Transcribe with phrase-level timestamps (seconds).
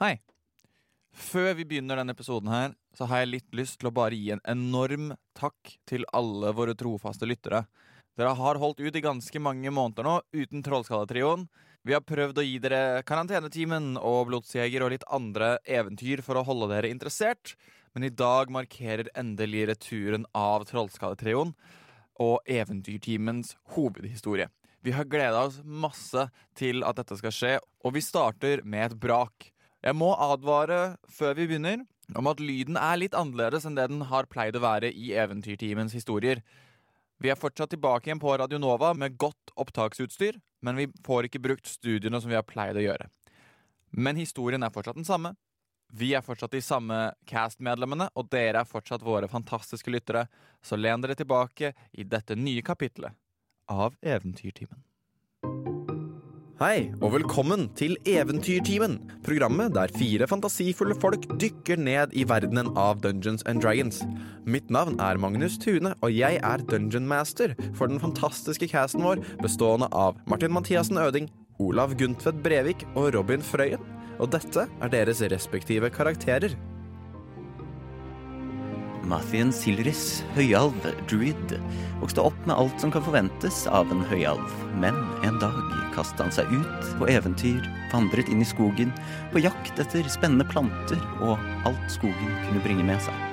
[0.00, 0.14] Hei.
[1.12, 4.30] Før vi begynner denne episoden her, så har jeg litt lyst til å bare gi
[4.32, 7.66] en enorm takk til alle våre trofaste lyttere.
[8.16, 11.44] Dere har holdt ut i ganske mange måneder nå uten Trollskalletrioen.
[11.84, 16.46] Vi har prøvd å gi dere Karantenetimen og Blodsjeger og litt andre eventyr for å
[16.48, 17.52] holde dere interessert,
[17.92, 21.52] men i dag markerer endelig returen av Trollskalletrioen
[22.24, 24.48] og Eventyrtimens hovedhistorie.
[24.80, 29.00] Vi har gleda oss masse til at dette skal skje, og vi starter med et
[29.08, 29.52] brak.
[29.80, 31.86] Jeg må advare før vi begynner
[32.18, 35.94] om at lyden er litt annerledes enn det den har pleid å være i Eventyrtimens
[35.96, 36.42] historier.
[37.20, 41.42] Vi er fortsatt tilbake igjen på Radio Nova med godt opptaksutstyr, men vi får ikke
[41.46, 43.08] brukt studiene som vi har pleid å gjøre.
[43.96, 45.32] Men historien er fortsatt den samme.
[45.90, 50.26] Vi er fortsatt de samme cast-medlemmene, og dere er fortsatt våre fantastiske lyttere,
[50.62, 53.16] så len dere tilbake i dette nye kapitlet
[53.70, 54.84] av Eventyrtimen.
[56.60, 62.98] Hei, og velkommen til Eventyrtimen, programmet der fire fantasifulle folk dykker ned i verdenen av
[63.00, 64.02] Dungeons and Dragons.
[64.44, 69.22] Mitt navn er Magnus Tune, og jeg er Dungeon Master for den fantastiske casten vår,
[69.40, 71.30] bestående av Martin Mathiassen Øding,
[71.64, 73.80] Olav Guntvedt Brevik og Robin Frøyen.
[74.20, 76.60] Og dette er deres respektive karakterer.
[79.08, 80.76] Mathien Silris, høyalv,
[81.10, 81.56] druid,
[82.02, 85.58] vokste opp med alt som kan forventes av en høyalv, men en dag
[85.94, 88.92] kastet han seg ut på eventyr, vandret inn i skogen,
[89.32, 91.36] på jakt etter spennende planter og
[91.68, 93.29] alt skogen kunne bringe med seg.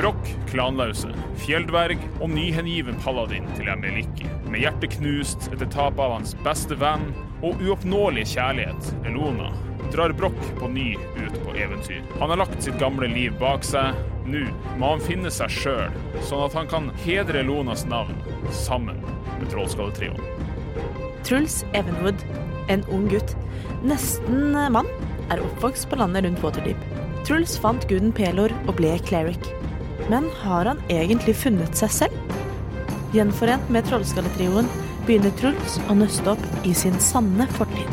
[0.00, 1.10] Brokk, klanlause,
[1.42, 4.24] fjelldverg og nyhengiven paladin til Emeliki.
[4.48, 7.10] Med hjertet knust etter tapet av hans beste venn
[7.44, 9.50] og uoppnåelige kjærlighet, Elona,
[9.92, 12.00] drar Brokk på ny ut på eventyr.
[12.16, 13.92] Han har lagt sitt gamle liv bak seg.
[14.24, 14.46] Nå
[14.80, 15.92] må han finne seg sjøl,
[16.24, 18.16] sånn at han kan hedre Elonas navn
[18.56, 19.04] sammen
[19.36, 20.24] med Trollskalletrioen.
[21.28, 22.24] Truls Evenwood,
[22.72, 23.36] en ung gutt,
[23.84, 24.88] nesten mann,
[25.28, 26.92] er oppvokst på landet rundt Waterdeep.
[27.28, 29.52] Truls fant guden Pelor og ble cleric.
[30.10, 32.36] Men har han egentlig funnet seg selv?
[33.14, 34.66] Gjenforent med Trollskalletrioen
[35.06, 37.86] begynner Truls å nøste opp i sin sanne fortid.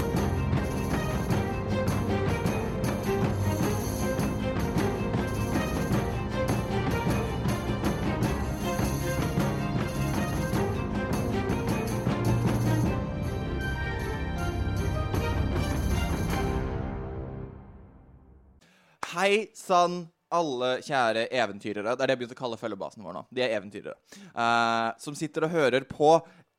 [19.13, 21.93] Hei sann, alle kjære eventyrere.
[21.93, 23.25] Det er det jeg begynte å kalle følgebasen vår nå.
[23.33, 23.95] De er eventyrere.
[24.31, 26.17] Uh, som sitter og hører på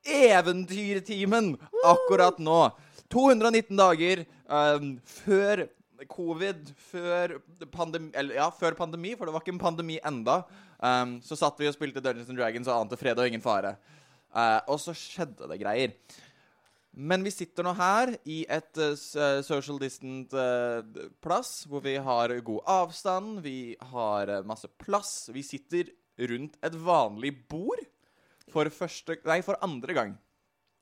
[0.09, 2.61] Eventyrtimen akkurat nå.
[3.13, 5.65] 219 dager eh, før
[6.09, 7.35] covid, før
[7.75, 10.39] pandemi, eller, ja, før pandemi, for det var ikke en pandemi enda,
[10.79, 13.75] Um, så satt vi og spilte Dungeons and Dragons og ante fred og ingen fare.
[14.31, 15.95] Uh, og så skjedde det greier.
[16.99, 18.97] Men vi sitter nå her i et uh,
[19.47, 20.83] social distant uh,
[21.23, 25.29] plass, hvor vi har god avstand, vi har uh, masse plass.
[25.31, 25.93] Vi sitter
[26.27, 27.85] rundt et vanlig bord
[28.51, 30.17] for første Nei, for andre gang.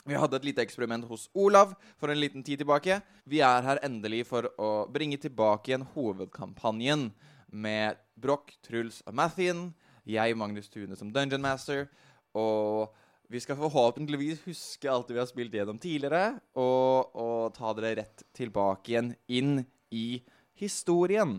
[0.07, 3.01] Vi hadde et lite eksperiment hos Olav for en liten tid tilbake.
[3.29, 7.11] Vi er her endelig for å bringe tilbake igjen hovedkampanjen
[7.53, 9.67] med Broch, Truls og Mathien.
[10.07, 11.91] Jeg, Magnus Tune, som Dungeon Master.
[12.39, 12.95] Og
[13.33, 18.25] vi skal forhåpentligvis huske alt vi har spilt gjennom tidligere, og, og ta dere rett
[18.37, 19.61] tilbake igjen inn
[19.95, 20.23] i
[20.61, 21.37] historien.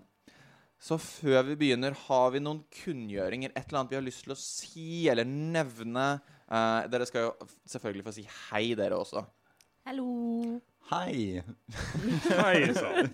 [0.78, 3.54] Så før vi begynner, har vi noen kunngjøringer?
[3.56, 6.08] Et eller annet vi har lyst til å si eller nevne?
[6.46, 9.24] Eh, dere skal jo selvfølgelig få si hei, dere også.
[9.88, 10.12] Hallo.
[10.92, 11.42] Hei!
[12.44, 13.10] Hei sann.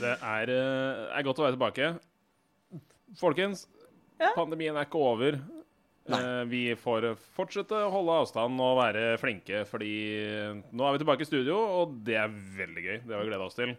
[0.00, 1.92] Det er, eh, er godt å være tilbake.
[3.20, 3.68] Folkens,
[4.34, 5.38] pandemien er ikke over.
[6.04, 7.06] Eh, vi får
[7.36, 9.94] fortsette å holde avstand og være flinke, fordi
[10.68, 12.96] nå er vi tilbake i studio, og det er veldig gøy.
[13.06, 13.74] Det har vi gleda oss til.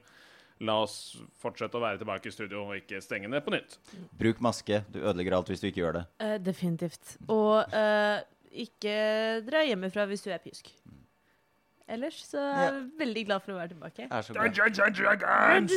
[0.63, 0.95] La oss
[1.41, 3.75] fortsette å være tilbake i studio og ikke stenge ned på nytt.
[4.15, 4.81] Bruk maske.
[4.93, 6.05] Du ødelegger alt hvis du ikke gjør det.
[6.23, 7.17] Uh, definitivt.
[7.27, 8.23] Og uh,
[8.55, 8.95] ikke
[9.45, 10.71] dra hjemmefra hvis du er pjusk.
[11.85, 14.05] Ellers så er jeg veldig glad for å være tilbake.
[14.09, 14.47] Er så bra.
[14.47, 15.75] Dungeons and Dragons!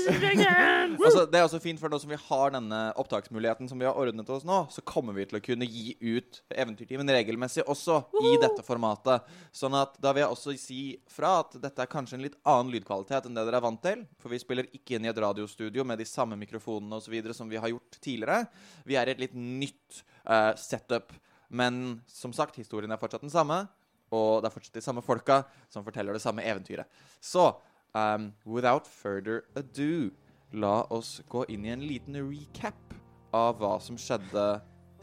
[1.05, 3.99] Altså, det er også fint, for nå som vi har denne opptaksmuligheten som vi har
[3.99, 8.32] ordnet oss nå, så kommer vi til å kunne gi ut Eventyrtimen regelmessig også i
[8.41, 9.29] dette formatet.
[9.53, 10.81] Sånn at da vil jeg også si
[11.12, 14.09] fra at dette er kanskje en litt annen lydkvalitet enn det dere er vant til.
[14.23, 17.37] For vi spiller ikke inn i et radiostudio med de samme mikrofonene og så videre
[17.37, 18.47] som vi har gjort tidligere.
[18.88, 21.12] Vi er i et litt nytt uh, setup.
[21.49, 23.67] Men som sagt, historien er fortsatt den samme.
[24.14, 26.88] Og det er fortsatt de samme folka som forteller det samme eventyret.
[27.20, 27.50] Så
[27.94, 30.10] um, without further ado,
[30.52, 32.94] la oss gå inn i en liten recap
[33.37, 34.46] av hva som skjedde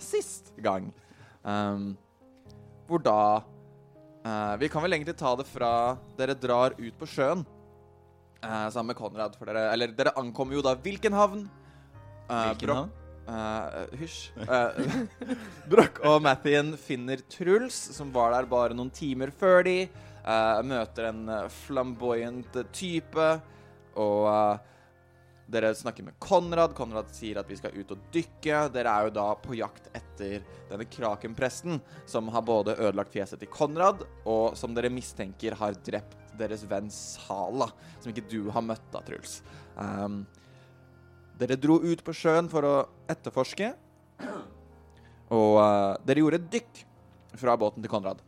[0.01, 0.87] sist gang.
[1.45, 1.91] Um,
[2.89, 3.17] hvor da
[4.25, 7.45] uh, Vi kan vel egentlig ta det fra dere drar ut på sjøen.
[8.41, 9.37] uh, sammen med Konrad.
[9.37, 11.45] For dere, eller dere ankommer jo da hvilken havn?
[12.25, 12.89] Uh, Hvilken havn?
[13.29, 14.19] Eh, hysj.
[14.45, 14.99] Uh,
[15.71, 19.79] Broch og Mathien finner Truls, som var der bare noen timer før de.
[20.25, 21.27] Uh, møter en
[21.65, 23.27] flamboyant type.
[23.95, 24.63] Og
[25.47, 26.73] dere snakker med Konrad.
[26.77, 28.63] Konrad sier at vi skal ut og dykke.
[28.73, 30.41] Dere er jo da på jakt etter
[30.71, 31.77] denne krakenpresten,
[32.09, 36.89] som har både ødelagt fjeset til Konrad, og som dere mistenker har drept deres venn
[36.91, 37.69] Sala,
[38.01, 39.39] som ikke du har møtt da, Truls.
[39.77, 40.23] Um,
[41.39, 42.75] dere dro ut på sjøen for å
[43.11, 43.73] etterforske,
[45.35, 46.85] og eh, dere gjorde et dykk
[47.39, 48.21] fra båten til Konrad.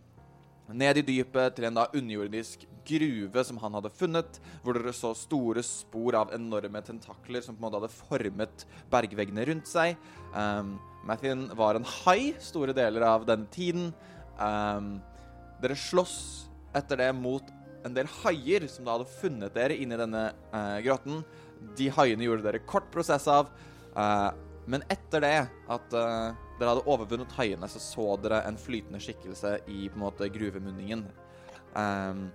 [0.68, 5.14] Ned i dypet til en da underjordisk gruve som han hadde funnet, hvor dere så
[5.16, 9.96] store spor av enorme tentakler som på en måte hadde formet bergveggene rundt seg.
[10.36, 10.76] Um,
[11.08, 13.94] Mathien var en hai store deler av denne tiden.
[14.40, 14.98] Um,
[15.64, 16.18] dere slåss
[16.76, 17.56] etter det mot
[17.88, 21.24] en del haier som da hadde funnet dere inni denne uh, grotten.
[21.78, 23.52] De haiene gjorde dere kort prosess av.
[23.98, 24.30] Uh,
[24.68, 29.58] men etter det, at uh, dere hadde overvunnet haiene, så så dere en flytende skikkelse
[29.72, 31.06] i på en måte gruvemunningen.
[31.78, 32.28] Um,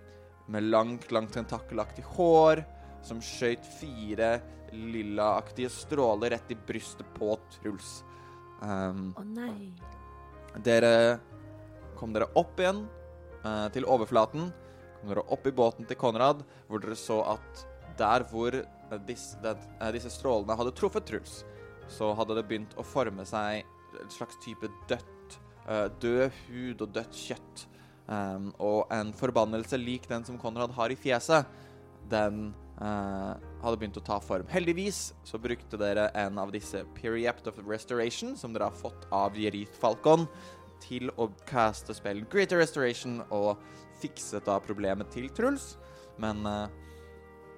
[0.53, 2.65] med langt, langt tentakelaktig hår,
[3.03, 4.37] som skøyt fire
[4.73, 8.01] lillaaktige stråler rett i brystet på Truls.
[8.65, 9.73] Ehm, Å nei.
[10.65, 11.19] dere
[11.99, 12.85] kom dere opp igjen
[13.45, 14.51] uh, til overflaten.
[15.01, 17.67] Kom dere opp i båten til Konrad, hvor dere så at
[17.99, 18.57] der hvor
[18.93, 21.43] eh, dis, eh, disse strålene hadde truffet Truls,
[21.91, 23.65] så hadde det begynt å forme seg
[24.01, 27.67] et slags type dødt eh, Død hud og dødt kjøtt.
[28.13, 31.47] Um, og en forbannelse lik den som Konrad har i fjeset,
[32.11, 32.49] den
[32.83, 34.49] uh, hadde begynt å ta form.
[34.51, 39.39] Heldigvis så brukte dere en av disse Periept of Restoration, som dere har fått av
[39.39, 40.27] Jerith Falcon,
[40.83, 43.63] til å caste spill Greater Restoration og
[44.03, 45.77] fikset da problemet til Truls.
[46.21, 46.67] Men eh,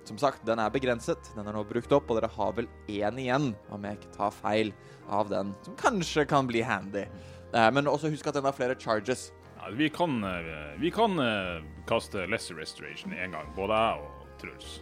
[0.09, 1.31] som sagt, den er begrenset.
[1.37, 4.35] Den er nå brukt opp, og dere har vel én igjen, om jeg ikke tar
[4.37, 4.73] feil
[5.13, 7.07] av den, som kanskje kan bli handy.
[7.55, 9.31] Eh, men også husk at den har flere charges.
[9.61, 14.41] Ja, vi kan, eh, vi kan eh, kaste Lesser Restoration én gang, både jeg og
[14.43, 14.81] Truls.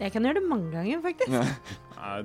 [0.00, 1.30] Jeg kan gjøre det mange ganger, faktisk.
[1.94, 2.24] Jeg,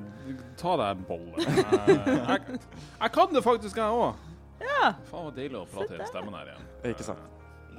[0.57, 1.43] ta deg en bolle.
[1.45, 2.61] Jeg, jeg,
[3.01, 4.25] jeg kan det faktisk, jeg òg.
[4.59, 4.93] Ja.
[5.07, 6.65] Faen, så deilig å prate i stemmen her igjen.
[6.91, 7.21] Ikke sant.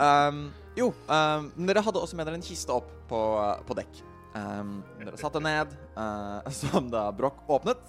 [0.01, 0.47] Um,
[0.79, 3.21] jo, um, dere hadde også med dere en kiste opp på,
[3.67, 4.01] på dekk.
[4.31, 7.81] Um, dere satte ned, uh, som da Broch åpnet,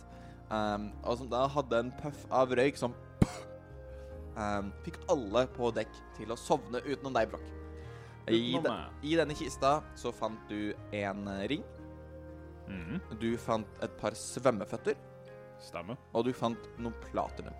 [0.50, 2.96] um, og som da hadde en puff av røyk som
[4.36, 7.52] um, fikk alle på dekk til å sovne utenom deg, Broch.
[8.32, 8.74] I, de.
[9.10, 11.64] I denne kista så fant du en eh, ring,
[12.72, 13.02] Mm.
[13.20, 14.96] du fant et par svømmeføtter,
[15.60, 15.98] Stemmer.
[16.16, 17.52] og du fant noe platinum.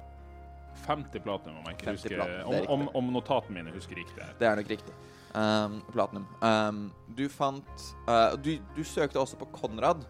[0.86, 4.24] 50 platinum, om jeg ikke husker platinum, er om, om, om notatene mine husker riktig.
[4.40, 4.94] Det er nok riktig.
[5.32, 6.26] Um, platinum.
[6.44, 10.04] Um, du fant uh, du, du søkte også på Konrad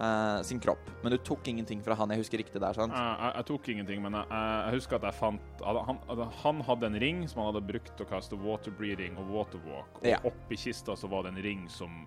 [0.00, 2.10] uh, sin kropp, men du tok ingenting fra han.
[2.10, 2.94] Jeg husker riktig der, sant?
[2.96, 6.00] Jeg, jeg, jeg tok ingenting, men jeg, jeg, husker at jeg fant han,
[6.42, 10.00] han hadde en ring som han hadde brukt til å kaste water breathing og waterwalk,
[10.02, 10.18] og Ja.
[10.26, 12.02] oppi kista så var det en ring som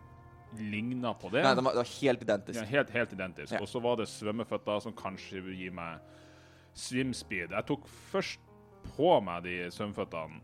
[0.60, 1.42] ligna på det.
[1.42, 2.60] Nei, det var, det var helt identisk.
[2.60, 3.54] Ja, helt, helt identisk.
[3.56, 3.62] Ja.
[3.64, 6.04] Og så var det svømmeføtter som kanskje vil gi meg
[6.78, 7.54] swimspeed.
[7.56, 8.42] Jeg tok først
[8.94, 10.42] på meg de svømmeføttene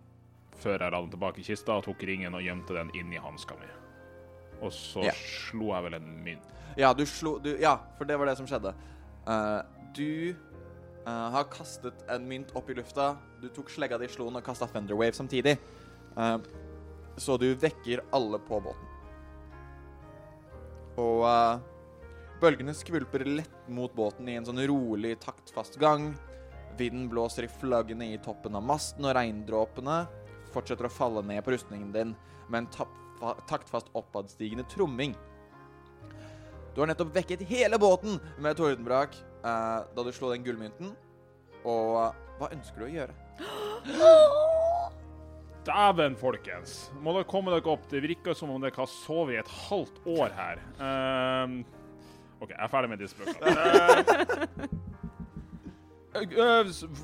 [0.60, 3.70] før jeg la den tilbake i kista, tok ringen og gjemte den inni hanska mi.
[4.60, 5.16] Og så yeah.
[5.48, 6.54] slo jeg vel en mynt.
[6.80, 8.74] Ja, du slo du, Ja, for det var det som skjedde.
[9.28, 9.62] Uh,
[9.96, 10.36] du
[11.08, 13.14] uh, har kastet en mynt opp i lufta.
[13.42, 15.58] Du tok slegga di, slo den og kasta Thunderwave samtidig.
[16.18, 16.38] Uh,
[17.20, 18.86] så du vekker alle på båten.
[21.00, 21.24] Og
[22.42, 26.10] bølgene skvulper lett mot båten i en sånn rolig, taktfast gang.
[26.80, 30.02] Vinden blåser i flaggene i toppen av masten, og regndråpene
[30.54, 32.16] fortsetter å falle ned på rustningen din
[32.50, 35.16] med en tapfa- taktfast oppadstigende tromming.
[36.76, 40.94] Du har nettopp vekket hele båten med tordenbrak eh, da du slo den gullmynten.
[41.68, 43.14] Og eh, hva ønsker du å gjøre?
[45.70, 46.78] Dæven, folkens.
[47.04, 47.84] Må dere komme dere opp.
[47.92, 50.62] Det virker som om dere har sovet i et halvt år her.
[50.80, 51.60] Uh,
[52.40, 54.70] OK, jeg er ferdig med disse spøkene.
[55.09, 55.09] Eh,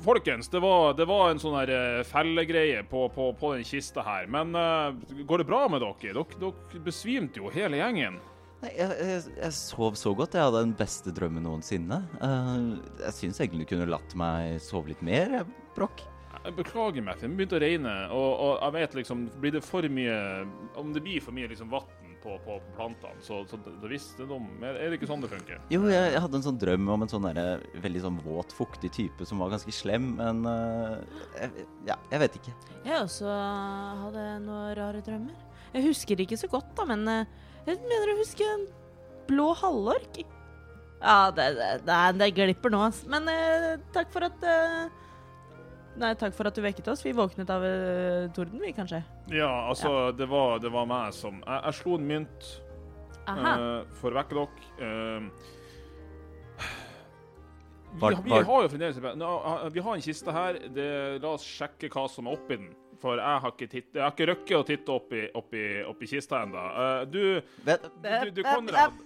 [0.04, 4.02] folkens, det var, det var en sånn her eh, fellegreie på, på, på den kista
[4.06, 4.26] her.
[4.30, 4.96] Men uh,
[5.26, 6.14] går det bra med dere?
[6.16, 6.40] dere?
[6.40, 8.18] Dere besvimte jo hele gjengen.
[8.64, 10.34] Nei, jeg, jeg, jeg sov så godt.
[10.34, 12.02] Jeg hadde den beste drømmen noensinne.
[12.18, 15.42] Uh, jeg syns egentlig du kunne latt meg sove litt mer,
[15.76, 16.02] Brokk.
[16.46, 19.86] Jeg beklager meg, det begynte å regne, og, og jeg vet liksom Blir det for
[19.90, 20.18] mye
[20.78, 24.38] Om det blir for mye liksom vann på, på plantene, så, så det, visste de.
[24.66, 25.60] Er det ikke sånn det funker?
[25.70, 28.90] Jo, jeg, jeg hadde en sånn drøm om en sånn der, veldig sånn våt, fuktig
[28.96, 30.98] type som var ganske slem, men uh,
[31.38, 32.54] jeg, Ja, jeg vet ikke.
[32.82, 33.30] Jeg også
[34.02, 35.44] hadde noen rare drømmer.
[35.76, 37.32] Jeg husker det ikke så godt, da, men eh,
[37.66, 38.66] Jeg mener å huske en
[39.26, 40.22] blå halvork.
[41.00, 43.08] Ja, det, det, det, det glipper nå, altså.
[43.12, 44.86] Men uh, takk for at eh,
[45.96, 47.02] Nei, takk for at du vekket oss.
[47.04, 49.00] Vi våknet av uh, torden, vi, kanskje.
[49.32, 52.48] Ja, altså, Det, var, det var meg som Jeg, jeg slo en mynt
[53.32, 54.50] eh, for å vekke dere.
[54.76, 55.28] Uh,
[57.96, 59.30] vi, Var- vi har jo fremdeles Nå,
[59.72, 60.58] Vi har en kiste her.
[60.76, 60.88] Det,
[61.22, 62.68] la oss sjekke hva som er oppi den.
[63.00, 66.42] For jeg har ikke, titt, jeg har ikke røkket å titte oppi, oppi, oppi kista
[66.44, 66.62] ennå.
[67.12, 67.20] du,
[67.64, 68.96] Vet, du, du Konrad.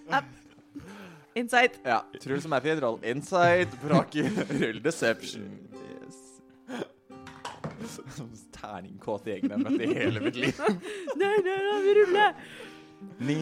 [1.35, 1.77] Insight.
[1.87, 2.01] Ja.
[2.19, 3.71] Truls og Matthew roll insight.
[3.83, 4.23] Brake
[4.59, 5.47] rull deception.
[8.21, 8.45] Yes.
[8.55, 10.59] Terningkåte gjengen jeg har møtt i hele mitt liv.
[11.21, 12.35] Nei, nei, nei, vi ruller.
[13.25, 13.37] ni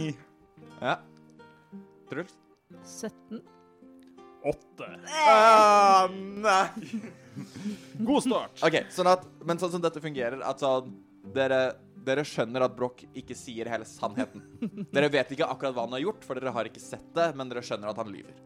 [0.80, 0.96] Ja.
[2.10, 2.36] Truls?
[2.86, 3.42] 17.
[4.50, 4.88] Åtte.
[5.28, 6.70] Ah, nei!
[8.08, 8.62] God start.
[8.64, 10.94] OK, sånn at, men sånn som dette fungerer, at sånn
[11.36, 11.60] dere,
[12.08, 14.46] dere skjønner at Broch ikke sier hele sannheten.
[14.96, 17.52] Dere vet ikke akkurat hva han har gjort, for dere har ikke sett det, men
[17.52, 18.38] dere skjønner at han lyver.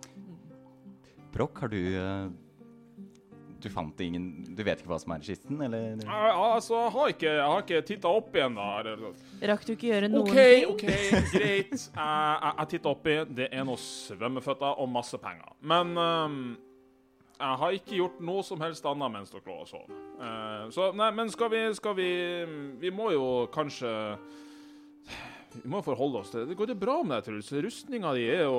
[1.33, 2.25] Broch, har du eh,
[3.63, 5.93] Du fant ingen Du vet ikke hva som er i kisten, eller?
[6.03, 8.95] Jeg, altså, jeg har ikke, jeg har ikke titta opp igjen, da.
[9.53, 10.67] Rakk du ikke gjøre noen OK, ting?
[10.73, 10.85] OK,
[11.31, 11.71] greit.
[11.71, 13.17] Jeg, jeg, jeg titta oppi.
[13.39, 15.55] Det er noe svømmeføtter og masse penger.
[15.63, 16.37] Men um,
[17.39, 19.87] jeg har ikke gjort noe som helst annet mens dere lå og sov.
[20.19, 22.09] Uh, så nei, men skal vi Skal vi
[22.79, 23.89] Vi må jo kanskje
[25.53, 26.49] Vi må forholde oss til det.
[26.53, 27.51] Det går det bra med deg, Truls?
[27.65, 28.57] Rustninga di er jo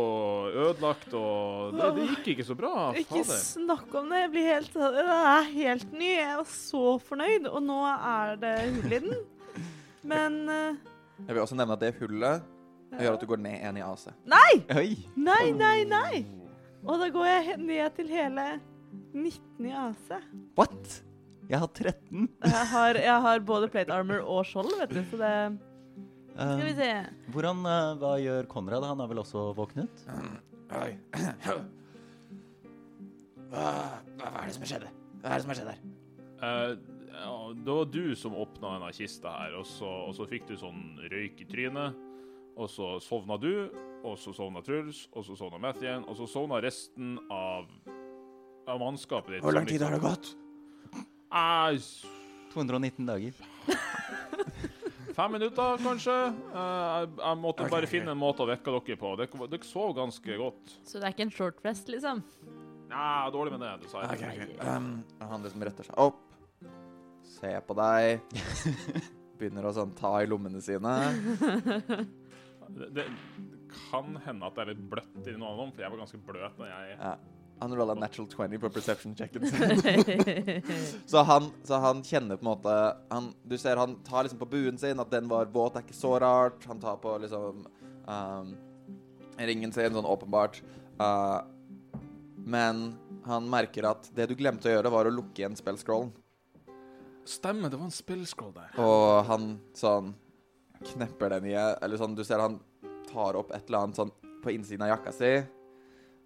[0.69, 2.73] ødelagt, og det, det gikk ikke så bra.
[3.01, 3.41] Ikke Fader.
[3.43, 4.21] snakk om det.
[4.25, 6.11] Jeg blir helt Jeg er helt ny.
[6.15, 9.17] Jeg var så fornøyd, og nå er det hull i den.
[10.15, 10.83] Men eh,
[11.27, 12.51] Jeg vil også nevne at det hullet
[12.95, 14.07] gjør at du går ned én i AC.
[14.31, 14.53] Nei!
[14.79, 14.89] Oi!
[15.19, 16.23] Nei, nei, nei!
[16.85, 18.45] Og da går jeg ned til hele
[19.17, 20.13] 19 i AC.
[20.59, 21.01] What?
[21.51, 22.29] Jeg har 13.
[22.45, 25.33] Jeg har, jeg har både plate armor og skjold, vet du, så det
[26.35, 27.31] Skal vi Eh, se.
[27.31, 28.83] hvordan, uh, Hva gjør Konrad?
[28.85, 30.05] Han er vel også våknet?
[30.75, 30.97] Oi.
[33.55, 33.65] Hva,
[34.19, 34.87] hva er det som har skjedd?
[35.23, 35.81] Hva er det som har skjedd her?
[36.45, 36.73] Eh,
[37.15, 40.57] ja, det var du som åpna denne kista her, og så, og så fikk du
[40.59, 40.81] sånn
[41.13, 41.95] røyk i trynet.
[42.59, 43.71] Og så sovna du,
[44.07, 47.67] og så sovna Truls, og så sovna Mathien, og så sovna resten av,
[48.71, 49.43] av mannskapet ditt.
[49.47, 50.35] Hvor lang tid har det gått?
[51.35, 51.79] Eh,
[52.55, 53.33] 219 dager.
[55.17, 56.15] fem minutter, kanskje.
[56.55, 59.13] Eh, jeg, jeg måtte bare finne en måte å vekke dere på.
[59.21, 60.77] Dere, dere sov ganske godt.
[60.87, 62.23] Så det er ikke en short rest, liksom?
[62.91, 64.05] Nei, dårlig med det, du sa.
[64.13, 64.59] Okay, okay.
[64.69, 64.91] Um,
[65.23, 66.21] han liksom retter seg opp,
[67.37, 68.37] ser på deg,
[69.41, 70.93] begynner å sånn ta i lommene sine.
[72.65, 73.09] Det, det
[73.91, 76.21] kan hende at det er litt bløtt i noen av dem, for jeg var ganske
[76.29, 77.15] bløt når jeg Ja.
[77.61, 80.63] Han rolla natural 20 på perception checken sin.
[81.07, 82.75] så, han, så han kjenner på en måte
[83.09, 85.89] han, Du ser han tar liksom på buen sin, at den var våt, det er
[85.89, 86.67] ikke så rart.
[86.67, 87.65] Han tar på liksom
[88.07, 88.53] um,
[89.39, 90.61] ringen sin, sånn åpenbart.
[90.99, 91.41] Uh,
[92.45, 92.85] men
[93.25, 96.13] han merker at det du glemte å gjøre, var å lukke igjen spellscrollen.
[97.25, 98.75] Stemmer, det var en spillskroll der.
[98.85, 100.13] Og han sånn
[100.85, 102.59] knepper den i Eller sånn, du ser han
[103.09, 104.13] tar opp et eller annet sånn
[104.45, 105.31] på innsiden av jakka si.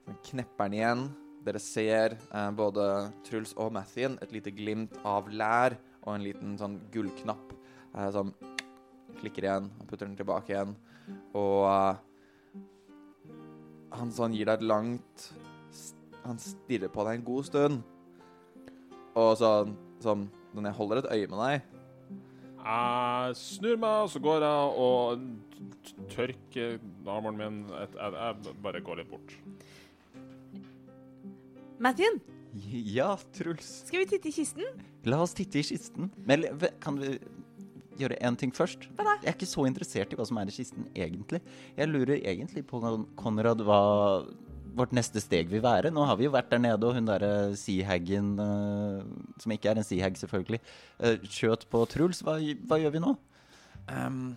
[0.09, 1.01] Sånn knepper den igjen.
[1.45, 2.85] Dere ser eh, både
[3.27, 8.33] Truls og Mathien et lite glimt av lær og en liten sånn gullknapp eh, som
[9.21, 9.69] klikker igjen.
[9.69, 10.73] Han putter den tilbake igjen.
[11.37, 12.01] Og eh,
[14.01, 15.29] han sånn gir deg et langt
[16.25, 17.85] Han stirrer på deg en god stund.
[19.13, 20.25] Og sånn som
[20.57, 21.55] når jeg holder et øye med deg
[22.65, 27.61] Jeg snur meg, og så går jeg og tørker armoren min.
[27.77, 29.37] Jeg, jeg bare går litt bort.
[31.79, 32.21] Mathien,
[32.73, 33.85] Ja, Truls.
[33.87, 34.65] skal vi titte i kisten?
[35.05, 36.11] La oss titte i kisten.
[36.27, 36.47] Men
[36.81, 37.19] kan vi
[38.01, 38.89] gjøre én ting først?
[38.97, 39.15] Hva da?
[39.23, 41.41] Jeg er ikke så interessert i hva som er i kisten, egentlig.
[41.77, 42.81] Jeg lurer egentlig på,
[43.19, 44.25] Konrad, hva
[44.79, 45.93] vårt neste steg vil være.
[45.95, 49.03] Nå har vi jo vært der nede, og hun derre seahaggen, uh,
[49.43, 50.61] som ikke er en seahag, selvfølgelig,
[51.03, 52.23] uh, skjøt på Truls.
[52.27, 53.15] Hva, hva gjør vi nå?
[53.89, 54.37] Um,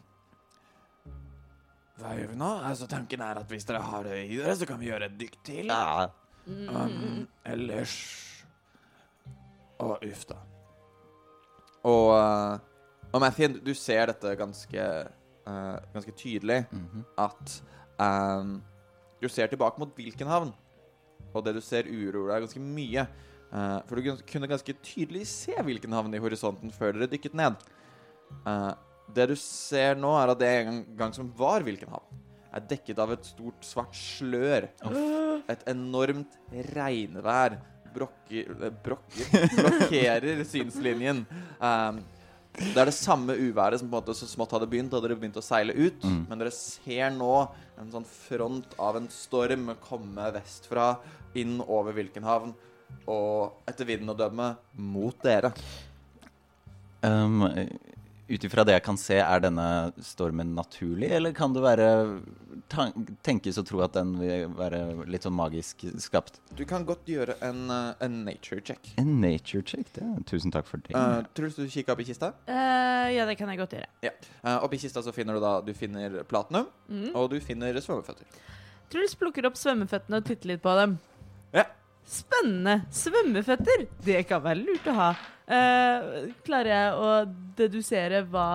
[2.01, 2.50] hva gjør vi nå?
[2.71, 5.19] Altså, tanken er at hvis dere har det i dere, så kan vi gjøre et
[5.19, 5.69] dykk til.
[5.69, 6.10] Ja,
[6.48, 7.93] Um, ellers
[9.81, 10.38] Å, uff da.
[11.89, 12.60] Og, uh,
[13.10, 14.83] og Mathien, du ser dette ganske,
[15.48, 16.63] uh, ganske tydelig.
[16.69, 17.05] mhm.
[17.17, 17.55] At
[17.98, 18.60] um,
[19.21, 20.53] du ser tilbake mot Wilkenhavn.
[21.31, 23.07] Og det du ser, uroer deg ganske mye.
[23.51, 27.57] Uh, for du kunne ganske tydelig se Wilkenhavn i horisonten før dere dykket ned.
[29.12, 32.21] Det du ser nå, er at det en gang som var Wilkenhavn,
[32.51, 34.67] er dekket av et stort, svart slør.
[35.51, 36.38] Et enormt
[36.74, 37.60] regnvær
[37.93, 41.25] brokker, eh, brokker blokkerer synslinjen.
[41.60, 42.03] Um,
[42.51, 45.15] Det er det samme uværet som på en måte så smått hadde begynt da dere
[45.15, 46.03] begynte å seile ut.
[46.03, 47.48] Men dere ser nå
[47.79, 50.98] en sånn front av en storm komme vestfra,
[51.39, 52.51] inn over Vilkenhavn,
[53.08, 55.53] og etter vinden å dømme mot dere.
[57.08, 57.48] Um,
[58.30, 59.66] Ut ifra det jeg kan se, er denne
[60.06, 61.88] stormen naturlig, eller kan det være
[63.25, 66.40] tenkes å tro at den vil være litt sånn magisk skapt?
[66.56, 68.94] Du kan godt gjøre en, eh, en nature check.
[69.01, 70.06] En nature check, det.
[70.30, 70.96] Tusen takk for det.
[70.96, 72.32] Uh, Truls, du kikker opp i kista?
[72.48, 73.92] Uh, ja, det kan jeg godt gjøre.
[74.06, 74.13] Ja.
[74.46, 76.70] Uh, oppi kista så finner du da Du finner platinum,
[77.13, 78.28] og du finner svømmeføtter.
[78.92, 80.98] Truls plukker opp svømmeføttene og titter litt på dem.
[81.56, 81.66] Ja.
[82.12, 82.74] Spennende!
[82.91, 83.86] Svømmeføtter!
[84.03, 85.10] Det kan være lurt å ha.
[85.51, 86.08] Eh,
[86.48, 87.12] klarer jeg å
[87.58, 88.48] dedusere hva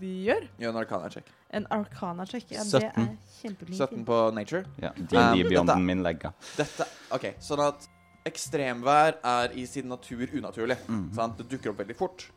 [0.00, 0.46] de gjør?
[0.60, 1.30] Gjør en arcana-check.
[1.56, 2.44] En arcana-check.
[2.54, 2.72] Ja, 17.
[2.76, 3.08] det er
[3.40, 3.78] kjempeflink.
[3.80, 4.64] 17 på nature.
[4.82, 6.32] Ja, Um, dette- min legga.
[6.56, 7.88] Dette OK, sånn at
[8.28, 10.76] ekstremvær er i sin natur unaturlig.
[11.16, 11.38] Sant?
[11.40, 12.28] Det dukker opp veldig fort.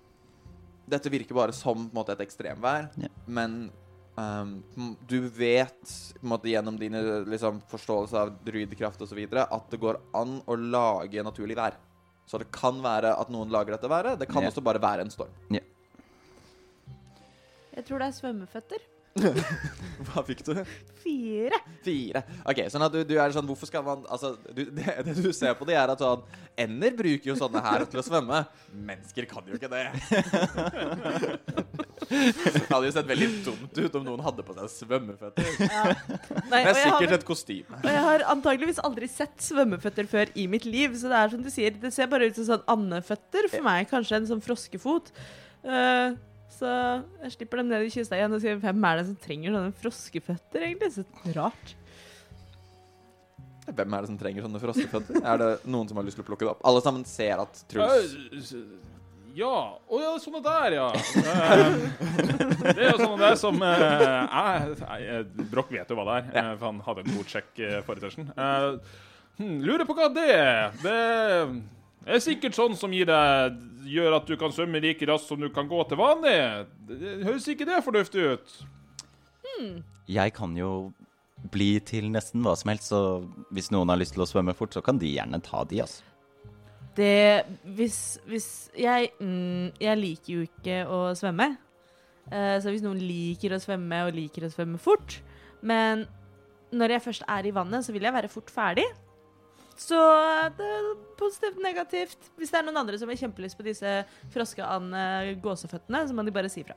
[0.89, 3.07] Dette virker bare som på en måte, et ekstremvær, Ja.
[3.27, 3.69] men
[4.15, 4.53] um,
[5.07, 6.95] du vet på en måte, gjennom din
[7.29, 9.23] liksom, forståelse av druidkraft osv.
[9.41, 11.77] at det går an å lage naturlig vær.
[12.25, 14.19] Så det kan være at noen lager dette været.
[14.21, 14.51] Det kan yeah.
[14.51, 15.33] også bare være en storm.
[17.73, 18.83] Jeg tror det er svømmeføtter.
[20.07, 20.55] Hva fikk du?
[21.03, 21.59] Fire.
[21.85, 22.23] Fire.
[22.49, 25.29] Ok, sånn at du, du er sånn Hvorfor skal man Altså, du, det, det du
[25.35, 26.23] ser på det, er at sånn
[26.63, 28.43] Ender bruker jo sånne her til å svømme.
[28.73, 29.87] Mennesker kan jo ikke det.
[32.13, 35.47] Det hadde jo sett veldig dumt ut om noen hadde på seg svømmeføtter.
[35.63, 37.79] Nei, Det er sikkert har, et kostyme.
[37.79, 40.93] og jeg har antageligvis aldri sett svømmeføtter før i mitt liv.
[40.99, 43.87] Så det er som du sier, det ser bare ut som sånn andeføtter for meg.
[43.89, 45.09] Kanskje en sånn froskefot.
[45.63, 46.13] Eh,
[46.53, 46.69] så
[47.23, 49.73] jeg slipper dem ned i kista igjen og sier hvem er det som trenger sånne
[49.81, 50.91] froskeføtter, egentlig?
[50.95, 51.73] Så rart.
[53.63, 55.21] Hvem er det som trenger sånne froskeføtter?
[55.23, 56.63] Er det noen som har lyst til å plukke det opp?
[56.67, 58.65] Alle sammen ser at Truls Eh,
[59.33, 59.79] Ja.
[59.89, 60.89] Å ja, sånne der, ja.
[60.93, 61.77] Eh,
[62.67, 64.75] det er jo sånne der som eh, jeg,
[65.07, 67.79] jeg, Broch vet jo hva det er, eh, for han hadde en god sjekk uh,
[67.87, 68.29] forrige session.
[68.35, 68.99] Eh,
[69.39, 70.77] hm, lurer på hva det er.
[70.83, 70.99] Det
[72.05, 75.49] er sikkert sånn som gir deg gjør at du kan svømme like raskt som du
[75.53, 76.35] kan gå til vanlig.
[76.87, 78.55] Det, det høres ikke det fornuftig ut?
[80.11, 80.91] Jeg kan jo
[81.53, 82.99] bli til nesten hva som helst, så
[83.53, 86.09] hvis noen har lyst til å svømme fort, så kan de gjerne ta de, altså.
[86.93, 91.55] Det Hvis, hvis jeg mm, Jeg liker jo ikke å svømme.
[92.29, 95.17] Uh, så hvis noen liker å svømme og liker å svømme fort
[95.65, 96.05] Men
[96.69, 98.85] når jeg først er i vannet, så vil jeg være fort ferdig.
[99.79, 99.97] Så
[100.57, 102.29] det er positivt, negativt.
[102.37, 103.93] Hvis det er noen andre som har kjempelyst på disse
[104.33, 106.75] froskeand-gåseføttene, så må de bare si fra.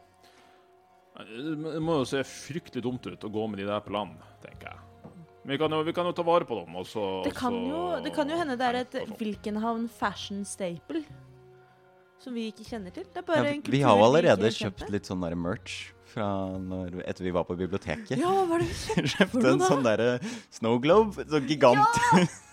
[1.16, 4.72] Det må jo se fryktelig dumt ut å gå med de der på land, tenker
[4.72, 4.82] jeg.
[5.46, 7.54] Men vi kan jo, vi kan jo ta vare på dem, og så Det kan,
[7.54, 8.96] og jo, det kan jo hende det er et.
[9.20, 11.04] Wilkenhavn fashion staple.
[12.18, 13.04] Som vi ikke kjenner til.
[13.12, 16.26] Det er Ja, en vi har jo allerede kjøpt litt sånn der merch fra
[16.58, 18.16] når, etter vi var på biblioteket.
[18.18, 20.10] Ja, hva var det vi kjøpte Kjøpte en sånn derre
[20.50, 22.02] snow globe, sånn gigant.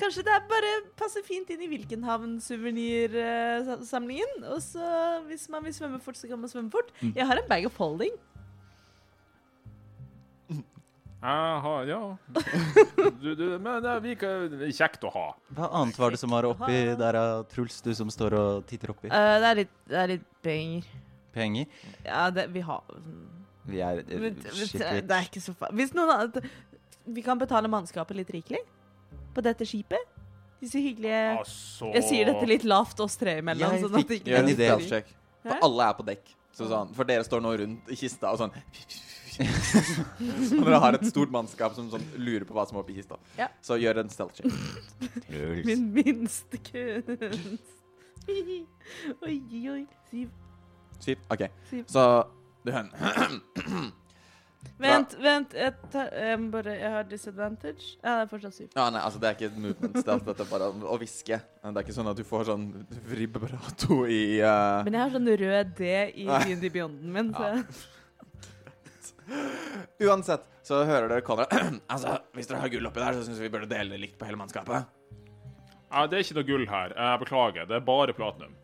[0.00, 4.32] Kanskje det er bare passer fint inn i Wilkenhavn-suvenirsamlingen.
[4.48, 4.84] Og så
[5.28, 6.88] hvis man vil svømme fort, så kan man svømme fort.
[7.02, 7.12] Mm.
[7.18, 8.14] Jeg har en bag of holding.
[11.20, 12.16] Jeg har, ja.
[13.20, 15.36] Du, du, men det er kjekt å ha.
[15.52, 18.88] Hva annet var det som var oppi der, av Truls, du som står og titter
[18.94, 19.10] oppi?
[19.12, 20.86] Uh, det, er litt, det er litt penger.
[21.36, 21.66] Penger?
[22.06, 22.80] Ja, det, vi har
[23.68, 25.76] Vi er men, Det er ikke så farlig.
[25.82, 26.40] Hvis noen andre
[27.04, 28.58] Vi kan betale mannskapet litt rikelig
[29.34, 30.02] på dette skipet.
[30.60, 33.72] Disse hyggelige Altså Jeg sier dette litt lavt oss tre imellom.
[33.72, 34.68] Jeg Sånn fikk- En idé.
[34.88, 35.06] check.
[35.42, 36.34] For alle er på dekk.
[36.52, 38.52] Så sånn, for dere står nå rundt i kista og sånn
[39.40, 43.16] Og dere har et stort mannskap som sånn lurer på hva som er oppi kista.
[43.38, 43.46] Ja.
[43.64, 44.50] Så gjør en stealth check.
[45.64, 47.70] Min minste kunst.
[49.24, 49.86] oi, oi, oi.
[50.10, 50.28] Syv.
[51.00, 51.22] Syv.
[51.32, 51.46] OK.
[51.70, 51.84] Syv.
[51.88, 52.04] Så
[52.66, 52.90] du hører
[54.80, 55.54] Vent, vent.
[55.56, 57.94] Jeg, tar, jeg, må bare, jeg har disadvantage.
[58.00, 58.68] Ja, det er fortsatt syv.
[58.76, 61.38] Ja, nei, altså Det er ikke et movement stealth, dette er bare å hviske.
[61.60, 62.66] Det er ikke sånn at du får sånn
[63.10, 65.90] vibrato i uh, Men jeg har sånn rød D
[66.24, 66.26] i.
[66.28, 67.32] D&D Beyond-en min.
[67.36, 67.52] Så.
[70.08, 71.52] Uansett så hører dere Konrad
[71.92, 74.28] Altså, hvis dere har gull oppi der, så syns vi burde dele det likt på
[74.28, 74.88] hele mannskapet.
[75.90, 76.92] Ja, det er ikke noe gull her.
[76.94, 77.66] Jeg beklager.
[77.70, 78.54] Det er bare platinum.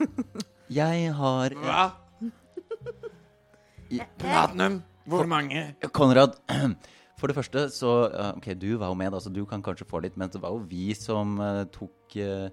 [0.80, 1.84] Jeg har Hva?
[3.96, 4.76] I- Platinum?
[5.10, 5.64] Hvor mange?
[5.96, 6.38] Konrad,
[7.20, 7.94] for det første så
[8.32, 10.54] OK, du var jo med, da, så du kan kanskje få litt, men det var
[10.54, 12.48] jo vi som uh, tok uh,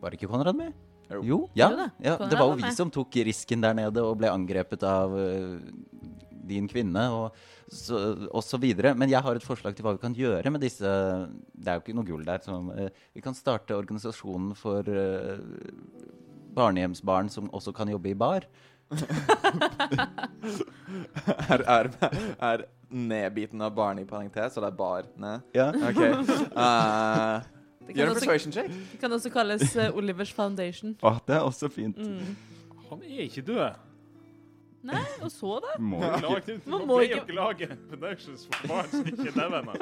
[0.00, 0.76] Var ikke Konrad med?
[1.26, 1.48] Jo.
[1.58, 1.88] ja, det?
[2.06, 2.12] ja.
[2.22, 5.58] Det var jo vi som tok risken der nede og ble angrepet av uh,
[6.50, 7.98] din kvinne og så,
[8.30, 8.92] og så videre.
[8.98, 11.84] Men jeg har et forslag til hva vi kan gjøre med disse Det er jo
[11.84, 12.42] ikke noe gull der.
[12.44, 12.72] Som,
[13.14, 15.38] vi kan starte organisasjonen for eh,
[16.56, 18.48] barnehjemsbarn som også kan jobbe i bar.
[21.50, 21.88] Er, er,
[22.42, 25.44] er nedbiten av barn i parentes, så det er bar ned?
[25.54, 25.68] Ja.
[25.70, 26.00] OK.
[26.56, 27.40] Uh,
[27.90, 28.68] Det gjør kan, en persuasion check.
[28.92, 30.92] det kan også kalles uh, Olivers Foundation.
[31.02, 31.96] Åh, det er også fint.
[31.98, 32.36] Mm.
[32.90, 33.70] Han er ikke død.
[34.82, 35.74] Nei, og så, da?
[35.82, 39.74] Må Lag, Man man må ikke- ikke lage productions for barn som ikke er ennå.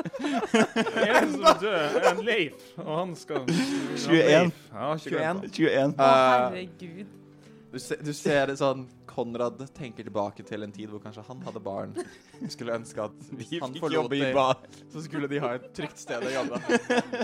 [1.20, 4.32] En som dør, er en Leif, og han skal 21.
[4.32, 4.40] Ja,
[4.72, 5.52] har ikke glemt det.
[5.54, 5.94] 21.
[5.98, 7.06] Å, Eh, herregud.
[7.72, 11.60] Du, se, du ser sånn Konrad tenker tilbake til en tid hvor kanskje han hadde
[11.64, 11.94] barn.
[12.52, 14.30] Skulle ønske at hvis han forlot det,
[14.92, 16.60] så skulle de ha et trygt sted å jobbe.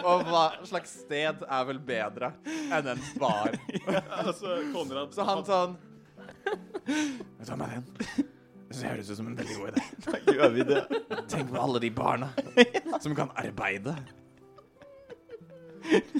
[0.02, 3.54] Og hva slags sted er vel bedre enn en bar?
[4.24, 5.76] Altså, Konrad Så han sånn
[6.84, 7.86] Vet du hva, Marian?
[8.74, 9.82] Det høres ut som en veldig god idé.
[10.04, 10.82] Da gjør vi det.
[11.30, 12.30] Tenk på alle de barna
[13.04, 13.94] som kan arbeide.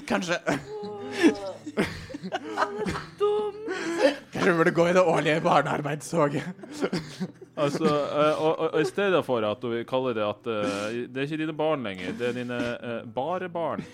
[0.07, 0.39] Kanskje
[3.19, 3.55] Dum.
[4.33, 6.43] Kanskje vi burde gå i det årlige barnearbeidstoget.
[7.55, 11.21] Altså, eh, og, og, og I stedet for at vi kaller det at eh, det
[11.21, 13.85] er ikke dine barn lenger, det er dine uh, bare barn.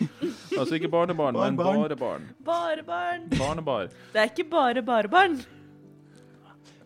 [0.58, 1.82] Altså ikke barnebarn, men Barnebarn.
[1.84, 2.30] bare barn.
[2.46, 3.28] Bare barn.
[3.38, 3.92] Barnebar.
[4.14, 5.38] Det er ikke bare bare barn.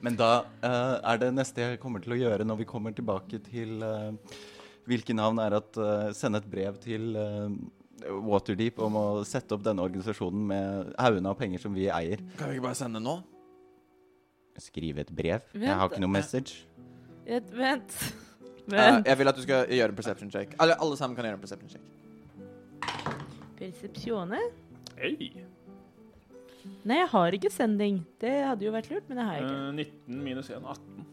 [0.03, 3.39] Men da uh, er det neste jeg kommer til å gjøre når vi kommer tilbake
[3.47, 4.11] til uh,
[4.85, 7.55] hvilke navn er at uh, sende et brev til eh,
[8.05, 12.21] Waterdeep om å sette opp denne organisasjonen med haugene av penger som vi eier.
[12.39, 13.17] Kan vi ikke bare sende nå?
[14.61, 15.43] Skrive et brev.
[15.53, 15.65] Vent.
[15.67, 16.63] Jeg har ikke noe message.
[17.25, 17.49] Vent.
[17.57, 17.97] vent.
[18.65, 19.05] Eh, Vent.
[19.05, 20.55] jeg vil at du skal gjøre en perception check.
[20.59, 21.83] Alle, alle sammen kan gjøre en perception check.
[23.59, 24.39] Persepsjone?
[24.97, 25.31] Hei.
[26.85, 28.01] Nei, jeg har ikke sending.
[28.21, 29.57] Det hadde jo vært lurt, men det har jeg ikke.
[29.61, 29.71] Uh,
[30.15, 31.05] 19 minus 1, 18.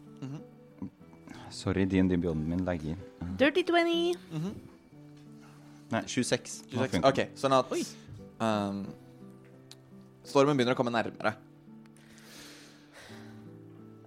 [1.52, 2.96] Sorry, din Beyond min legger.
[3.38, 4.71] Dirty 20.
[5.92, 6.59] Nei, 26.
[6.72, 7.05] 26.
[7.05, 7.72] OK, sånn at
[8.40, 8.85] um,
[10.24, 11.35] Stormen begynner å komme nærmere.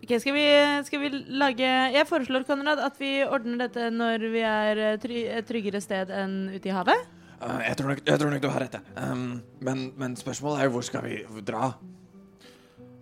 [0.05, 0.45] Ok, skal vi,
[0.85, 5.23] skal vi lage Jeg foreslår, Konrad, at vi ordner dette når vi er eh, try,
[5.33, 7.07] et tryggere sted enn ute i havet.
[7.39, 8.77] Uh, jeg, tror nok, jeg tror nok du har rett.
[9.01, 9.23] Um,
[9.65, 11.71] men, men spørsmålet er jo hvor skal vi dra?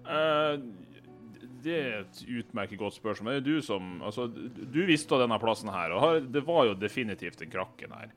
[0.07, 0.63] Uh,
[1.63, 3.35] det er et utmerket godt spørsmål.
[3.35, 6.79] Det er du som Altså, du visste denne plassen her, og har, det var jo
[6.79, 8.15] definitivt en krakken her.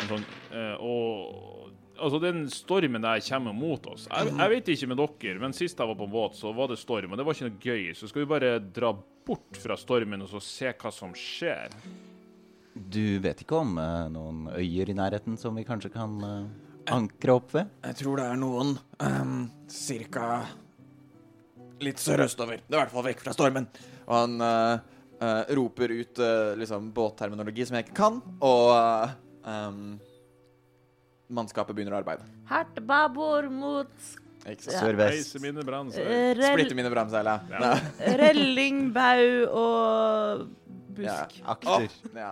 [0.00, 4.06] En sånn, eh, og Altså, den stormen der kommer mot oss.
[4.08, 6.78] Jeg, jeg vet ikke med dere, men sist jeg var på båt, så var det
[6.80, 7.82] storm, og det var ikke noe gøy.
[7.92, 8.94] Så skal vi bare dra
[9.28, 11.76] bort fra stormen og så se hva som skjer.
[12.72, 16.48] Du vet ikke om uh, noen øyer i nærheten som vi kanskje kan uh,
[16.88, 17.70] ankre opp ved?
[17.90, 19.38] Jeg tror det er noen um,
[19.70, 20.30] cirka
[21.84, 22.64] litt sørøstover.
[22.64, 23.68] Det er i hvert fall vekk fra stormen.
[24.06, 29.18] Og han uh, uh, roper ut uh, liksom båtterminologi som jeg ikke kan, og uh,
[29.44, 29.98] um,
[31.30, 32.26] mannskapet begynner å arbeide.
[32.50, 33.92] Hardt babord mot?
[34.46, 34.54] Ja.
[34.56, 35.34] Sørvest.
[35.34, 37.26] Splitte mine brannseil.
[37.28, 37.58] eh, ja.
[37.60, 38.16] Ja.
[38.22, 40.48] relling, bau og
[41.00, 41.26] Ja.
[41.28, 41.36] busk.
[41.48, 41.84] Akter.
[41.86, 42.30] Oh, ja.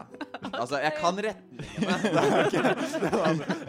[0.53, 1.99] Altså, jeg kan retningene.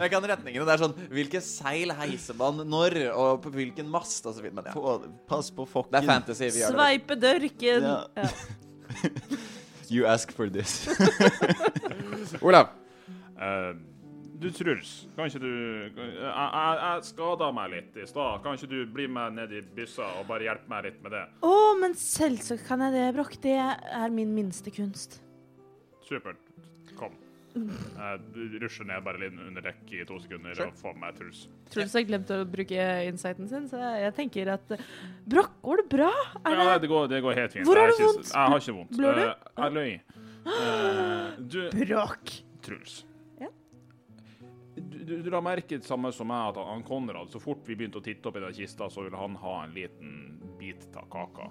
[0.00, 0.64] Jeg kan retningene.
[0.66, 4.56] Det er sånn Hvilke seil heiser man når, og på hvilken mast, og så videre.
[4.60, 4.98] Men ja.
[5.30, 5.92] Pass på fokken.
[5.94, 6.48] Det er fantasy.
[6.50, 6.74] Vi gjør.
[6.76, 7.88] Sveipe dørken.
[7.88, 8.00] Ja.
[8.16, 8.28] Ja.
[9.90, 10.86] You ask for this.
[12.46, 12.68] Olav.
[13.40, 13.70] Eh,
[14.40, 18.40] du, Truls, kan ikke du Jeg, jeg, jeg skada meg litt i stad.
[18.44, 21.24] Kan ikke du bli med ned i byssa og bare hjelpe meg litt med det?
[21.44, 23.36] Å, men selvsagt kan jeg det, Brokk.
[23.44, 25.18] Det er min minste kunst.
[26.08, 26.40] Supert.
[26.96, 27.12] Kom.
[27.50, 28.20] Jeg
[28.62, 30.68] rusher ned bare litt under dekk i to sekunder Sure.
[30.70, 31.40] og får med Truls.
[31.74, 34.70] Truls har glemt å bruke insighten sin, så jeg tenker at
[35.26, 36.12] Brokk, går det bra?
[36.44, 37.66] Er Ja, det det går, det går helt fint.
[37.66, 38.30] Hvor har du vondt?
[38.30, 38.96] Jeg har ikke vondt.
[38.96, 39.24] Blør du?
[39.26, 40.00] Eh, Jeg løy.
[40.46, 42.36] Uh, Du, Brokk?
[42.62, 43.00] Truls.
[45.00, 47.76] Du, du, du la merke til samme som meg, at han Konrad, så fort vi
[47.78, 50.12] begynte å titte opp i den kista, så ville han ha en liten
[50.60, 51.48] bit av kaka.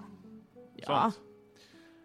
[0.78, 0.86] Ja.
[0.86, 1.18] Sant?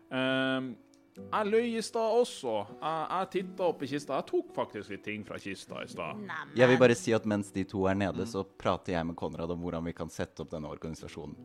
[0.10, 0.73] Um,
[1.15, 2.55] jeg løy i stad også.
[2.73, 4.17] Jeg, jeg titta opp i kista.
[4.19, 6.25] Jeg tok faktisk litt ting fra kista i stad.
[6.58, 9.53] Jeg vil bare si at mens de to er nede, så prater jeg med Konrad
[9.53, 11.38] om hvordan vi kan sette opp denne organisasjonen.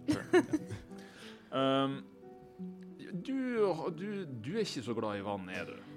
[1.60, 2.00] um,
[3.10, 3.38] du,
[3.94, 5.89] du, du er ikke så glad i vann, er du?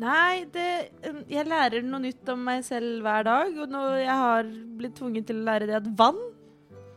[0.00, 0.66] Nei, det,
[1.10, 4.96] um, jeg lærer noe nytt om meg selv hver dag, og nå jeg har blitt
[4.96, 6.20] tvunget til å lære det at vann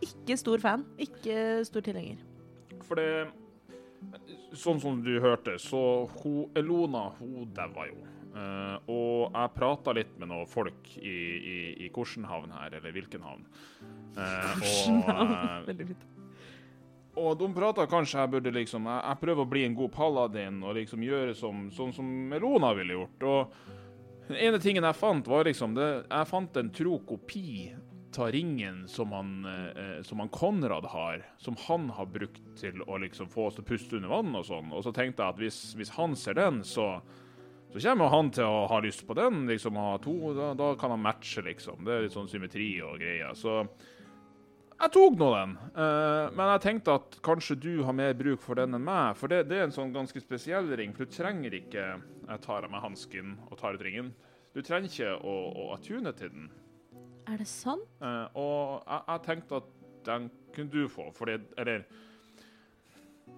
[0.03, 0.85] Ikke stor fan.
[0.99, 2.19] Ikke stor tilhenger.
[2.83, 3.09] For det
[4.53, 5.79] Sånn som du hørte, så
[6.19, 8.03] hun, Elona hun daua jo.
[8.33, 12.93] Uh, og jeg prata litt med noen folk i, i, i hvilken havn her, eller
[12.93, 13.47] hvilken havn.
[14.17, 16.05] Uh, og, uh, Veldig fint.
[17.19, 20.59] Og de prata kanskje jeg burde liksom Jeg, jeg prøver å bli en god paladin
[20.65, 23.25] og liksom gjøre som, sånn som Melona ville gjort.
[23.29, 27.73] Og den ene tingen jeg fant, var liksom det, Jeg fant en tro kopi
[28.13, 32.99] av ringen som han, eh, som han Konrad har, som han har brukt til å
[33.01, 34.69] liksom få oss til å puste under vann og sånn.
[34.69, 36.87] Og så tenkte jeg at hvis, hvis han ser den, så,
[37.73, 39.47] så kommer han til å ha lyst på den.
[39.49, 41.81] liksom ha to, da, da kan han matche, liksom.
[41.85, 43.33] Det er litt sånn symmetri og greier.
[43.33, 43.63] Så
[44.83, 45.53] jeg tok nå den.
[45.77, 49.15] uh, men jeg tenkte at kanskje du har mer bruk for den enn meg.
[49.19, 51.85] For det, det er en sånn ganske spesiell ring, for du trenger ikke
[52.23, 54.13] Jeg tar av meg hansken og tar ut ringen.
[54.53, 56.49] Du trenger ikke å, å attune til den.
[57.31, 57.87] Er det sant?
[58.03, 59.71] Uh, og jeg, jeg tenkte at
[60.07, 61.85] den kunne du få, fordi Eller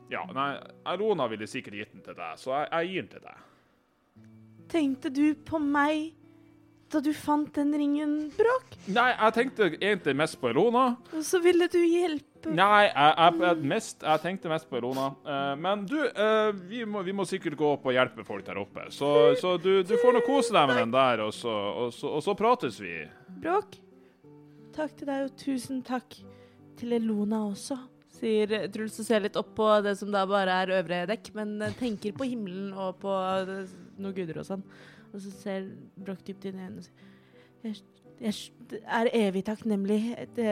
[0.10, 0.52] Ja, nei,
[0.86, 3.44] Arona ville sikkert gitt den til deg, så jeg, jeg gir den til deg.
[4.70, 6.14] Tenkte du på meg
[6.96, 8.76] da du fant den ringen, Bråk?
[8.96, 10.86] Nei, jeg tenkte egentlig mest på Elona.
[11.16, 15.08] Og så ville du hjelpe Nei, jeg, jeg, jeg, mest, jeg tenkte mest på Elona.
[15.26, 18.60] Eh, men du, eh, vi, må, vi må sikkert gå opp og hjelpe folk der
[18.62, 18.86] oppe.
[18.94, 19.10] Så,
[19.42, 21.56] så du, du får nå kose deg med den der, og så,
[21.86, 23.00] og, så, og så prates vi.
[23.42, 23.80] Bråk.
[24.76, 26.18] Takk til deg, og tusen takk
[26.80, 27.80] til Elona også.
[28.16, 31.58] Sier Truls og ser litt opp på det som da bare er øvre dekk, men
[31.66, 34.64] eh, tenker på himmelen og på eh, noen guder og sånn.
[35.16, 36.96] Og så ser Broch dypt inn i øynene og sier
[37.66, 37.82] jeg,
[38.22, 38.36] jeg
[38.86, 40.00] er evig takknemlig.
[40.38, 40.52] Det,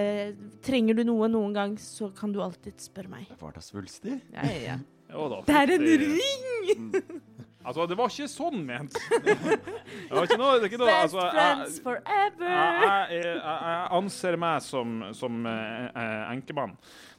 [0.65, 3.29] trenger du noe noen gang, så kan du alltid spørre meg.
[3.39, 4.17] Var det svulstig?
[4.33, 4.79] Ja, ja, ja.
[5.13, 7.21] Jo da, Det er en det- ring!
[7.63, 8.97] Altså, det var ikke sånn ment.
[9.23, 12.49] Det var ikke noe, det er ikke noe Best altså, friends jeg, forever!
[12.49, 16.73] jeg, jeg, jeg, jeg anser meg som, som eh, eh, enkemann.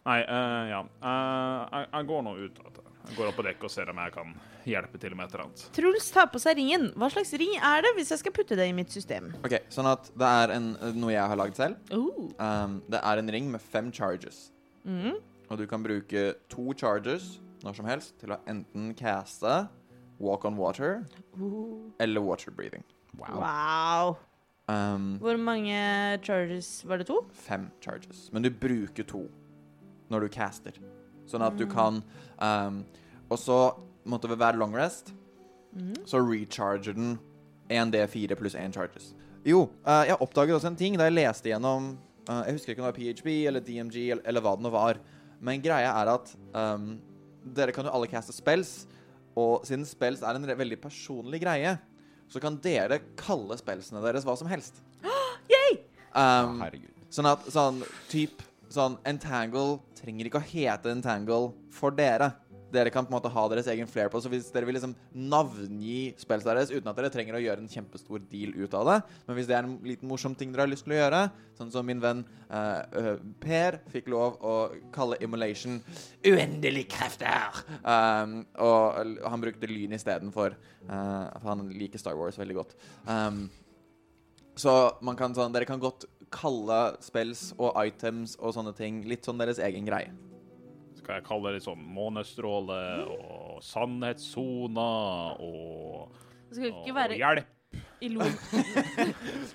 [0.05, 0.83] Nei, uh, ja.
[1.01, 2.61] Uh, jeg, jeg går nå ut.
[3.09, 4.37] Jeg går opp på dekk og ser om jeg kan
[4.73, 5.63] hjelpe til med et eller annet.
[5.77, 6.89] Truls tar på seg ringen.
[6.97, 9.33] Hva slags ring er det, hvis jeg skal putte det i mitt system?
[9.45, 11.77] Ok, Sånn at det er en, noe jeg har lagd selv.
[11.93, 12.31] Oh.
[12.39, 14.51] Um, det er en ring med fem charges.
[14.85, 15.17] Mm.
[15.51, 19.69] Og du kan bruke to charges når som helst til å enten caste
[20.21, 21.05] Walk on Water
[21.41, 21.91] Oh.
[21.99, 22.85] eller Water Breathing.
[23.19, 24.17] Wow.
[24.69, 25.77] Um, Hvor mange
[26.25, 27.19] charges var det to?
[27.33, 28.31] fem charges.
[28.33, 29.27] Men du bruker to
[30.11, 30.73] når du caster.
[31.27, 32.03] Sånn at du kan
[32.39, 32.83] um,
[33.33, 33.59] Og så
[34.05, 35.13] måtte ved hver long rest
[36.07, 37.17] så recharger den
[37.69, 39.09] 1D4 pluss 1 charges.
[39.45, 42.83] Jo, uh, jeg oppdaget også en ting da jeg leste gjennom uh, Jeg husker ikke
[42.85, 45.01] om det var PHB eller DMG eller, eller hva det nå var.
[45.43, 46.95] Men greia er at um,
[47.45, 48.87] dere kan jo alle caste spells,
[49.37, 51.75] og siden spells er en re- veldig personlig greie,
[52.31, 54.81] så kan dere kalle spellsene deres hva som helst.
[56.15, 56.93] Um, Herregud.
[57.11, 62.31] Sånn at sånn type Sånn Entangle trenger ikke å hete Entangle for dere.
[62.75, 64.21] Dere kan på en måte ha deres egen flair på.
[64.23, 67.71] Så hvis dere vil liksom navngi spills deres uten at dere trenger å gjøre en
[67.71, 70.73] kjempestor deal ut av det, men hvis det er en liten morsom ting dere har
[70.73, 71.23] lyst til å gjøre,
[71.59, 73.11] sånn som min venn eh,
[73.45, 74.55] Per fikk lov å
[74.95, 75.81] kalle Immolation
[76.25, 80.57] 'uendelig krefter', um, og han brukte lyn istedenfor,
[80.89, 82.75] uh, for han liker Star Wars veldig godt.
[83.07, 83.47] Um,
[84.57, 89.27] så man kan sånn, dere kan godt kalle spells og items og sånne ting litt
[89.27, 90.15] sånn deres egen greie.
[91.05, 92.79] Skal jeg kalle det sånn månestråle
[93.13, 94.87] og sannhetssona
[95.37, 96.15] og,
[96.49, 97.51] Det skal og ikke være hjelp
[98.05, 98.33] Ilon...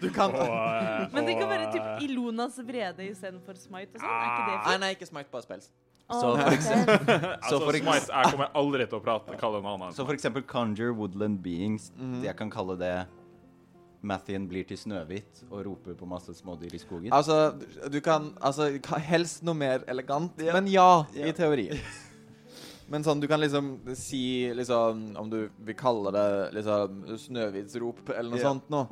[0.01, 4.03] Du kan og uh, Men det kan være eh, typ Ilonas vrede istedenfor smite og
[4.03, 4.09] sånn.
[4.13, 4.81] Er ikke det Nei, fint?
[4.83, 5.69] nei, ikke smite, bare.
[6.09, 9.69] Så for eksempel, Altså, så for Smite, jeg kommer aldri til å prate, kalle en
[9.73, 9.93] annen.
[9.93, 11.91] så for eksempel Conjure Woodland Beings.
[11.97, 12.23] Mm.
[12.25, 12.93] Jeg kan kalle det
[14.01, 17.11] Mathien blir til Snøhvit og roper på masse smådyr i skogen.
[17.11, 17.51] Altså,
[17.91, 21.27] du- kan altså, helst noe mer elegant, men ja, Ja.
[21.27, 21.77] i teorien.
[22.89, 26.23] Men sånn, du kan liksom si liksom Om du vil kalle det
[26.57, 28.49] liksom Snøhvitsrop eller noe Ja.
[28.49, 28.87] sånt noe.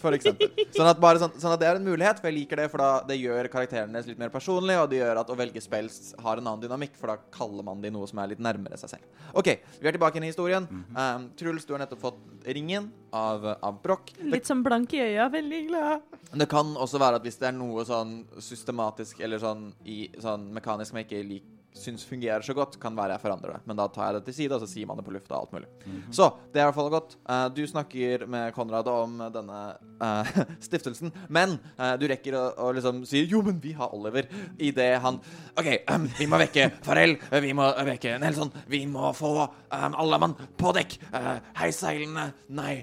[0.00, 0.50] For eksempel.
[0.74, 2.82] Sånn at, bare sånn, sånn at det er en mulighet, for jeg liker det, for
[2.82, 6.12] da det gjør karakterene deres litt mer personlige, og det gjør at å velge spells
[6.22, 8.94] har en annen dynamikk, for da kaller man de noe som er litt nærmere seg
[8.94, 9.06] selv.
[9.38, 10.66] OK, vi er tilbake inn i historien.
[10.96, 14.12] um, Truls, du har nettopp fått ringen av, av Broch.
[14.22, 15.28] Litt sånn blank i øya.
[15.32, 16.02] Veldig glad.
[16.32, 20.48] det kan også være at hvis det er noe sånn systematisk eller sånn, i, sånn
[20.54, 23.60] mekanisk som jeg ikke lik, syns fungerer så godt, kan være jeg forandrer det.
[23.68, 25.46] Men da tar jeg det til side, og så sier man det på lufta og
[25.46, 25.68] alt mulig.
[26.12, 27.16] Så det er i hvert fall godt.
[27.24, 29.60] Eh, du snakker med Konrad om denne
[30.02, 30.32] uh,
[30.66, 34.28] stiftelsen, men uh, du rekker å, å liksom si Jo, men vi har Oliver.
[34.60, 35.18] Idet han
[35.56, 37.16] OK, um, vi må vekke Farell.
[37.30, 38.52] eh, Vi må vekke Nelson.
[38.70, 40.98] Vi må få um, alle mann på dekk.
[41.12, 42.30] Uh, Heis seilene.
[42.52, 42.82] Nei.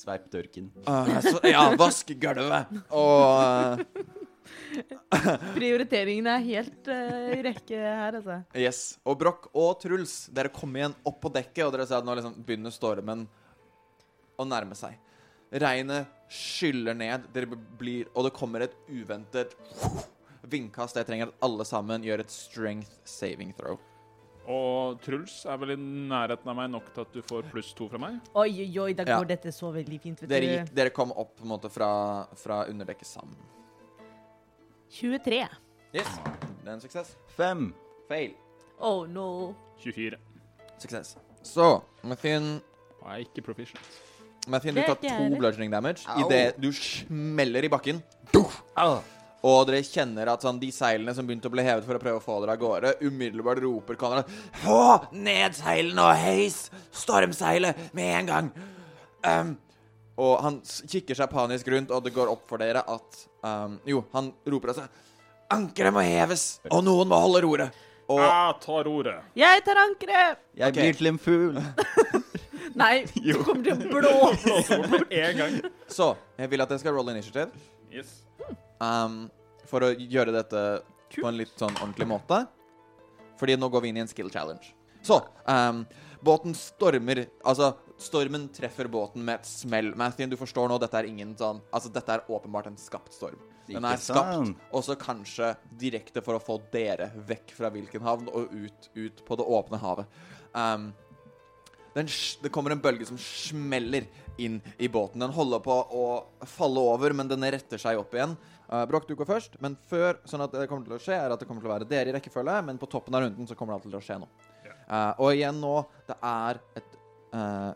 [0.00, 0.70] Sveip dørken.
[0.86, 2.70] Uh, så, ja, vask gulvet.
[2.96, 4.18] Og
[5.58, 8.38] Prioriteringene er helt uh, i rekke her, altså.
[8.58, 8.82] Yes.
[9.04, 12.16] Og Broch og Truls, dere kommer igjen opp på dekket, og dere ser at nå
[12.18, 13.26] liksom begynner stormen
[14.40, 14.96] å nærme seg.
[15.50, 19.56] Regnet skyller ned, dere blir, og det kommer et uventet
[20.50, 20.96] vindkast.
[21.00, 23.80] Jeg trenger at alle sammen gjør et strength saving throw.
[24.50, 27.86] Og Truls er vel i nærheten av meg nok til at du får pluss to
[27.90, 28.16] fra meg?
[28.32, 29.18] Oi, oi, oi, da Ja.
[29.18, 32.26] går dette så veldig fint, vet Dere, gikk, dere kom opp på en måte fra,
[32.34, 33.36] fra underdekket sammen.
[34.90, 35.46] 23.
[35.94, 36.08] Yes.
[36.62, 37.14] Det er en suksess.
[37.36, 37.70] Fem.
[38.08, 38.34] Fail.
[38.80, 39.54] Oh no.
[39.82, 40.18] 24.
[40.80, 41.16] Suksess.
[41.42, 42.60] Så, Mathien,
[43.06, 44.00] er ikke proficient.
[44.48, 48.00] Mathien du Det tar er ikke to bludging bludgeoning damage idet du smeller i bakken.
[49.40, 52.20] Og dere kjenner at sånn, de seilene som begynte å bli hevet for å prøve
[52.20, 54.28] å få dere av gårde, umiddelbart roper Conrad
[54.60, 54.82] Få
[55.16, 58.50] ned seilene og heis stormseilet med en gang!
[59.24, 59.54] Um,
[60.20, 64.02] og han kikker seg panisk rundt, og det går opp for dere at um, Jo,
[64.12, 64.88] han roper altså
[65.50, 67.78] Ankeret må heves, og noen må holde roret.
[68.10, 69.16] Og Jeg tar ordet.
[69.38, 70.38] Jeg tar ankeret!
[70.58, 71.58] Jeg blir til en fugl.
[72.80, 74.78] Nei, du kommer til å blåse.
[75.10, 75.58] En gang.
[75.90, 77.50] så Jeg vil at dere skal rolle initiative.
[77.90, 78.20] Yes.
[78.78, 79.24] Um,
[79.70, 80.62] for å gjøre dette
[81.16, 82.44] på en litt sånn ordentlig måte.
[83.40, 84.72] Fordi nå går vi inn i en skill challenge.
[85.06, 85.82] Så um,
[86.22, 87.72] båten stormer Altså,
[88.04, 89.92] stormen treffer båten med et smell.
[89.98, 93.40] Mathien, du forstår nå, dette er ingen sånn Altså, dette er åpenbart en skapt storm.
[93.68, 98.50] Den er skapt også kanskje direkte for å få dere vekk fra hvilken havn og
[98.50, 100.18] ut, ut på det åpne havet.
[100.52, 100.90] Um,
[101.94, 102.10] den,
[102.42, 104.06] det kommer en bølge som smeller
[104.40, 105.20] inn i båten.
[105.22, 106.06] Den holder på å
[106.48, 108.36] falle over, men den retter seg opp igjen.
[108.70, 111.34] Uh, Broch, du går først, men før sånn at det kommer til å skje, er
[111.34, 113.58] at det kommer til å være dere i rekkefølge, men på toppen av runden så
[113.58, 114.48] kommer det alltid til å skje noe.
[114.90, 115.74] Uh, og igjen nå,
[116.08, 116.94] det er et
[117.34, 117.70] uh,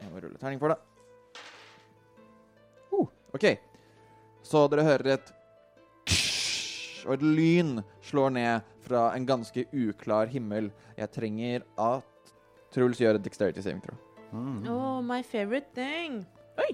[0.00, 0.78] Jeg må rulle terning for det.
[2.92, 3.48] Uh, OK.
[4.46, 5.34] Så dere hører et
[7.08, 10.68] og et lyn slår ned fra en ganske uklar himmel.
[10.98, 12.34] Jeg trenger at
[12.74, 13.96] Truls gjør et dexterity saving throw.
[14.32, 14.66] Mm.
[14.68, 16.20] Oh, my favorite thing.
[16.60, 16.68] Oi.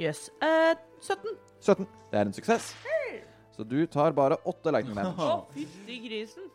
[0.00, 0.30] Jøss.
[0.40, 1.34] Eh, 17.
[1.60, 1.88] 17.
[2.10, 2.70] Det er en suksess.
[3.52, 5.18] Så du tar bare åtte lightning damage.
[5.18, 6.48] Å, fytti grisen.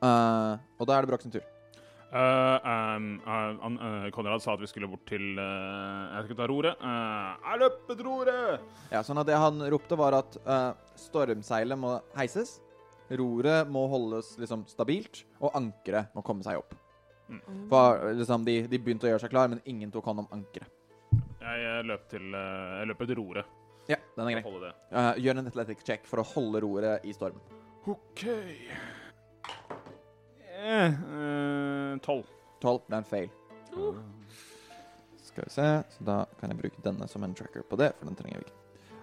[0.00, 1.44] Uh, og da er det Broch sin tur.
[2.10, 6.80] Uh, um, uh, Konrad sa at vi skulle bort til uh, Jeg skulle ta roret.
[6.82, 8.64] Uh, jeg løper til roret!
[8.90, 12.56] Ja, sånn at Det han ropte, var at eh, stormseilet må heises.
[13.20, 16.74] Roret må holdes liksom stabilt, og ankeret må komme seg opp.
[17.70, 20.70] For liksom, de, de begynte å gjøre seg klar, men ingen tok hånd om ankeret.
[21.14, 23.56] Jeg, jeg løp til, uh, jeg løper til roret.
[23.90, 24.72] Ja, den er grei.
[24.90, 27.42] Eh, gjør en athletic check for å holde roret i stormen.
[27.90, 28.26] OK.
[30.60, 30.92] Eh,
[31.98, 32.28] Tolv.
[32.60, 32.82] 12.
[32.86, 33.30] Det er en fail.
[35.24, 38.10] Skal vi se, så da kan jeg bruke denne som en tracker på det, for
[38.10, 38.56] den trenger vi ikke.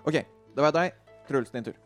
[0.08, 0.18] OK,
[0.56, 1.04] da var det deg.
[1.28, 1.78] Truls, din tur.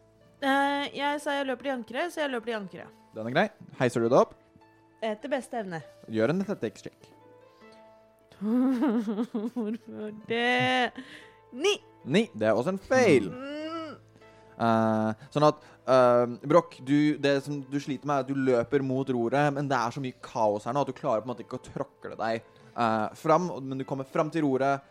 [0.42, 3.00] Uh, jeg sa jeg løper i ankeret, så jeg løper i ankeret.
[3.16, 3.48] Den er grei.
[3.80, 4.36] Heiser du det opp?
[5.02, 5.82] Etter beste evne.
[6.10, 7.10] Gjør en athletics check.
[8.42, 10.92] Hvorfor det?
[11.54, 11.76] Ni.
[12.06, 12.28] Ni.
[12.34, 13.30] Det er også en fail.
[13.30, 13.61] Mm.
[14.62, 19.10] Eh, sånn at uh, Broch, det som du sliter med, er at du løper mot
[19.10, 21.46] roret, men det er så mye kaos her nå at du klarer på en måte
[21.46, 22.42] ikke å tråkle deg
[22.76, 23.50] uh, fram.
[23.66, 24.86] Men du kommer fram til roret,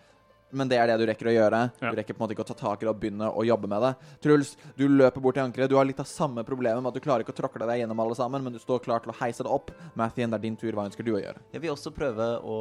[0.51, 1.61] men det er det du rekker å gjøre.
[1.79, 1.91] Ja.
[1.93, 3.71] Du rekker på en måte ikke å ta tak i det og begynne å jobbe
[3.71, 3.91] med det.
[4.25, 5.71] Truls, du løper bort til ankeret.
[5.71, 8.03] Du har litt av samme problemet med at du klarer ikke å tråkle deg gjennom
[8.03, 9.71] alle sammen, men du står klar til å heise det opp.
[9.99, 10.73] Mathien, det er din tur.
[10.75, 11.45] Hva ønsker du å gjøre?
[11.55, 12.57] Jeg vil også prøve å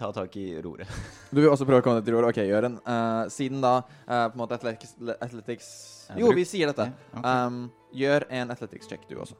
[0.00, 0.92] ta tak i roret.
[1.32, 2.34] Du vil også prøve å komme deg til roret?
[2.34, 2.76] OK, gjør en.
[2.84, 5.72] Eh, siden da eh, på en måte athletics, athletics
[6.18, 6.88] Jo, vi sier dette.
[7.14, 7.26] Ja, ok.
[7.26, 7.60] Um,
[7.92, 9.34] gjør en athletics check, du også.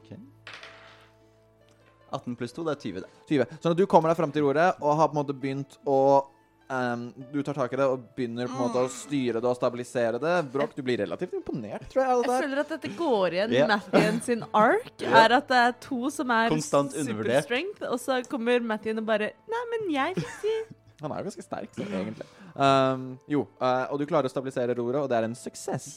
[2.11, 3.09] 18 pluss 2, det er 20, det.
[3.29, 3.57] 20.
[3.63, 5.99] Sånn at du kommer deg fram til roret og har på en måte begynt å
[6.67, 9.55] um, Du tar tak i det og begynner på en måte å styre det og
[9.55, 10.33] stabilisere det.
[10.51, 12.09] Brokk, du blir relativt imponert, tror jeg.
[12.11, 12.43] av Jeg det der.
[12.43, 13.69] føler at dette går igjen i Ja.
[13.71, 14.91] Mathien sin ark.
[15.07, 17.47] Er at det er to som er Konstant undervurdert.
[17.47, 20.61] superstrength, og så kommer Mathien og bare Nei, men jeg fikser
[21.01, 22.27] Han er jo ganske sterk, sånn egentlig.
[22.53, 25.95] Um, jo, uh, og du klarer å stabilisere roret, og det er en suksess.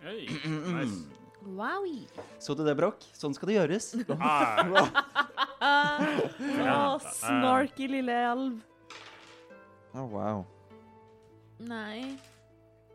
[0.00, 1.04] Hey, nice.
[1.44, 2.06] Wowie.
[2.38, 3.04] Så du det, Broch?
[3.16, 3.92] Sånn skal det gjøres.
[5.60, 6.00] Ah,
[6.96, 8.54] Å, snorky lille alv.
[9.92, 10.38] Oh, wow.
[11.60, 12.16] Nei.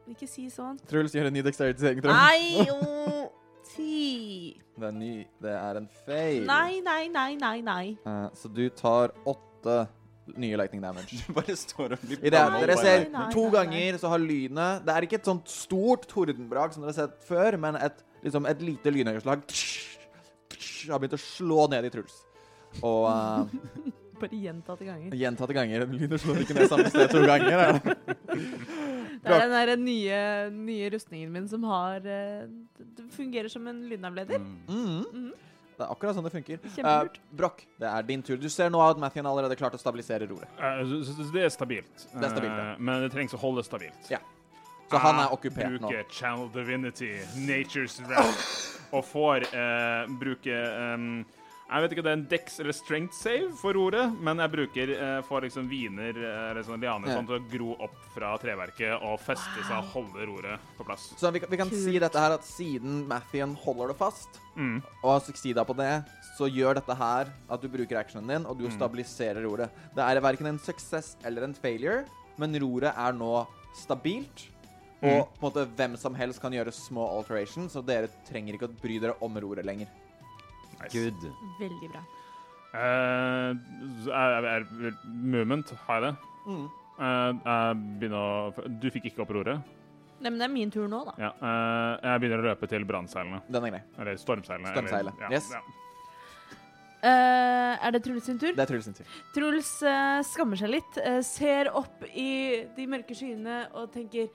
[0.09, 0.79] Ikke si sånn.
[0.89, 2.17] Truls gjør en ny dexterity saving throw.
[2.17, 2.79] Nei, jo.
[3.75, 4.57] Ti.
[4.73, 5.11] Det er, ny,
[5.45, 6.41] det er en fail.
[6.49, 7.85] Nei, nei, nei, nei, nei.
[8.05, 9.83] Uh, så du tar åtte
[10.37, 11.19] nye lightning damage.
[11.27, 13.55] Du bare står og blir I det Nei, dere ser nei, to nei, nei.
[13.59, 17.27] ganger så har lynet Det er ikke et sånt stort tordenbrak som dere har sett
[17.27, 19.45] før, men et, liksom et lite lynøyeslag
[20.89, 22.17] har begynt å slå ned i Truls.
[22.85, 23.45] Og uh,
[24.19, 25.15] Bare gjentatte ganger.
[25.19, 25.83] gjentatte ganger.
[25.91, 27.63] Lynet slår ikke ned samme sted to ganger.
[27.65, 27.79] Ja.
[29.25, 29.33] det?
[29.33, 30.19] Er den der nye,
[30.55, 32.45] nye rustningen min som har eh,
[32.77, 34.39] Det fungerer som en lydavleder.
[34.69, 35.03] Mm.
[35.11, 35.31] Mm.
[35.75, 36.59] Det er akkurat sånn det funker.
[36.75, 37.17] Kjempelurt.
[37.19, 38.37] Uh, Broch, det er din tur.
[38.39, 40.47] Du ser nå at Mathien allerede klart å stabilisere roret.
[40.55, 42.07] Eh, så det er stabilt.
[42.13, 42.69] Det er stabilt, ja.
[42.71, 44.07] Eh, men det trengs å holde stabilt.
[44.11, 44.21] Ja.
[44.89, 45.89] Så han er Jeg okkupert nå.
[45.89, 47.11] Bruker Channel Divinity,
[47.47, 48.45] Nature's Wrath,
[48.93, 51.07] og får uh, bruke em,
[51.65, 54.51] Jeg vet ikke om det er en dex eller strength save for roret, men jeg
[54.53, 57.15] bruker eh, for liksom viner eh, eller sånn lianer Ja.
[57.17, 61.07] sånn til å gro opp fra treverket og feste seg og holde roret på plass.
[61.17, 61.81] Så vi, kan- vi kan Kult.
[61.81, 64.83] si dette her at siden Mathien holder det fast, Mm.
[65.03, 66.05] og har suksida på det,
[66.37, 68.77] så gjør dette her at du bruker actionen din, og du Mm.
[68.77, 69.69] stabiliserer roret.
[69.95, 72.05] Det er verken en success eller en failure,
[72.37, 74.49] men roret er nå stabilt.
[75.01, 75.39] Og Mm.
[75.41, 78.81] på en måte hvem som helst kan gjøre små alterations, så dere trenger ikke å
[78.81, 79.87] bry dere om roret lenger.
[80.85, 80.95] Nice.
[80.95, 81.27] Good.
[81.59, 82.03] Veldig bra.
[82.75, 83.53] Uh,
[84.11, 84.65] er, er,
[85.07, 86.31] movement, har jeg det?
[86.45, 86.65] Mm.
[86.95, 89.71] Eh, jeg begynner å Du fikk ikke opp roret?
[90.23, 91.13] Nei, men det er min tur nå, da.
[91.19, 91.31] Ja.
[91.41, 93.41] uh, jeg begynner å løpe til brannseilene.
[93.51, 93.81] Den er grei.
[93.99, 94.71] Eller stormseilene.
[94.71, 95.13] Stormseilet.
[95.19, 95.49] eller- Ja, Yes.
[95.51, 95.63] ja.
[97.05, 98.53] Uh, er det Truls sin tur?
[98.55, 99.05] Det er Truls sin tur.
[99.35, 104.29] Truls uh, skammer seg litt, uh, ser opp i de mørke skyene og tenker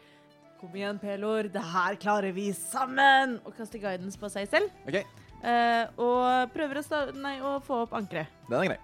[0.61, 3.39] Kom igjen, Pelor, det her klarer vi sammen!
[3.49, 4.69] Og kaster guidance på seg selv.
[4.85, 8.29] OK, eh, og prøver å, sta nei, å få opp ankeret.
[8.49, 8.79] den er grei.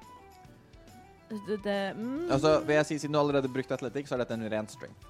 [1.26, 4.36] Det, det, mm, Altså, vil jeg si, Siden du allerede brukte atletikk, så er dette
[4.38, 5.06] en ren strength.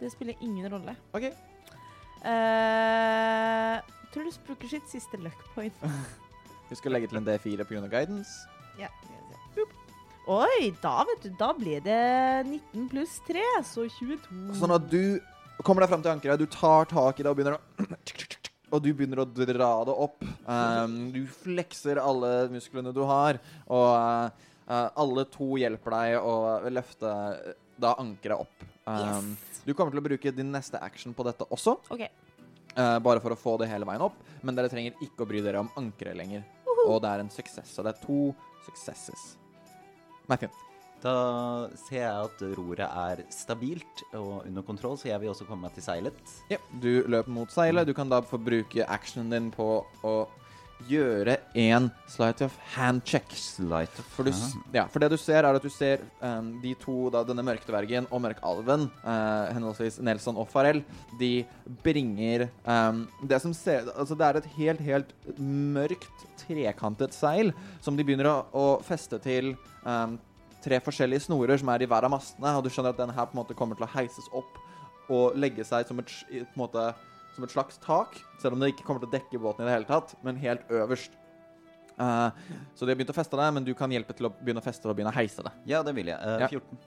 [0.00, 0.92] det spiller ingen rolle.
[1.16, 1.24] OK.
[2.24, 3.78] Eh,
[4.14, 5.74] Truls bruker sitt siste luck point.
[6.70, 7.86] Husk å legge til en D4 pga.
[7.88, 8.44] guidance.
[8.78, 8.90] Ja.
[9.56, 9.72] Boop.
[10.30, 11.98] Oi, da vet du, da ble det
[12.48, 14.54] 19 pluss 3, så 22.
[14.60, 15.18] Sånn at du
[15.64, 17.84] kommer deg fram til ankeret, du tar tak i det og begynner å
[18.74, 20.24] Og du begynner å dra det opp.
[20.46, 23.38] Um, du flekser alle musklene du har,
[23.70, 26.34] og uh, uh, alle to hjelper deg å
[26.74, 28.66] løfte uh, da ankeret opp.
[28.84, 29.62] Um, Yes.
[29.64, 32.10] Du kommer til å bruke din neste action på dette også, okay.
[32.76, 35.40] uh, bare for å få det hele veien opp, men dere trenger ikke å bry
[35.44, 36.44] dere om ankeret lenger.
[36.84, 38.18] Og det er en suksess, så det er to
[38.66, 39.38] successes.
[40.28, 40.52] Matthew.
[41.04, 41.16] Da
[41.84, 45.76] ser jeg at roret er stabilt og under kontroll, så jeg vil også komme meg
[45.76, 46.32] til seilet.
[46.48, 47.84] Ja, du løper mot seilet.
[47.84, 50.14] Du kan da få bruke actionen din på å
[50.88, 53.28] gjøre en sleight of hand check.
[53.36, 54.32] Slight of For, du,
[54.74, 58.08] ja, for det du ser, er at du ser um, de to, da, denne mørkedvergen
[58.10, 60.82] og mørkalven, uh, henholdsvis Nelson og Farel,
[61.20, 61.32] de
[61.84, 67.96] bringer um, det som ser Altså, det er et helt, helt mørkt, trekantet seil som
[67.96, 69.54] de begynner å, å feste til
[69.86, 70.18] um,
[70.64, 73.28] tre forskjellige snorer som er i hver av mastene, og du skjønner at den her
[73.28, 74.56] på en måte kommer til å heises opp
[75.12, 76.12] og legge seg som et,
[76.56, 76.86] måte,
[77.36, 79.76] som et slags tak, selv om det ikke kommer til å dekke båten i det
[79.76, 81.18] hele tatt, men helt øverst.
[81.94, 82.32] Uh,
[82.74, 84.64] så de har begynt å feste det, men du kan hjelpe til å begynne å
[84.64, 85.52] feste og begynne å heise det.
[85.70, 86.18] Ja, det vil jeg.
[86.18, 86.48] Eh, Ja.
[86.48, 86.80] 14.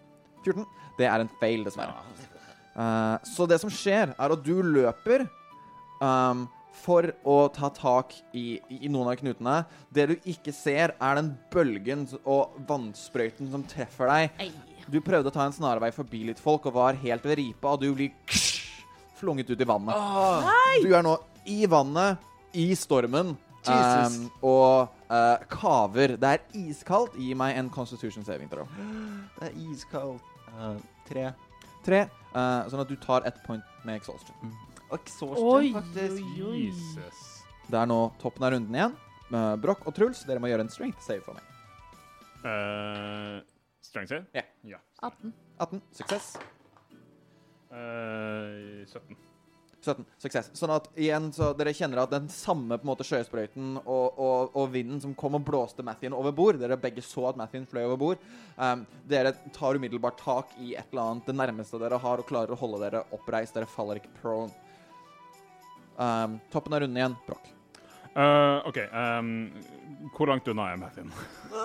[0.43, 0.65] 14.
[0.97, 1.95] Det er en fail, dessverre.
[2.77, 5.27] Uh, så det som skjer, er at du løper
[6.01, 6.45] um,
[6.77, 9.57] for å ta tak i, i, noen av knutene.
[9.93, 14.53] Det du ikke ser, er den bølgen og vannsprøyten som treffer deg.
[14.87, 17.83] Du prøvde å ta en snarvei forbi litt folk og var helt ved ripa, og
[17.83, 18.13] du blir
[19.19, 19.97] flunget ut i vannet.
[20.85, 21.17] Du er nå
[21.47, 22.23] i vannet,
[22.57, 23.33] i stormen,
[23.67, 26.15] um, og uh, kaver.
[26.19, 27.17] Det er iskaldt.
[27.19, 28.69] Gi meg en constitution saving throw.
[29.39, 30.35] Det er iskaldt.
[30.53, 31.29] Uh, tre.
[31.85, 32.07] Tre,
[32.37, 34.51] Uh, sånn at du tar ett point med exhaustion.
[34.89, 36.23] Oi, faktisk.
[36.23, 36.59] oi, oi.
[36.67, 37.23] Jesus.
[37.67, 38.95] Det er nå toppen av runden igjen.
[39.33, 41.55] Med Broch og Truls, dere må gjøre en strength save for meg.
[42.45, 43.41] Uh,
[43.83, 44.23] strength save?
[44.37, 44.45] Ja.
[44.63, 44.79] ja.
[45.03, 45.33] 18.
[45.59, 45.81] 18.
[45.99, 46.29] Suksess.
[47.67, 49.17] Uh, 17.
[49.83, 50.05] 17.
[50.23, 50.49] Suksess.
[50.57, 54.55] Sånn at igjen, så dere kjenner at den samme på en måte sjøsprøyten og, og,
[54.55, 57.83] og vinden som kom og blåste Mathien over bord Dere begge så at Mathien fløy
[57.83, 58.23] over bord.
[58.55, 62.55] Um, dere tar umiddelbart tak i et eller annet det nærmeste dere har, og klarer
[62.55, 63.59] å holde dere oppreist.
[63.59, 64.66] Dere faller ikke prone.
[65.97, 67.15] Um, toppen av runden igjen.
[67.27, 67.53] Broch.
[68.17, 68.77] Uh, OK.
[68.93, 69.31] Um,
[70.15, 71.09] hvor langt unna er jeg,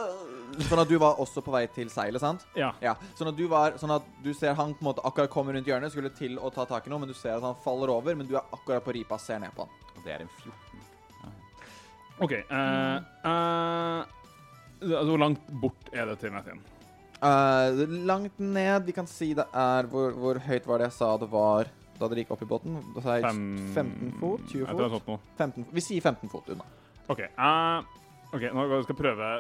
[0.69, 2.45] Sånn at du var også på vei til seilet, sant?
[2.59, 2.73] Ja.
[2.85, 5.57] Ja, sånn at du var Sånn at du ser han på en måte akkurat kommer
[5.57, 7.93] rundt hjørnet, skulle til å ta tak i noe, men du ser at han faller
[7.93, 9.81] over, men du er akkurat på ripa, ser ned på han.
[9.97, 10.59] Og det er en 14.
[12.23, 12.37] OK.
[12.53, 14.05] Uh, uh,
[14.83, 16.61] altså, hvor langt bort er det til Martin?
[17.23, 21.13] Eh, langt ned Vi kan si det er Hvor, hvor høyt var det jeg sa
[21.23, 21.71] det var
[22.03, 22.77] da dere gikk opp i båten?
[22.97, 24.45] Da sa jeg Fem- 15 fot?
[24.51, 24.99] 20 Jeg tror jeg fot?
[24.99, 25.21] sånt noe.
[25.39, 26.67] 15, vi sier 15 fot unna.
[27.15, 27.21] OK.
[27.23, 27.99] eh,
[28.33, 29.31] ok, Nå skal jeg prøve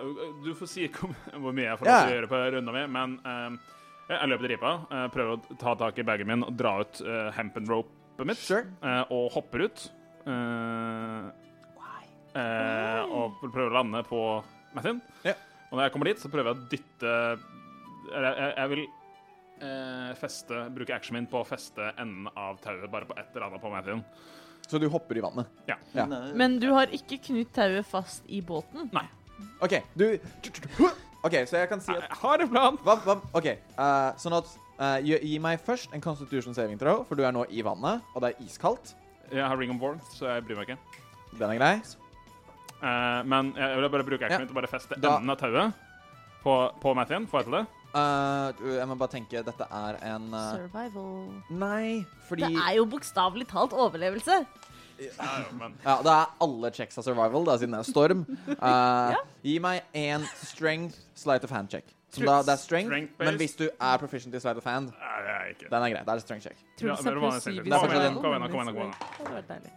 [0.44, 1.12] Du får si hvor,
[1.44, 3.60] hvor mye jeg får lov til å gjøre på runda mi, men eh,
[4.12, 6.98] jeg løper til ripa, eh, prøver å ta tak i bagen min og dra ut
[7.06, 8.66] uh, hempen ropet mitt, Sure.
[8.82, 9.84] eh, og hopper ut.
[10.26, 11.30] eh,
[12.36, 14.20] eh, og prøver å lande på
[14.76, 15.00] Mathin.
[15.26, 15.34] Ja.
[15.70, 17.12] Og når jeg kommer dit, så prøver jeg å dytte
[18.12, 18.82] Eller jeg, jeg vil
[19.62, 23.48] eh, feste Bruke actionen min på å feste enden av tauet bare på et eller
[23.48, 24.04] annet på Mathien.
[24.68, 25.46] Så du hopper i vannet.
[25.68, 25.76] Ja.
[25.92, 26.06] ja.
[26.38, 28.88] Men du har ikke knytt tauet fast i båten?
[28.94, 29.04] Nei.
[29.64, 30.04] OK, du
[31.22, 32.78] OK, så jeg kan si at Jeg har en plan!
[32.86, 33.48] hva, hva, OK,
[33.78, 34.48] uh, sånn at
[34.78, 38.02] uh, gi, gi meg først en constitution saving throw, for du er nå i vannet,
[38.14, 38.94] og det er iskaldt.
[39.32, 41.02] Jeg har ring on board, så jeg bryr meg ikke.
[41.38, 41.74] Den er grei.
[42.82, 44.32] Uh, men jeg vil bare bruke Ja.
[44.32, 45.78] actionen til å bare feste Da- enden av tauet
[46.42, 47.28] på, på Mathien.
[47.30, 47.66] Får jeg til det?
[47.93, 50.43] Eh, du, jeg må bare tenke Dette er en uh...
[50.57, 51.09] Survival.
[51.53, 54.38] Nei, fordi Det er jo bokstavelig talt overlevelse.
[55.03, 55.32] Ja,
[55.82, 58.22] Ja, det er alle checks av survival, da, siden det er storm.
[58.55, 61.84] Eh, Gi meg en strength sleight of hand check.
[62.12, 63.24] Som da, det er strength, Strength-based.
[63.24, 65.68] men hvis du er proficient i sleight of hand, Nei, det er ikke.
[65.72, 66.03] den er grei.
[66.05, 66.59] Da er det strength check.
[66.80, 67.40] Ja, det er vanlig.
[67.45, 68.93] Det er Kom igjen, kom igjen, kom
[69.32, 69.47] igjen.
[69.49, 69.72] Det.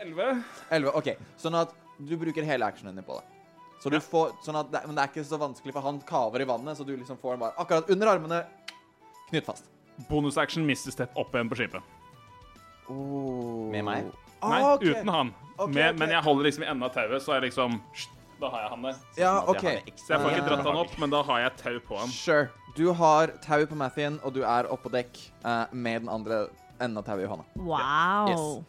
[0.00, 0.28] Elleve.
[0.70, 0.94] 11.
[1.00, 1.10] OK.
[1.40, 3.37] Sånn at du bruker hele actionen din på det.
[3.78, 6.42] Så du får, sånn at det, men det er ikke så vanskelig, for han kaver
[6.42, 8.40] i vannet, så du liksom får den bare akkurat under armene.
[9.28, 9.68] Knytt fast.
[10.08, 11.82] Bonusaction mister Step opp igjen på skipet.
[12.88, 14.04] Med meg?
[14.42, 14.82] Nei, Ah, ok.
[14.86, 15.34] uten han.
[15.58, 15.98] Okay, Med, okay.
[15.98, 17.80] Men jeg holder liksom i enden av tauet, så er jeg liksom
[18.38, 18.98] Da har jeg han der.
[19.18, 19.62] Ja, Sånn OK.
[19.66, 22.08] jeg Så jeg får ikke dratt han opp, men da har jeg tau på han.
[22.14, 22.48] Sure.
[22.76, 26.46] Du har tau på Mathien, og du er oppå dekk uh, med den andre
[26.80, 27.44] enden av tauet i hånda.
[27.56, 28.64] Wow.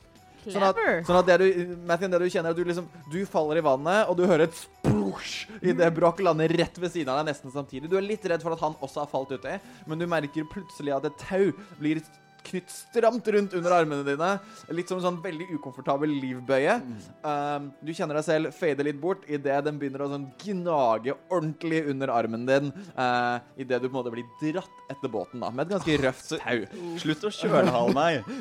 [0.45, 3.19] Sånn at, sånn at det du, Matthew, det du kjenner, er at du liksom Du
[3.29, 7.21] faller i vannet, og du hører et splosj idet Broch lander rett ved siden av
[7.21, 7.91] deg nesten samtidig.
[7.91, 9.59] Du er litt redd for at han også har falt uti,
[9.89, 12.01] men du merker plutselig at et tau blir
[12.49, 14.29] knytt stramt rundt under armene dine.
[14.75, 16.77] Litt som en sånn veldig ukomfortabel livbøye.
[17.23, 21.83] Um, du kjenner deg selv fade litt bort idet den begynner å sånn gnage ordentlig
[21.91, 22.73] under armen din.
[22.95, 26.35] Uh, idet du på en måte blir dratt etter båten da, med et ganske røft
[26.37, 26.85] tau.
[27.01, 28.37] Slutt å kjølhale meg!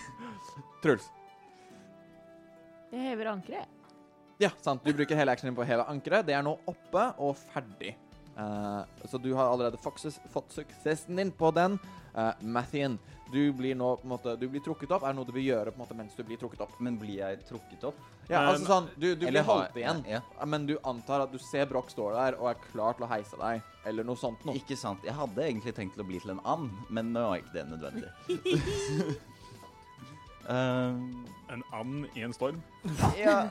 [0.84, 1.10] Truls.
[2.90, 3.76] Jeg hever ankeret.
[4.40, 4.84] Ja, sant.
[4.84, 6.24] Du bruker hele actionen på å heve ankeret.
[6.26, 7.92] Det er nå oppe og ferdig.
[8.40, 10.00] Uh, så du har allerede fått,
[10.32, 11.76] fått suksessen din på den.
[12.14, 12.96] Uh, Mathien,
[13.30, 15.04] du blir nå på en måte Du blir trukket opp.
[15.04, 16.72] Er det noe du vil gjøre på en måte mens du blir trukket opp?
[16.80, 17.98] Men blir jeg trukket opp?
[18.30, 20.22] Ja, um, altså sånn Du, du blir holdt igjen, Ja.
[20.48, 23.38] men du antar at du ser Broch står der og er klar til å heise
[23.42, 24.56] deg, eller noe sånt noe.
[24.56, 25.04] Ikke sant.
[25.04, 27.68] Jeg hadde egentlig tenkt til å bli til en and, men nå er ikke det
[27.74, 29.18] nødvendig.
[30.50, 32.62] Um, En and i en storm.
[33.18, 33.48] ja,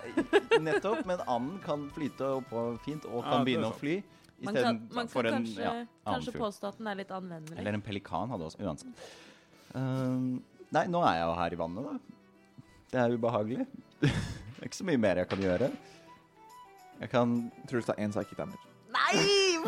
[0.59, 1.05] nettopp.
[1.05, 3.97] Men anden kan flyte oppå fint og kan Ja, begynne å fly.
[4.39, 5.73] Man kan, man kan en kanskje, ja,
[6.07, 7.57] kanskje påstå at den er litt anvendelig.
[7.59, 9.09] Eller en pelikan hadde også Uansett.
[9.75, 10.39] Um,
[10.71, 12.63] nei, nå er jeg jo her i vannet, da.
[12.89, 13.67] Det er ubehagelig.
[13.99, 15.69] det er ikke så mye mer jeg kan gjøre.
[16.99, 17.35] Jeg kan
[17.67, 18.63] Truls ta én psychic damage.
[18.95, 19.59] Nei!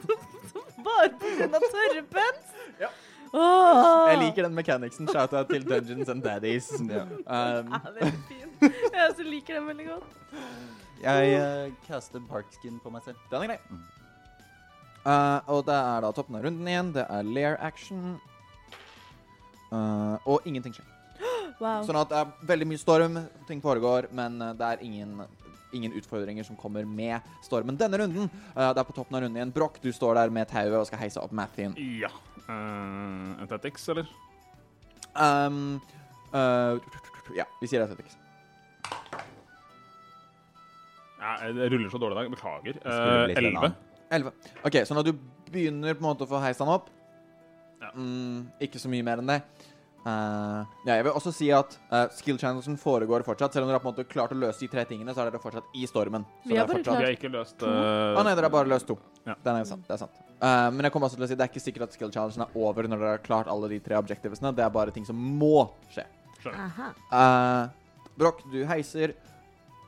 [0.86, 1.58] Bare pga.
[1.66, 2.54] tørrpens?
[2.80, 2.94] Ja.
[3.32, 5.08] Jeg liker den mechanicsen.
[5.08, 6.72] Shout-out til Dungeons and Daddies.
[6.90, 7.04] ja.
[7.04, 8.48] Um, Ja, det er fin.
[8.94, 10.18] Jeg også liker den veldig godt.
[11.00, 13.16] Jeg uh, caster barkskin på meg selv.
[13.30, 13.58] Den er grei.
[13.70, 13.88] Mm.
[15.00, 16.90] Eh, og det er da toppen av runden igjen.
[16.92, 18.18] Det er lair action.
[19.70, 20.88] Uh, og ingenting skjer.
[21.60, 21.82] Wow.
[21.84, 25.10] Sånn at det er veldig mye storm, ting foregår, men det er ingen,
[25.76, 28.30] ingen utfordringer som kommer med stormen denne runden.
[28.54, 29.52] Uh, det er på toppen av runden igjen.
[29.52, 31.76] Broch, du står der med tauet og skal heise opp Mathien.
[32.00, 32.08] Ja.
[32.50, 34.08] Uh, Athletics, eller?
[35.14, 35.78] Um,
[36.34, 36.78] uh,
[37.36, 38.16] ja, vi sier Athletics.
[41.20, 42.30] Ja, det ruller så dårlig i dag.
[42.34, 42.80] Beklager.
[43.36, 43.70] Elleve.
[43.70, 43.74] and.
[44.10, 44.32] 11.
[44.66, 45.12] OK, så når du
[45.52, 46.88] begynner på en måte å få heist han opp
[47.80, 47.92] Ja.
[47.94, 49.40] mm, Ikke så mye mer enn det.
[50.00, 53.52] Eh, ja, jeg vil også si at uh, skill challengen foregår fortsatt.
[53.52, 55.30] Selv om dere har på en måte klart å løse de tre tingene, så er
[55.30, 56.24] dere fortsatt i stormen.
[56.44, 57.00] Så Vi har bare fortsatt...
[57.02, 58.96] Vi har ikke løst uh, nei, dere har bare løst to.
[59.26, 59.36] Ja.
[59.44, 60.22] Den er sant, det er sant.
[60.40, 62.46] Uh, men jeg kommer også til å si det er ikke sikkert at skill challengen
[62.46, 64.54] er over når dere har klart alle de tre objectivesene.
[64.56, 66.06] Det er bare ting som må skje.
[66.40, 66.56] Brokk,
[67.12, 67.68] Uh,
[68.16, 69.12] Broch, du heiser.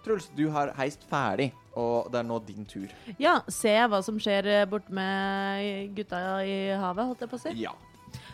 [0.02, 2.90] Truls, du har heist ferdig, og det er nå din tur.
[3.22, 7.38] Ja, ser jeg hva som skjer borte bort med gutta i havet, holdt jeg på
[7.38, 7.52] å si?
[7.62, 7.72] Ja.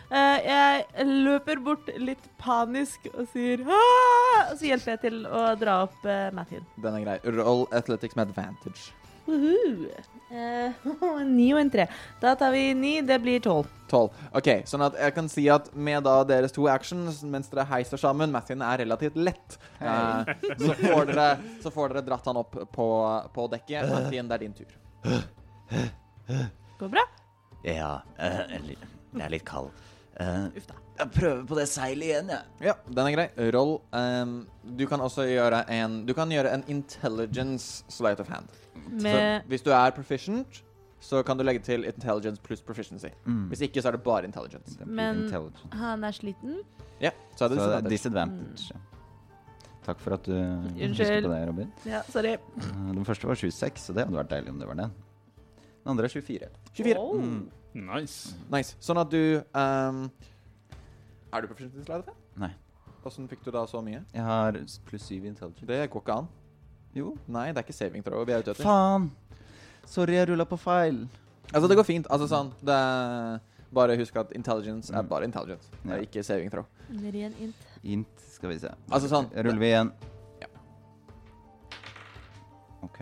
[0.09, 4.47] Eh, jeg løper bort litt panisk og sier Aah!
[4.49, 6.63] Og så hjelper jeg til å dra opp uh, Mathien.
[6.81, 7.17] Den er grei.
[7.35, 8.87] Roll athletics med advantage.
[9.27, 9.91] Woohoo.
[10.31, 11.85] Uh, Ni og en tre.
[12.21, 13.69] Da tar vi ni, det blir tolv.
[13.89, 14.23] 12.
[14.37, 18.01] OK, sånn at jeg kan si at med da deres to actions mens dere heiser
[18.01, 19.59] sammen Mathien er relativt lett.
[19.81, 20.25] uh,
[20.57, 21.27] så, får dere,
[21.61, 22.89] så får dere dratt han opp på,
[23.37, 23.85] på dekket.
[23.93, 24.73] Mathien, det er din tur.
[26.81, 27.05] Går bra?
[27.61, 29.69] Ja, Uh, Jeg er litt kald.
[30.19, 30.73] Eh, Uff da.
[30.99, 32.41] jeg prøver på det seilet igjen, jeg.
[32.61, 33.51] Ja, den er grei.
[33.55, 33.77] Roll.
[33.95, 34.47] Um,
[34.77, 38.49] du kan også gjøre en Du kan gjøre en intelligence sleight of hand.
[38.99, 40.63] Så Med hvis du er proficient,
[40.99, 43.07] så kan du legge til intelligence pluss proficiency.
[43.25, 43.47] Mm.
[43.47, 44.77] Hvis ikke, så er det bare intelligence.
[44.85, 45.67] Men- intelligence.
[45.71, 46.57] Han er sliten.
[47.01, 47.89] Ja, så er det Så disadvantage.
[47.89, 48.71] disadvantage.
[48.73, 48.79] ja.
[49.85, 51.25] Takk for at du husker Unnskyld.
[51.25, 51.71] på det, Robin.
[51.85, 52.33] Ja, sorry.
[52.35, 54.91] Eh, Den første var 26, så det hadde vært deilig om det var den.
[55.83, 56.39] Den andre er 24.
[56.73, 56.97] 24.
[56.99, 57.15] Oh.
[57.23, 57.49] Mm.
[57.73, 58.33] Nice.
[58.51, 58.75] Nice.
[58.81, 60.09] Sånn at du um,
[61.31, 62.09] Er du proficient i of?
[62.41, 62.49] Nei.
[63.05, 64.01] Åssen fikk du da så mye?
[64.13, 65.65] Jeg har pluss 7 intelligence.
[65.65, 66.27] Det går ikke an.
[66.93, 67.13] Jo.
[67.27, 68.65] Nei, det er ikke saving throw vi er ute etter.
[68.65, 69.09] Faen!
[69.85, 71.03] Sorry, jeg rulla på feil.
[71.53, 72.09] Altså, det går fint.
[72.11, 73.39] Altså sånn det er,
[73.73, 75.09] Bare husk at intelligence er Mm.
[75.09, 75.69] bare intelligence.
[75.83, 76.01] Det er Ja.
[76.01, 76.65] ikke saving throw.
[76.89, 77.55] Ren int.
[77.83, 78.71] Int, skal vi se.
[78.91, 79.91] Altså sånn Ruller vi igjen.
[80.41, 80.47] Ja.
[82.81, 82.99] OK.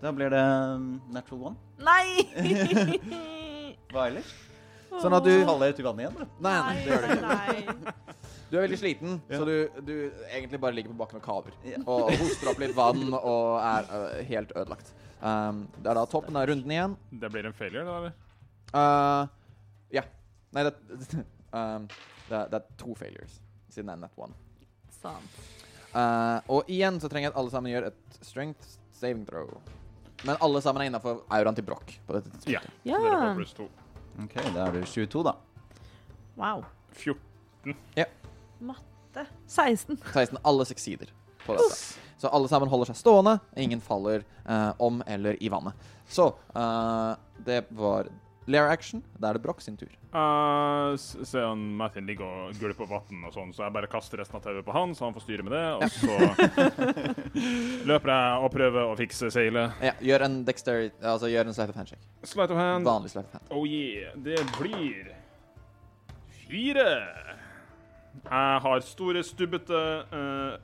[0.00, 1.56] Da blir det um, natural one.
[1.80, 2.26] Nei!
[3.92, 4.34] Hva ellers?
[4.96, 6.26] Sånn at du Faller ut i vannet igjen, da?
[6.46, 8.04] Nei, nei, det gjør du ikke.
[8.46, 9.94] Du er veldig sliten, så du, du
[10.30, 11.56] egentlig bare ligger på bakken og kaver.
[11.82, 14.92] Og hoster opp litt vann og er uh, helt ødelagt.
[15.20, 16.94] Um, det er da toppen av runden igjen.
[17.10, 18.14] Det blir en failure, da, eller?
[18.70, 19.66] Uh,
[19.96, 20.04] ja.
[20.54, 20.74] Nei, det,
[21.58, 21.88] um,
[22.28, 23.40] det, det er to failures,
[23.72, 24.36] siden det er net one.
[25.00, 25.40] Sant.
[25.90, 29.50] Uh, og igjen så trenger jeg at alle sammen gjør et strength saving throw.
[30.26, 32.72] Men alle sammen er innafor auraen til Broch på dette tidspunktet.
[32.84, 32.96] Ja.
[32.96, 33.02] Ja.
[33.02, 33.68] Dere får pluss to.
[34.24, 35.36] OK, da er det 22, da.
[36.36, 36.64] Wow.
[36.96, 37.76] 14.
[38.58, 39.26] Matte.
[39.46, 39.98] 16.
[40.12, 40.38] 16.
[40.42, 41.12] Alle succeeder
[41.44, 42.02] på dette.
[42.16, 43.36] Så alle sammen holder seg stående.
[43.60, 45.76] Ingen faller eh, om eller i vannet.
[46.08, 47.12] Så eh,
[47.44, 48.08] det var
[48.46, 49.00] Lair action.
[49.18, 49.90] Da er det Broch sin tur.
[50.14, 54.20] Uh, s- se han Martin ligger og gulper vann og sånn, så jeg bare kaster
[54.22, 55.64] resten av tauet på han, så han får styre med det.
[55.74, 56.14] Og så
[57.90, 59.74] løper jeg og prøver å fikse seilet.
[59.82, 62.06] Ja, gjør en dexterity Altså gjør en sleight of handshake.
[62.22, 62.86] Slide of hand.
[62.86, 63.50] Vanlig sleight of hand.
[63.50, 64.14] Oh yeah.
[64.16, 65.10] Det blir
[66.46, 66.88] fire.
[68.26, 69.82] Jeg har store, stubbete
[70.14, 70.56] uh,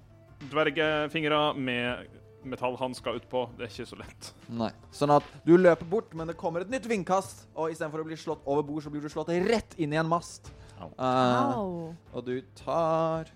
[0.51, 2.07] dvergefingre med
[2.49, 3.45] metallhansker utpå.
[3.59, 4.33] Det er ikke så lett.
[4.53, 4.71] Nei.
[4.95, 8.19] Sånn at du løper bort, men det kommer et nytt vindkast, og istedenfor å bli
[8.21, 10.53] slått over bord, så blir du slått rett inn i en mast.
[10.83, 10.91] Au.
[10.99, 13.29] Uh, og du tar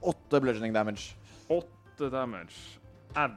[0.00, 1.12] Åtte bludgeoning damage.
[1.52, 2.56] Åtte damage.
[3.14, 3.28] Au.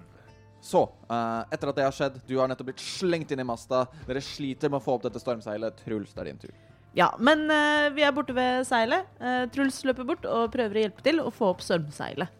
[0.63, 3.83] Så, uh, etter at det har skjedd, du har nettopp blitt slengt inn i masta.
[4.07, 5.83] Dere sliter med å få opp dette stormseilet.
[5.83, 6.53] Truls, det er din tur.
[6.95, 9.09] Ja, men uh, vi er borte ved seilet.
[9.19, 12.31] Uh, Truls løper bort og prøver å hjelpe til å få opp stormseilet.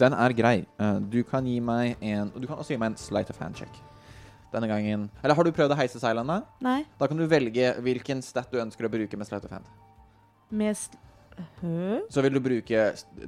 [0.00, 0.56] Den er grei.
[0.80, 3.56] Eh, du kan gi meg en Du kan også gi meg en sleight of hand
[3.56, 3.80] check.
[4.52, 6.42] Denne gangen Eller har du prøvd å heise seilene?
[6.60, 9.64] Nei, Da kan du velge hvilken stat du ønsker å bruke med sleight of hand.
[10.50, 10.98] med sl...
[11.62, 12.02] Hø?
[12.12, 12.80] Så vil du bruke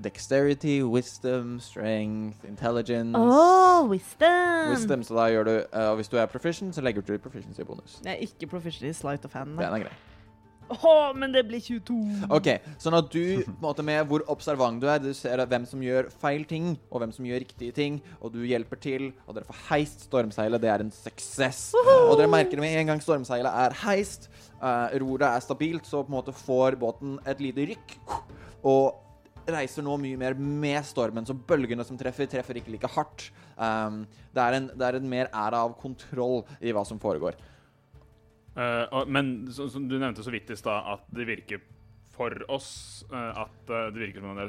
[0.04, 4.74] dexterity, wisdom, strength, intelligence oh, wisdom!
[4.74, 7.18] Wisdom, så da gjør du eh, Og hvis du er proficient, så legger du til
[7.18, 8.02] proficiency-bonus.
[8.04, 9.56] Jeg er ikke proficient i slight of hand.
[9.56, 9.96] Den er grei.
[10.72, 11.96] Å, men det blir 22.
[12.32, 12.48] OK,
[12.80, 16.46] sånn at du måte med hvor observant du er, du ser hvem som gjør feil
[16.48, 20.06] ting, og hvem som gjør riktige ting, og du hjelper til, og dere får heist
[20.08, 20.62] stormseilet.
[20.62, 21.62] Det er en suksess.
[22.08, 24.30] Og dere merker med en gang stormseilet er heist,
[24.62, 27.96] uh, roret er stabilt, så på en måte får båten et lite rykk,
[28.64, 29.02] og
[29.50, 33.28] reiser nå mye mer med stormen, så bølgene som treffer, treffer ikke like hardt.
[33.58, 37.36] Um, det, er en, det er en mer æra av kontroll i hva som foregår.
[38.54, 41.62] Og, men så, som du nevnte så vidt i stad at det virker
[42.14, 44.40] for oss uh, at eh, det virker som om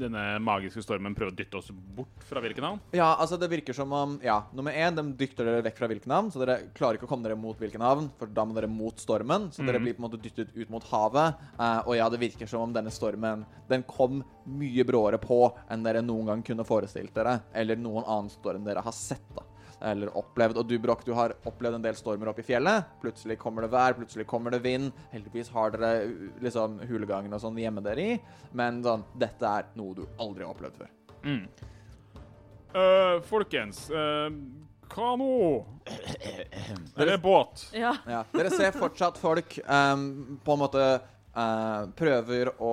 [0.00, 2.80] denne, magiske stormen prøver å dytte oss bort fra Vilkenhavn?
[2.96, 6.32] Ja, altså det virker som om Ja, nummer én, de dytter dere vekk fra Vilkenhavn,
[6.32, 9.50] så dere klarer ikke å komme dere mot Vilkenhavn, for da må dere mot stormen,
[9.52, 11.40] så dere blir på en måte dyttet ut mot havet.
[11.58, 15.84] Uh, og ja, det virker som om denne stormen Den kom mye bråere på enn
[15.84, 19.44] dere noen gang kunne forestilt dere, eller noen annen storm dere har sett, da.
[19.82, 20.60] Eller opplevd.
[20.60, 22.88] Og du, Broch, du har opplevd en del stormer oppe i fjellet.
[23.02, 24.92] Plutselig kommer det vær, plutselig kommer det vind.
[25.10, 28.18] Heldigvis har dere uh, liksom hulegangen og sånn hjemme dere i,
[28.58, 30.92] men sånn, dette er noe du aldri har opplevd før.
[32.72, 34.30] Eh, folkens, uh,
[34.92, 35.32] hva nå?
[36.96, 37.66] Eller båt?
[37.76, 37.94] Ja.
[38.08, 40.86] Ja, dere ser fortsatt folk um, på en måte
[41.36, 42.72] uh, prøver å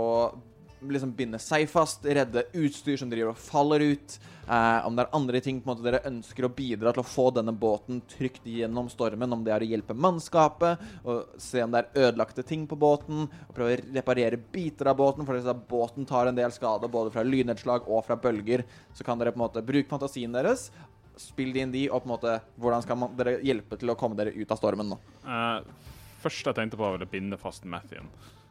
[0.81, 4.17] liksom binde seg fast, redde utstyr som driver og faller ut.
[4.49, 7.53] Eh, om det er andre ting måte dere ønsker å bidra til å få denne
[7.53, 12.07] båten trygt gjennom stormen, om det er å hjelpe mannskapet, og se om det er
[12.07, 16.31] ødelagte ting på båten, og prøve å reparere biter av båten, for hvis båten tar
[16.31, 18.65] en del skade både fra lynnedslag og fra bølger,
[18.97, 20.69] så kan dere på en måte bruke fantasien deres.
[21.19, 24.33] Spill de, og på en måte hvordan skal man, dere hjelpe til å komme dere
[24.33, 24.97] ut av stormen nå?
[25.27, 25.61] Uh,
[26.23, 28.09] først jeg tenkte på var å binde fast Mathien.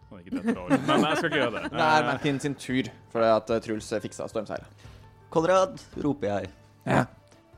[0.08, 0.42] Dette.
[0.88, 1.62] Men jeg skal ikke gjøre det.
[1.72, 4.84] Det er Martin sin tur, for at eh, Truls eh, fiksa stormseilet.
[5.30, 6.50] Konrad, roper jeg.
[6.88, 7.02] Ja.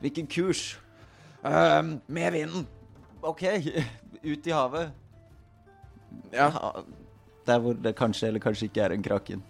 [0.03, 0.65] Hvilken kurs?
[1.45, 2.67] Uh, med vinden.
[3.23, 3.45] OK,
[4.33, 4.91] ut i havet.
[6.35, 6.49] Ja.
[7.47, 9.43] Der hvor det kanskje eller kanskje ikke er en kraken.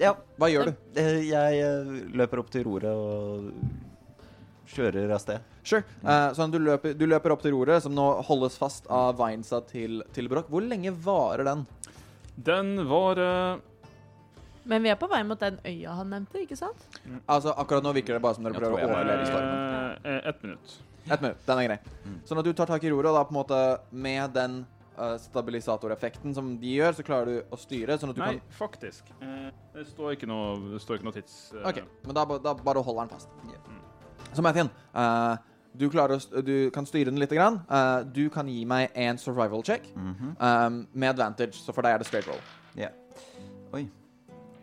[0.00, 0.14] Ja.
[0.38, 0.76] Hva gjør du?
[0.98, 3.50] eh, Jeg løper opp til roret og
[4.70, 5.44] kjører av sted.
[5.64, 5.84] Sure.
[6.04, 9.60] Uh, sånn, du, løper, du løper opp til roret, som nå holdes fast av vinesa
[9.68, 10.48] til, til Broch.
[10.52, 11.66] Hvor lenge varer den?
[12.34, 13.60] Den var eh,
[14.66, 16.82] Men vi er på vei mot den øya han nevnte, ikke sant?
[17.30, 19.98] Altså, Akkurat nå virker det bare som dere prøver å overleve i stormen.
[20.02, 20.76] eh, Ett minutt.
[21.04, 21.42] Ett minutt.
[21.46, 21.78] Den er grei.
[22.26, 23.60] Sånn at du tar tak i roret, og da på en måte
[23.92, 24.64] med den
[24.98, 29.10] uh, stabilisatoreffekten som de gjør, så klarer du å styre, sånn at du Nei, faktisk.
[29.20, 31.38] Eh, det står ikke noe, det står ikke noe tids...
[31.54, 31.68] Uh...
[31.70, 33.36] OK, men da, da bare holder den fast.
[34.34, 35.36] Så Mathien, uh,
[35.74, 37.30] du, å, du kan styre den litt.
[37.34, 37.60] Grann.
[37.70, 40.36] Uh, du kan gi meg en survival check Mhm.
[40.38, 42.40] um, med advantage, så for deg er det straight roll.
[42.76, 42.90] Yeah.
[43.74, 43.88] Oi.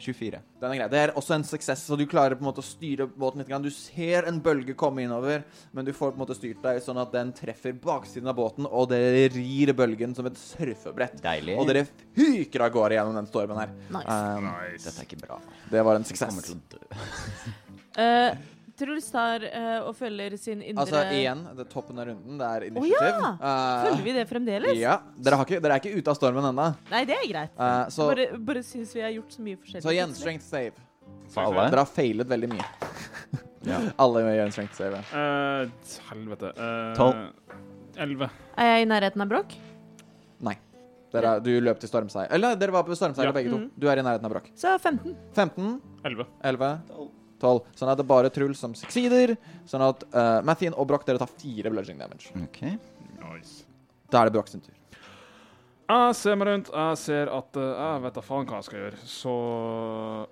[0.02, 0.40] 24.
[0.60, 0.86] Den er grei.
[0.90, 3.48] Det er også en suksess, så du klarer på en måte å styre båten litt.
[3.52, 3.62] grann.
[3.62, 5.44] Du ser en bølge komme innover,
[5.78, 8.66] men du får på en måte styrt deg sånn at den treffer baksiden av båten,
[8.66, 11.22] og dere rir bølgen som et surfebrett.
[11.22, 11.54] Deilig.
[11.62, 11.86] Og dere
[12.18, 13.76] fyker av gårde gjennom den stormen her.
[13.94, 14.08] Nice.
[14.10, 14.88] Um, Nice.
[14.90, 15.38] Dette er ikke bra.
[15.70, 16.50] det var en kommer suksess.
[16.50, 18.02] til å dø.
[18.02, 18.36] Eh,
[18.78, 22.38] Truls tar uh, og følger sin indre Altså igjen, det er toppen av runden.
[22.40, 23.08] Det er Å initiativ.
[23.22, 23.32] ja!
[23.42, 24.78] Uh, Følger vi det fremdeles?
[24.80, 24.96] ja.
[25.18, 26.68] Dere, har ikke, dere er ikke ute av stormen ennå.
[26.92, 27.54] Nei, det er greit.
[27.60, 29.84] Uh, så, bare bare syns vi har gjort så mye forskjellig.
[29.86, 30.88] så igjen, strength save.
[31.36, 31.68] Alle?
[31.72, 32.70] Dere har feilet veldig mye.
[34.02, 35.04] Alle gjør en strength save.
[35.12, 35.22] ja.
[35.22, 36.54] Eh, helvete.
[36.58, 37.60] Uh, Tolv.
[38.02, 38.30] Elleve.
[38.58, 39.54] Er jeg i nærheten av Brokk?
[40.42, 40.56] Nei.
[41.14, 42.32] Dere, er- du løp til stormseier.
[42.34, 43.36] Eller dere var på stormseier Ja.
[43.36, 43.58] begge to.
[43.60, 43.72] Mhm.
[43.78, 44.48] Du er i nærheten av Brokk.
[44.56, 45.14] Så 15.
[45.36, 46.26] 15, Elleve.
[46.44, 47.10] 11, 12.
[47.42, 49.36] Sånn at det er bare Truls som succeeder.
[49.70, 52.32] Sånn at uh, Mathien og Broch, dere tar fire bludging damage.
[52.44, 52.62] OK.
[53.22, 53.66] Nice.
[54.12, 54.78] Da er det Broch sin tur.
[55.92, 56.72] Jeg ser meg rundt.
[56.72, 59.02] Jeg ser at uh, Jeg vet da faen hva jeg skal gjøre.
[59.12, 59.36] Så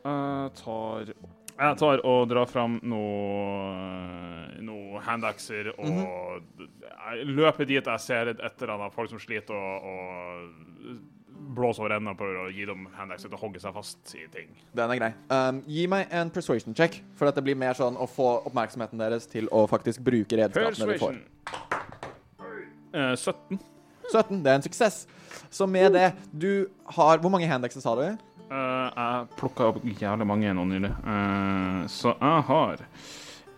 [0.06, 5.88] jeg tar Jeg tar og drar fram noe Noe handaxer og
[7.10, 11.19] jeg løper dit jeg ser et eller annet folk som sliter, og, og
[11.56, 14.52] blåser over enden og å gi dem handaxer til å hogge seg fast i ting.
[14.76, 15.12] Den er grei.
[15.32, 19.02] Um, gi meg en persuasion check, for at det blir mer sånn å få oppmerksomheten
[19.02, 21.20] deres til å faktisk bruke redskapene de får.
[21.20, 21.80] Persuasion.
[22.90, 23.60] Eh, 17.
[24.10, 25.04] 17, det er en suksess.
[25.54, 28.26] Så med det Du har Hvor mange handaxes har du?
[28.50, 30.90] Uh, jeg plukka opp jævlig mange nå nylig.
[31.06, 32.82] uh, så jeg har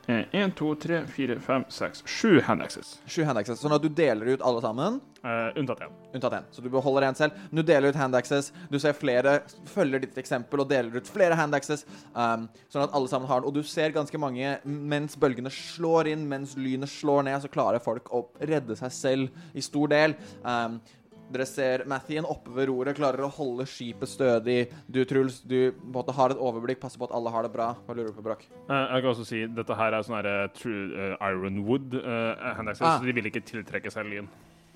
[0.07, 2.95] én, to, tre, fire, fem, seks, sju handaxes.
[3.05, 3.61] Sju handaxes.
[3.61, 4.99] Sånn at du deler ut alle sammen.
[5.21, 5.97] Uh, unntatt én.
[6.17, 6.47] Unntatt én.
[6.51, 7.37] Så du beholder én selv.
[7.53, 8.49] Du deler ut handaxes.
[8.71, 9.37] Du ser flere
[9.69, 11.85] følger ditt eksempel og deler ut flere handaxes.
[12.15, 13.51] Um, sånn at alle sammen har den.
[13.51, 17.83] Og du ser ganske mange mens bølgene slår inn, mens lynet slår ned, så klarer
[17.83, 20.17] folk å redde seg selv i stor del.
[20.41, 20.81] Um,
[21.33, 24.59] dere ser Mathien oppe ved roret, klarer å holde skipet stødig.
[24.91, 27.53] Du, Truls, du på en måte har et overblikk, passer på at alle har det
[27.55, 27.71] bra.
[27.87, 28.43] Hva lurer du på, Broch?
[28.67, 32.51] Eh, jeg kan også si dette her er sånn her, uh, true eh, Ironwood uh,
[32.59, 32.99] handaxes, Ah.
[32.99, 34.29] så de vil ikke tiltrekke seg lyn.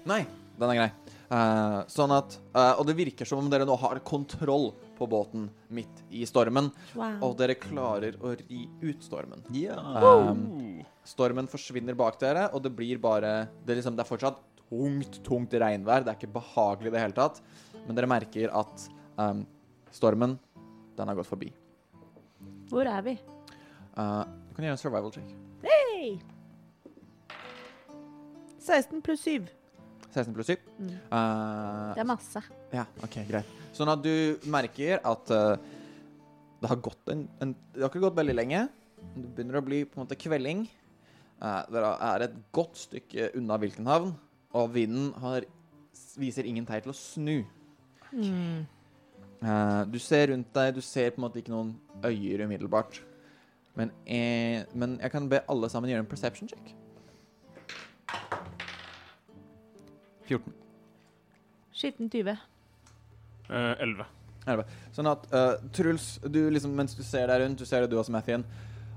[0.05, 0.21] Nei,
[0.59, 0.89] den er grei.
[1.25, 5.47] Uh, sånn at uh, Og det virker som om dere nå har kontroll på båten
[5.73, 6.69] midt i stormen.
[6.93, 7.15] Wow.
[7.25, 9.41] Og dere klarer å ri ut stormen.
[9.57, 9.79] Ja.
[9.81, 14.37] Um, stormen forsvinner bak dere, og det blir bare Det liksom, det er fortsatt
[14.69, 16.05] tungt, tungt regnvær.
[16.05, 17.41] Det er ikke behagelig i det hele tatt.
[17.85, 18.87] Men dere merker at
[19.19, 19.43] um,
[19.93, 20.37] stormen,
[20.97, 21.51] den har gått forbi.
[22.69, 23.17] Hvor er vi?
[23.95, 25.35] Uh, du kan gjøre en survival check.
[25.65, 26.15] Hey!
[28.65, 29.45] 16 pluss 7.
[30.09, 30.57] 16 pluss 7.
[30.79, 30.89] Mm.
[31.11, 32.41] Uh, Det er masse.
[32.73, 33.51] Ja, ok, greit.
[33.75, 35.53] Sånn at du merker at uh,
[36.61, 38.65] det har gått en, en Det har ikke gått veldig lenge.
[39.13, 40.65] Det begynner å bli på en måte kvelding.
[41.37, 44.15] Uh, dere er et godt stykke unna Wilkenhavn,
[44.55, 45.45] og vinden har,
[46.19, 47.35] viser ingen tegn til å snu.
[48.15, 48.63] Mm.
[49.43, 51.75] Uh, du ser rundt deg, du ser på en måte ikke noen
[52.07, 53.01] øyer umiddelbart.
[53.75, 56.75] Men, eh, men jeg kan be alle sammen gjøre en perception check.
[60.25, 60.53] 14.
[61.75, 62.37] Skitten 20.
[63.49, 64.07] Eh, Elleve.
[64.95, 67.97] Sånn at uh, Truls, du liksom, mens du ser deg rundt, du ser det du
[67.99, 68.45] også, Mathien,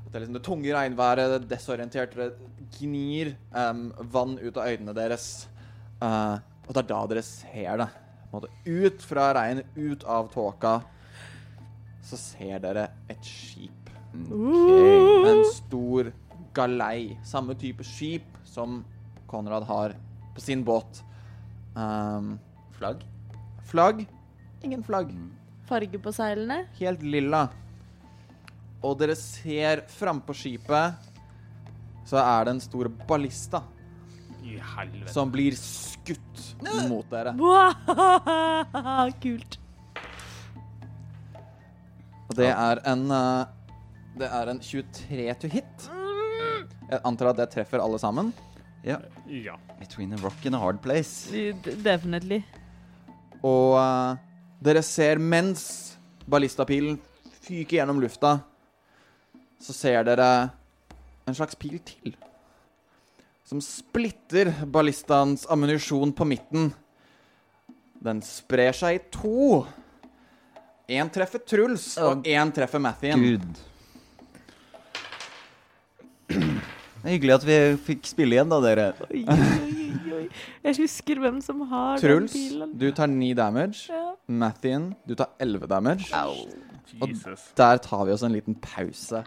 [0.09, 4.71] at det er liksom det tunge regnværet, det desorienterte, det gnir um, vann ut av
[4.71, 5.27] øynene deres.
[6.01, 7.89] Uh, og det er da dere ser det.
[8.31, 10.79] På en måte, ut fra regnet, ut av tåka,
[12.09, 13.93] så ser dere et skip.
[14.17, 15.29] Okay.
[15.29, 16.11] En stor
[16.57, 17.19] galei.
[17.29, 18.81] Samme type skip som
[19.29, 19.93] Konrad har
[20.33, 21.03] på sin båt.
[21.77, 22.39] Um,
[22.79, 23.05] Flagg?
[23.69, 24.07] flagg?
[24.65, 25.13] Ingen flagg.
[25.69, 26.63] Farge på seilene.
[26.79, 27.49] Helt lilla.
[28.85, 31.07] Og dere ser frampå skipet
[32.09, 33.61] så er det en stor ballista
[34.41, 35.13] I helvete.
[35.13, 36.45] som blir skutt
[36.89, 37.35] mot dere.
[37.37, 39.11] Wow!
[39.25, 39.59] Kult.
[42.29, 43.47] Og det er en eh,
[44.19, 45.89] Det er en 23 to hit.
[46.89, 48.33] Jeg antar at det treffer alle sammen.
[48.87, 48.97] Ja.
[49.29, 49.59] Ja.
[49.79, 51.29] Between a rock and a hard place.
[51.85, 52.41] Definitely.
[53.45, 54.17] Og eh,
[54.65, 55.99] dere ser mens
[56.29, 56.97] ballistapilen
[57.45, 58.39] fyker gjennom lufta,
[59.63, 60.31] så ser dere
[61.29, 62.15] en slags pil til.
[63.49, 66.71] Som splitter ballistaens ammunisjon på midten.
[68.05, 69.65] Den sprer seg i to.
[70.89, 73.21] Én treffer Truls, og én treffer Mathien.
[73.21, 73.65] Gud.
[76.29, 78.87] Det er hyggelig at vi fikk spille igjen, da, dere.
[79.09, 80.23] Oi, oi, oi.
[80.67, 82.73] Jeg husker hvem som har Truls, den pilen.
[82.73, 83.87] Truls, du tar ni damage.
[83.93, 84.13] Ja.
[84.29, 86.09] Mathien, du tar elleve damage.
[86.13, 86.49] Og
[86.95, 87.53] Jesus.
[87.59, 89.25] Der tar vi oss en liten pause.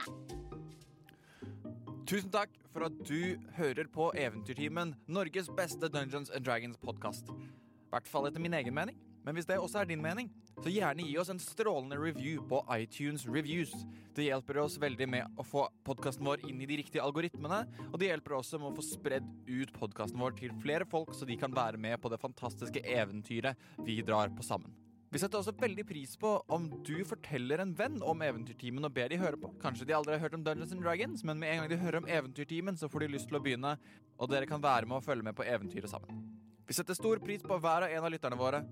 [2.10, 7.30] Tusen takk for at du hører på Eventyrtimen, Norges beste Dungeons and Dragons podkast.
[7.32, 8.98] I hvert fall etter min egen mening.
[9.22, 10.32] Men hvis det også er din mening,
[10.64, 13.74] så gjerne gi oss en strålende review på iTunes Reviews.
[14.18, 18.00] Det hjelper oss veldig med å få podkasten vår inn i de riktige algoritmene, og
[18.02, 21.38] det hjelper også med å få spredd ut podkasten vår til flere folk, så de
[21.40, 24.74] kan være med på det fantastiske eventyret vi drar på sammen.
[25.12, 29.12] Vi setter også veldig pris på om du forteller en venn om Eventyrtimen og ber
[29.12, 29.50] de høre på.
[29.60, 32.00] Kanskje de aldri har hørt om Dungeons and Dragons, men med en gang de hører
[32.00, 33.74] om Eventyrtimen, så får de lyst til å begynne,
[34.16, 36.22] og dere kan være med og følge med på eventyret sammen.
[36.64, 38.64] Vi setter stor pris på hver og en av lytterne våre.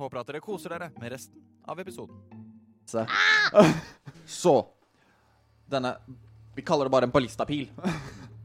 [0.00, 2.24] Håper at dere koser dere med resten av episoden.
[2.88, 3.04] Så,
[4.40, 4.56] så
[5.70, 5.92] Denne
[6.56, 7.68] Vi kaller det bare en ballistapil.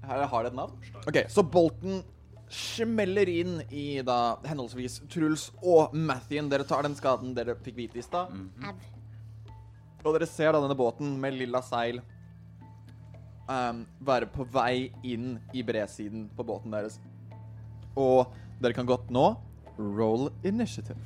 [0.04, 0.76] Her har det et navn.
[1.08, 2.04] OK, så bolten
[2.50, 6.50] smeller inn i da henholdsvis Truls og Mathien.
[6.52, 8.34] Dere tar den skaden dere fikk vite i stad.
[10.06, 12.00] Og dere ser da denne båten med lilla seil
[13.50, 17.00] um, være på vei inn i bredsiden på båten deres.
[17.98, 18.32] Og
[18.62, 19.30] dere kan godt nå
[19.78, 21.00] roll initiative.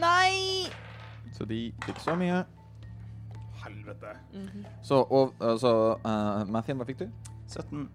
[0.00, 0.66] Nei!
[1.36, 2.42] Så de fikk så mye.
[3.62, 4.16] Helvete.
[4.82, 7.06] Så, og, uh, så uh, Mathien, hva fikk du?
[7.46, 7.86] 17.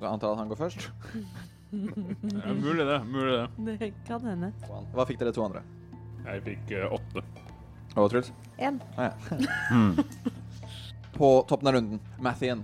[0.00, 0.88] Jeg antar at han går først.
[1.74, 3.00] Ja, mulig det.
[3.10, 3.48] Mulig det.
[3.80, 4.52] Det kan hende.
[4.94, 5.64] Hva fikk dere to andre?
[6.22, 7.22] Jeg fikk eh, åtte.
[7.98, 8.30] Og Truls?
[8.62, 8.78] En.
[8.96, 10.04] Ah, ja.
[11.18, 12.62] På toppen av runden, Mathien,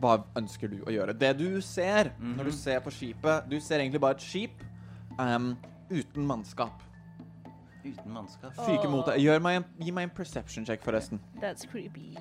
[0.00, 1.14] hva ønsker du å gjøre?
[1.16, 4.60] Det du ser når du ser på skipet Du ser egentlig bare et skip
[5.20, 5.54] ehm,
[5.88, 6.80] uten mannskap.
[7.84, 8.52] Uten mannskap.
[8.66, 9.20] Fyker mot deg.
[9.24, 11.20] Gjør meg en, gi meg en perception check, forresten.
[11.40, 12.14] That's creepy.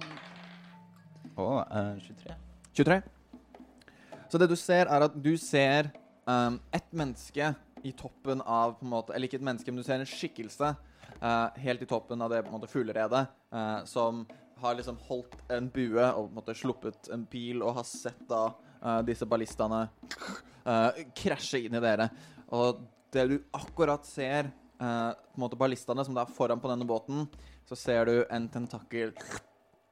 [1.40, 2.36] Å, eh, 23.
[2.80, 3.02] 23.
[4.30, 5.90] Så det du ser, er at du ser
[6.30, 9.88] um, et menneske i toppen av på en måte, Eller ikke et menneske, men du
[9.88, 10.74] ser en skikkelse
[11.24, 13.26] uh, helt i toppen av det på en måte fugleredet
[13.56, 14.26] uh, som
[14.60, 18.22] har liksom holdt en bue og på en måte sluppet en pil og har sett
[18.30, 18.50] da
[18.84, 19.88] uh, disse ballistaene
[21.18, 22.10] krasje inn i dere.
[22.54, 22.84] Og
[23.16, 27.24] det du akkurat ser, på en måte ballistene som da er foran på denne båten,
[27.66, 29.16] så ser du en tentakel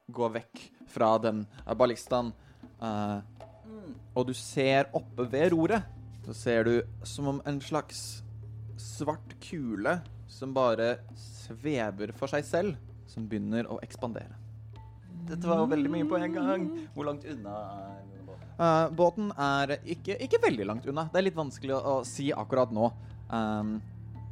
[0.08, 0.62] gå vekk
[0.92, 1.46] fra den
[1.80, 2.30] ballistaen.
[2.82, 3.18] Eh,
[4.16, 5.86] og du ser oppe ved roret,
[6.26, 6.74] så ser du
[7.08, 8.22] som om en slags
[8.78, 12.76] svart kule som bare svever for seg selv,
[13.08, 14.36] som begynner å ekspandere.
[15.28, 16.66] Dette var jo veldig mye på en gang.
[16.96, 17.56] Hvor langt unna
[17.98, 18.52] er båten?
[18.58, 21.08] Uh, båten er ikke, ikke veldig langt unna.
[21.12, 22.92] Det er litt vanskelig å, å si akkurat nå.
[23.28, 23.78] Um,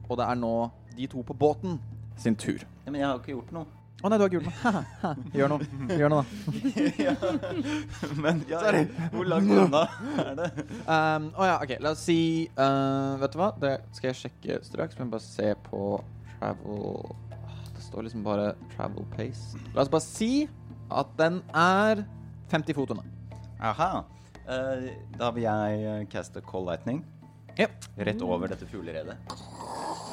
[0.08, 0.54] og det er nå
[0.96, 1.80] de to på båten
[2.22, 2.64] sin tur.
[2.86, 3.68] Ja, men jeg har ikke gjort noe.
[4.04, 4.52] Å nei, du har gul nå.
[5.38, 5.66] Gjør noe.
[5.90, 6.84] Gjør noe, da.
[7.08, 7.14] ja.
[8.22, 8.60] Men ja,
[9.14, 9.86] hvor langt unna
[10.22, 10.50] er det?
[10.86, 11.72] Um, å ja, OK.
[11.82, 12.18] La oss si
[12.60, 13.48] uh, Vet du hva?
[13.62, 15.00] Det skal jeg sjekke straks.
[15.00, 15.86] Men bare se på
[16.36, 19.58] travel Ah, Det står liksom bare travel pace.
[19.74, 20.32] La oss bare si
[20.94, 22.04] at den er
[22.52, 23.08] 50 fot unna.
[23.72, 24.04] Aha.
[24.46, 27.00] Uh, da vil jeg eh, caste Call Lightning
[27.58, 27.72] Ja.
[27.98, 29.16] rett over dette fugleredet.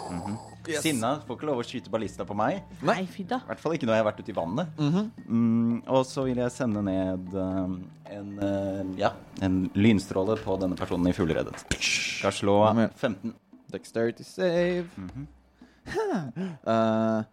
[0.08, 0.38] Mhm.
[0.68, 0.82] Yes.
[0.84, 2.62] Sinna får ikke lov å skyte ballista på meg.
[2.80, 3.02] Nei.
[3.02, 3.40] Nei, fy da.
[3.42, 4.78] I hvert fall ikke når jeg har vært ute i vannet.
[4.78, 5.10] Mhm.
[5.26, 7.74] Mm, og så vil jeg sende ned eh,
[8.16, 11.64] en, uh, ja, en lynstråle på denne personen i fugleredet.
[11.80, 12.96] Skal slå Kom igjen.
[13.00, 13.34] 15.
[13.72, 14.86] Dexterity save.
[14.96, 15.26] Mm -hmm.
[16.68, 17.24] uh,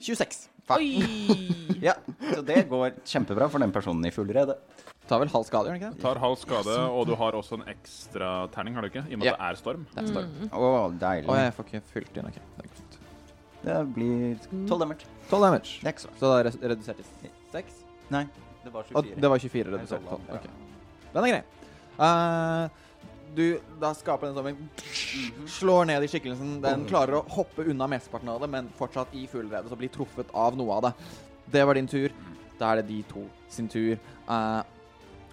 [0.00, 0.48] 26.
[0.68, 1.02] Oi!
[1.82, 1.92] Ja,
[2.34, 4.56] så det går kjempebra for den personen i fuglredet.
[5.06, 6.02] Tar vel halv skade, gjør den ikke det?
[6.02, 9.04] Tar halv skade, og du har også en ekstra terning, har du ikke?
[9.06, 9.34] I og med Ja.
[9.34, 9.84] at det er storm.
[9.94, 10.32] Det er storm.
[10.50, 11.28] Å, deilig.
[11.30, 12.26] Å, jeg får ikke fylt inn.
[12.32, 12.40] OK.
[12.56, 12.96] Det er godt.
[13.66, 15.06] Det blir 12 damage.
[15.30, 15.70] 12 damage.
[15.82, 16.10] Det er ikke så.
[16.18, 17.78] Så da er det redusert til 6.
[18.10, 18.24] Nei,
[18.64, 19.20] det var Og 24.
[19.22, 20.20] det var 24 redusert til 12.
[20.34, 20.50] Ok.
[21.14, 21.44] Den er grei.
[21.96, 22.68] Uh,
[23.36, 23.44] du
[23.80, 24.68] da skaper den stormen,
[25.50, 26.60] slår ned i skikkelsen.
[26.62, 30.30] Den klarer å hoppe unna mesteparten av det, men fortsatt i fuglredet, så blir truffet
[30.34, 30.92] av noe av det.
[31.52, 32.10] Det var din tur.
[32.58, 33.98] Da er det de to sin tur.
[34.28, 34.62] Eh,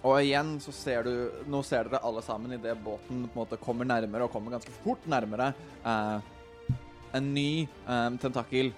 [0.04, 1.12] og igjen så ser du
[1.48, 4.72] Nå ser dere alle sammen idet båten på en måte kommer nærmere, og kommer ganske
[4.84, 5.52] fort nærmere.
[5.84, 6.18] eh,
[7.14, 8.72] en ny eh, tentakel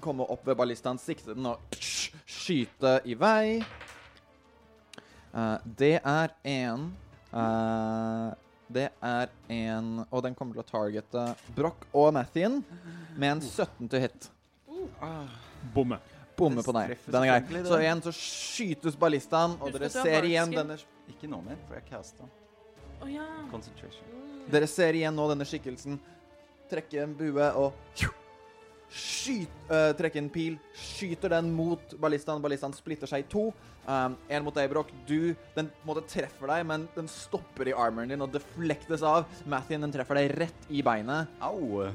[0.00, 3.58] komme opp ved ballistaen, sikte den og skyte i vei.
[5.34, 6.90] Eh, det er en
[7.32, 8.28] eh,
[8.68, 11.22] Det er en Og den kommer til å targete
[11.56, 12.60] Broch og Mathien
[13.16, 14.28] med en 17 til hit.
[15.74, 15.98] Bomme.
[16.38, 16.94] Bomme på deg.
[17.04, 17.62] denne Den er grei.
[17.66, 20.78] Så igjen så skytes ballistaen, og dere ser igjen denne
[21.10, 22.28] Ikke nå mer, for jeg casta
[22.98, 23.24] Oh, ja.
[23.50, 24.06] concentration.
[24.50, 26.00] Dere ser igjen nå denne skikkelsen
[26.68, 27.76] trekke en bue og
[28.88, 30.58] skyt, uh, trekke en pil.
[30.76, 32.42] Skyter den mot ballistaen.
[32.44, 33.48] Ballistaen splitter seg i to.
[33.88, 34.74] Um, en mot deg.
[35.08, 39.28] Du, den måtte måte treffer deg, men den stopper i armoren din og deflektes av.
[39.48, 41.88] Mathien, den treffer deg rett i beinet Au!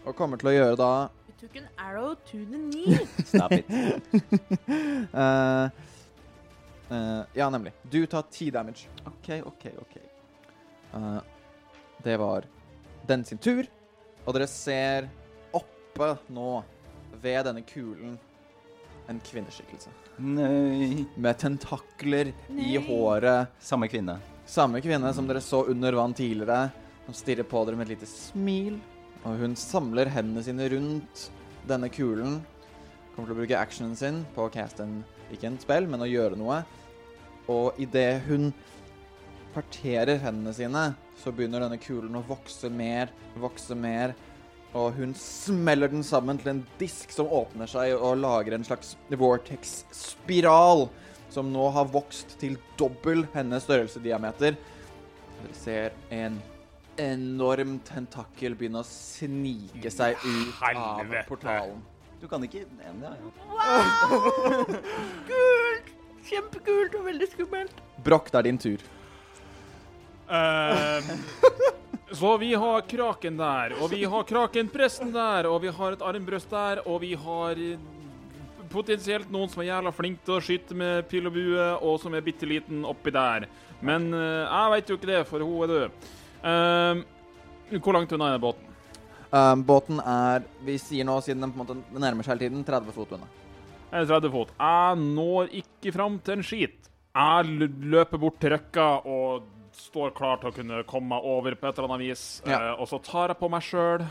[0.00, 0.92] og kommer til å gjøre da
[1.40, 2.98] took an arrow to the knee.
[3.24, 3.64] Snap it.
[5.14, 5.68] uh,
[6.94, 7.72] uh, Ja, nemlig.
[7.82, 8.88] Du tar ti damage.
[9.06, 9.96] OK, OK, OK.
[10.94, 11.18] Uh,
[12.02, 12.44] det var
[13.06, 13.66] den sin tur,
[14.24, 15.08] og dere ser
[15.56, 16.62] oppe nå
[17.22, 18.18] ved denne kulen
[19.10, 19.90] en kvinneskikkelse.
[20.22, 21.06] Nei.
[21.16, 23.56] Med tentakler i håret.
[23.58, 24.18] Samme kvinne.
[24.46, 26.68] Samme kvinne som dere så under vann tidligere.
[27.06, 28.76] Som stirrer på dere med et lite smil.
[29.28, 31.26] Og hun samler hendene sine rundt
[31.68, 32.40] denne kulen.
[33.14, 35.00] Kommer til å bruke actionen sin på å caste en
[35.30, 36.62] ikke en spill, men å gjøre noe.
[37.50, 38.50] Og idet hun
[39.54, 40.84] parterer hendene sine,
[41.20, 44.14] så begynner denne kulen å vokse mer, vokse mer.
[44.70, 48.94] Og hun smeller den sammen til en disk som åpner seg og lager en slags
[49.10, 50.86] vortex-spiral.
[51.30, 54.56] Som nå har vokst til dobbel hennes størrelsesdiameter.
[55.40, 56.38] Dere ser en
[57.00, 61.80] enorm tentakel begynne å snike seg ut av portalen.
[62.20, 63.14] Du kan ikke ja, ja.
[65.30, 65.94] Kult!
[66.30, 67.78] Kjempekult og veldig skummelt.
[68.04, 68.82] Broch, det er din tur.
[70.30, 71.08] Eh,
[72.12, 76.52] så vi har kraken der, og vi har krakenpresten der, og vi har et armbrøst
[76.52, 77.64] der, og vi har
[78.70, 82.14] potensielt noen som er jævla flink til å skyte med pil og bue, og som
[82.14, 83.48] er bitte liten oppi der.
[83.82, 86.10] Men uh, jeg veit jo ikke det, for hun er død.
[86.42, 88.66] Eh, hvor langt unna er båten?
[89.30, 92.66] Um, båten er Vi sier nå, siden den på en måte nærmer seg hele tiden,
[92.66, 93.28] 30 fot unna.
[93.90, 94.52] Jeg er 30 fot.
[94.58, 96.90] Jeg når ikke fram til en skit.
[97.10, 99.48] Jeg løper bort til røkka og
[99.80, 102.24] står klar til å kunne komme meg over på et eller annet vis.
[102.46, 102.58] Ja.
[102.58, 104.04] Uh, og så tar jeg på meg sjøl,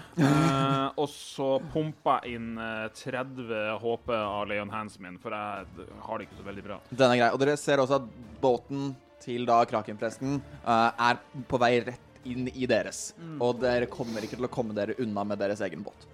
[1.03, 3.53] og så pumper jeg inn eh, 30
[3.83, 6.79] HP av Leon Hansen min, for jeg har det ikke så veldig bra.
[6.89, 7.31] Den er grei.
[7.35, 8.09] Og dere ser også at
[8.41, 11.19] båten til da Krakenpresten uh, er
[11.51, 13.13] på vei rett inn i deres.
[13.39, 16.07] Og dere kommer ikke til å komme dere unna med deres egen båt.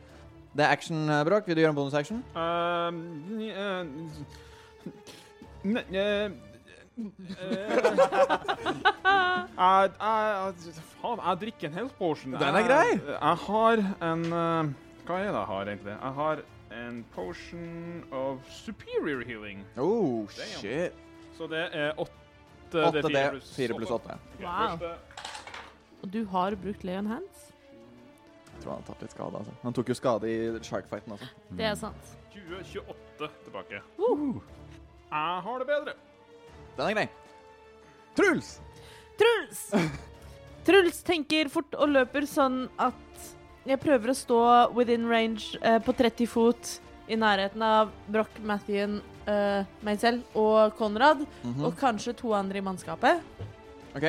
[0.56, 2.24] Det er action, uh, Vil du gjøre en bonusaction?
[2.32, 2.94] Uh,
[9.58, 10.54] jeg, jeg,
[11.02, 12.32] faen, jeg drikker en health potion.
[12.40, 12.90] Den er grei.
[12.96, 14.74] Jeg, har en eh,
[15.06, 15.96] Hva er det jeg har, egentlig?
[15.96, 16.44] Jeg har
[16.76, 19.66] en potion of superior healing.
[19.78, 20.94] Oh, shit.
[21.38, 24.18] Så det er åtte 8 D, D4 pluss 8.
[24.40, 24.80] Wow.
[26.06, 27.46] Og du har brukt Leon Hands?
[28.54, 29.40] Jeg tror han har tatt litt skade.
[29.42, 29.54] altså.
[29.64, 31.30] Han tok jo skade i sharkfighten også.
[31.58, 32.12] Det er sant.
[32.36, 33.80] 2028 tilbake.
[33.98, 34.38] Uh.
[35.10, 35.96] Jeg har det bedre.
[36.78, 37.08] Den er grei.
[38.16, 38.52] Truls!
[39.20, 39.64] Truls!
[40.68, 43.28] Truls tenker fort og løper sånn at
[43.66, 44.40] jeg prøver å stå
[44.78, 46.76] within range eh, på 30 fot
[47.10, 49.00] i nærheten av Broch, Mathien,
[49.30, 51.66] eh, meg selv og Konrad, Mhm.
[51.66, 53.22] og kanskje to andre i mannskapet,
[53.96, 54.08] OK.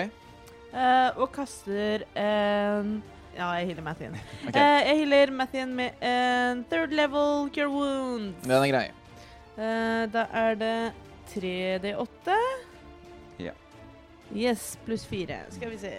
[0.77, 2.99] Eh, og kaster en
[3.37, 4.15] Ja, jeg healer Mathien.
[4.49, 4.61] Okay.
[4.61, 8.31] Uh, jeg healer Mathien med en third level cure wound.
[8.45, 8.87] Den er grei.
[9.57, 10.79] Uh, da er det
[11.33, 12.39] 3D8.
[13.45, 13.53] Ja.
[14.33, 15.43] Yes, pluss 4.
[15.59, 15.93] Skal vi se.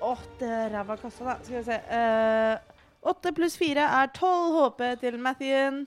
[0.00, 1.36] Åtte er ræva kassa, da.
[1.44, 1.78] Skal vi se.
[3.06, 5.84] Åtte 8 pluss 4 er 12 HP til Mathien.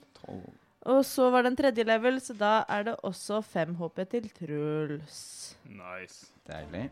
[0.88, 4.30] Og så var det en tredje level, så da er det også 5 HP til
[4.38, 5.18] Truls.
[5.68, 6.30] Nice.
[6.48, 6.88] Deilig.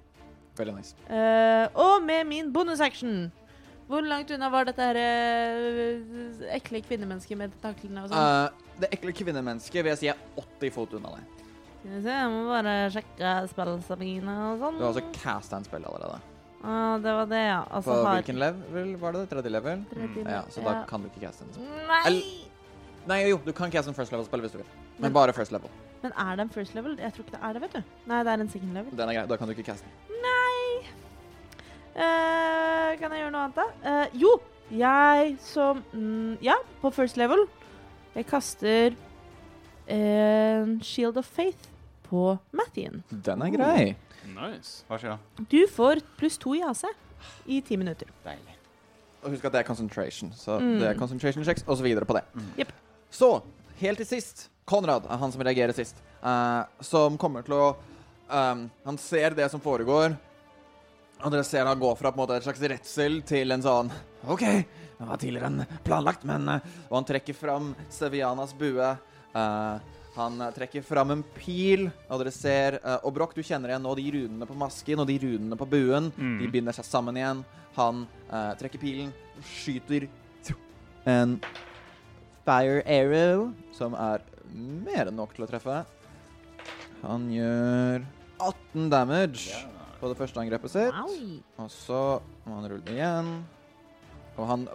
[0.59, 0.95] Veldig nice.
[1.07, 3.29] Eh, og med min bonusaction
[3.89, 8.19] Hvor langt unna var dette her eh, ekle kvinnemennesket med taklene og sånn?
[8.19, 11.39] Uh, det ekle kvinnemennesket vil jeg si er 80 fot unna deg.
[11.79, 14.77] Skal vi se, jeg må bare sjekke spillstamina og sånn.
[14.77, 16.19] Du har altså casta en spill allerede.
[16.59, 17.59] Ah, det var det, ja.
[17.65, 19.25] På Altså har hvilken level var det?
[19.31, 19.85] Tredje level?
[19.93, 20.85] Tredje Ja, så da ja.
[20.91, 21.69] kan du ikke caste en.
[21.89, 22.03] Nei!
[22.11, 22.47] Eller-
[23.09, 24.67] Nei, jo, du kan caste en first level-spill hvis du vil.
[24.99, 25.71] Men bare first level.
[26.03, 26.99] Men er det en first level?
[27.01, 27.95] Jeg tror ikke det er det, vet du.
[28.11, 28.99] Nei, det er en second level.
[28.99, 29.27] Den er grei.
[29.31, 30.19] Da kan du ikke caste den.
[30.27, 30.38] Nei!
[31.99, 33.67] Eh, kan jeg gjøre noe annet, da?
[33.91, 34.37] Eh, jo,
[34.71, 37.47] jeg som mm, Ja, på first level.
[38.15, 38.95] Jeg kaster
[39.89, 41.69] en Shield of Faith
[42.09, 43.03] på Mathien.
[43.11, 43.83] Den er grei.
[44.29, 44.85] Nice.
[44.89, 45.45] Vær så god.
[45.51, 46.85] Du får pluss to i AC
[47.49, 48.11] i ti minutter.
[48.25, 48.55] Deilig.
[49.25, 50.79] Og husk at det er concentration, så Mm.
[50.79, 52.23] det er concentration checks og så videre på det.
[52.35, 52.51] Mm.
[52.59, 52.73] Jepp.
[53.11, 53.43] Så,
[53.81, 57.77] helt til sist, Konrad er han som reagerer sist, eh, som kommer til å
[58.31, 60.17] um, Han ser det som foregår,
[61.19, 63.93] og dere ser han gå fra på en måte et slags redsel til en sånn
[64.31, 64.45] OK,
[64.99, 68.91] det var tidligere enn planlagt, men eh», Og han trekker fram Sevianas bue.
[69.35, 69.79] Uh,
[70.19, 73.95] han trekker fram en pil, og dere ser uh, Og Broch, du kjenner igjen nå
[73.99, 76.11] de runene på masken og de runene på buen.
[76.17, 76.37] Mm.
[76.43, 77.45] De binder seg sammen igjen.
[77.79, 79.15] Han uh, trekker pilen,
[79.47, 80.09] skyter
[81.09, 81.39] en
[82.45, 85.83] fire arrow, som er mer enn nok til å treffe.
[87.05, 88.07] Han gjør
[88.43, 90.95] 18 damage på det første angrepet sitt.
[91.59, 92.03] Og så
[92.47, 93.33] må han rulle igjen.
[94.39, 94.69] Og han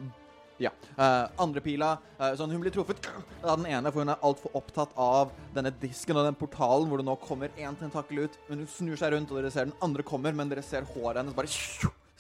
[0.62, 0.70] Ja.
[0.96, 1.88] Uh, andre pila
[2.20, 3.08] uh, Sånn hun blir truffet
[3.42, 7.02] av den ene, for hun er altfor opptatt av denne disken og den portalen hvor
[7.02, 8.38] det nå kommer én tentakel ut.
[8.48, 11.24] Men hun snur seg rundt, og dere ser den andre kommer, men dere ser håret
[11.24, 11.50] hennes bare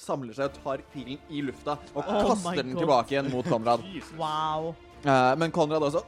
[0.03, 2.81] samler seg og tar pilen i lufta og Oh kaster den God.
[2.81, 3.85] tilbake igjen mot Konrad.
[4.19, 4.73] Wow.
[5.05, 6.01] Uh, men Konrad også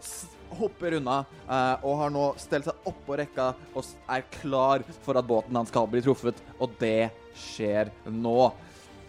[0.59, 5.27] hopper unna eh, og har nå stelt seg oppå rekka og er klar for at
[5.27, 8.49] båten hans skal bli truffet, og det skjer nå.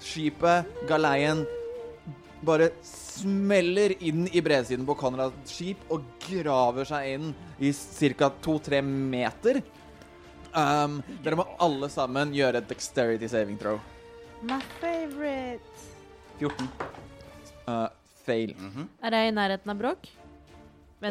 [0.03, 1.45] Skipet, galeien,
[2.47, 8.31] bare smeller inn i bredsiden på Konrads skip og graver seg inn i ca.
[8.43, 9.63] to-tre meter.
[10.57, 13.81] Um, dere må alle sammen gjøre et dexterity saving throw.
[14.45, 15.65] My favorite.
[16.39, 16.69] 14.
[17.67, 17.89] Uh,
[18.27, 18.55] fail.
[19.05, 20.09] Er jeg i nærheten av bråk?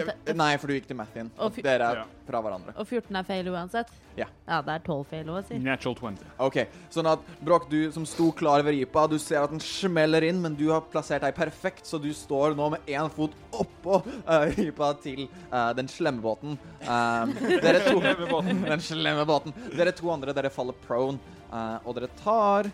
[0.04, 1.30] Vent, Nei, for du gikk til Mathien.
[1.38, 2.06] Og Og dere er Ja.
[2.28, 2.74] fra hverandre.
[2.78, 3.88] og 14 er feil uansett?
[4.18, 4.26] Ja.
[4.48, 6.18] Ja, det er 12 feil òg, sier Natural 20.
[6.40, 10.24] Ok, sånn at Broch, du som sto klar ved ripa, du ser at den smeller
[10.24, 14.02] inn, men du har plassert deg perfekt, så du står nå med én fot oppå
[14.28, 16.58] uh, ripa til uh, den slemme båten.
[16.88, 18.00] Um, dere to
[18.72, 19.54] Den slemme båten.
[19.76, 21.20] Dere to andre, dere faller prone,
[21.52, 22.72] eh, og dere tar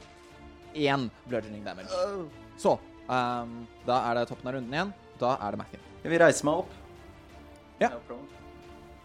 [0.75, 1.89] én bludgeoning damage.
[2.57, 2.77] Så
[3.09, 4.93] um, da er det toppen av runden igjen.
[5.19, 5.81] Da er det Mathien.
[6.03, 6.71] Jeg vil reise meg opp.
[7.81, 7.91] Ja.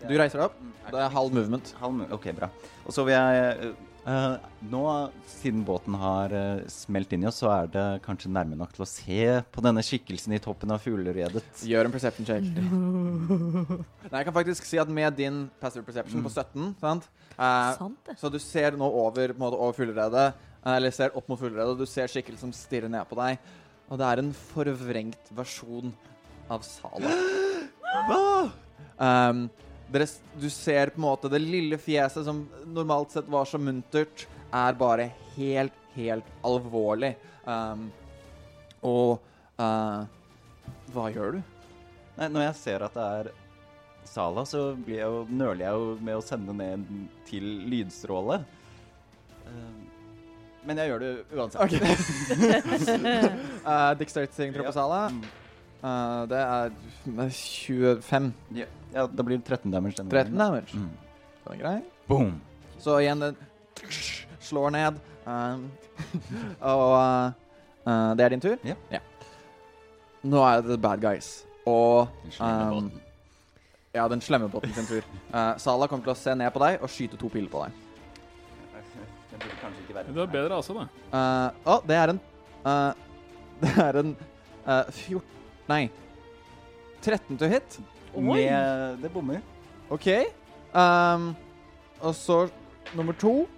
[0.07, 0.57] Du reiser deg opp.
[0.61, 1.75] Mm, Det er halv movement.
[1.81, 2.51] Halv OK, bra.
[2.85, 3.71] Og så vil jeg eh,
[4.13, 4.35] eh,
[4.71, 4.83] Nå,
[5.31, 8.85] siden båten har uh, smelt inn i oss, så er det kanskje nærme nok til
[8.85, 9.21] å se
[9.55, 11.43] på denne skikkelsen i toppen av fugleredet.
[11.67, 12.47] Gjør en perception check.
[14.11, 17.09] Nei, jeg kan faktisk si at med din passive perception på 17, sant?
[17.37, 18.19] Uh, Sant, det.
[18.21, 20.27] Så du ser nå over, måte, over fuglredet,
[20.63, 23.41] eh, eller ser opp mot fugleredet, og du ser skikkelsen som stirrer ned på deg.
[23.87, 25.95] Og det er en forvrengt versjon
[26.51, 27.13] av Sala.
[28.97, 29.47] Um,
[29.93, 30.09] dere,
[30.41, 34.79] du ser på en måte det lille fjeset som normalt sett var så muntert, er
[34.79, 37.15] bare helt, helt alvorlig.
[37.47, 37.89] Um,
[38.87, 39.19] og
[39.61, 40.07] uh,
[40.95, 41.43] Hva gjør du?
[42.17, 43.35] Nei, når jeg ser at det er
[44.07, 46.85] Sala, så blir jeg jo, nøler jeg jo med å sende ned
[47.27, 48.39] til lydstråle.
[49.51, 49.73] Eh,
[50.67, 51.75] men jeg gjør det uansett.
[53.67, 54.73] Uh, Dexterity saving throw Ja.
[54.73, 55.01] Sala.
[55.11, 55.25] Mm.
[55.83, 56.71] Eh, det er
[57.05, 59.95] 25 Ja, ja, det blir 13 damage.
[59.97, 60.39] 13 gangen.
[60.39, 60.75] damage.
[60.75, 60.91] Mm.
[61.45, 61.81] Den er grei.
[62.09, 62.41] Boom.
[62.79, 63.37] Så igjen, den
[64.41, 65.01] slår ned.
[65.27, 65.71] Um,
[66.61, 67.33] og uh,
[67.87, 68.57] uh, det er din tur?
[68.65, 69.01] Ja.
[70.23, 71.45] Nå er det the bad guys.
[71.67, 72.09] Og
[72.41, 72.93] um.
[73.95, 75.03] Ja, den slemme båten sin tur.
[75.37, 77.73] Uh, Sala kommer til å se ned på deg og skyte to piler på deg.
[79.31, 80.87] Den burde kanskje ikke være Det er bedre altså, da.
[81.13, 82.21] Uh, Å, det er en
[82.65, 82.93] uh,
[83.63, 84.15] Det er en
[84.65, 85.21] uh, 14
[85.69, 85.89] Nei.
[87.03, 87.79] 13 to hit.
[88.17, 89.43] Med Det bommer.
[89.91, 90.09] OK.
[90.75, 91.35] Um,
[92.01, 92.49] og så
[92.95, 93.49] nummer to.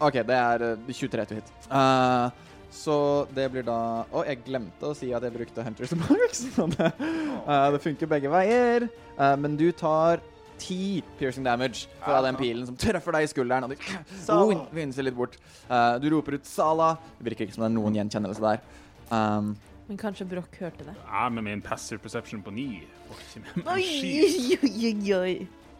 [0.00, 1.52] OK, det er uh, 23 to hit.
[1.70, 2.30] Uh,
[2.76, 6.44] så det blir da Å, jeg glemte å si at jeg brukte Hunters Marks.
[6.56, 8.88] Sånn, uh, det funker begge veier.
[9.16, 10.22] Uh, men du tar
[10.60, 13.66] ti piercing damage fra den pilen som treffer deg i skulderen.
[13.66, 13.78] Og du
[14.36, 15.38] oh, vinser litt bort.
[15.68, 16.96] Uh, du roper ut 'Sala'.
[17.18, 18.62] Det virker ikke som det er noen gjenkjennelse der.
[19.10, 19.54] Um,
[19.86, 20.94] Men kanskje Broch hørte det.
[20.98, 22.82] Jeg med min passive perception på ni.
[23.08, 25.34] får ikke med meg en Oi, oi, oi, oi.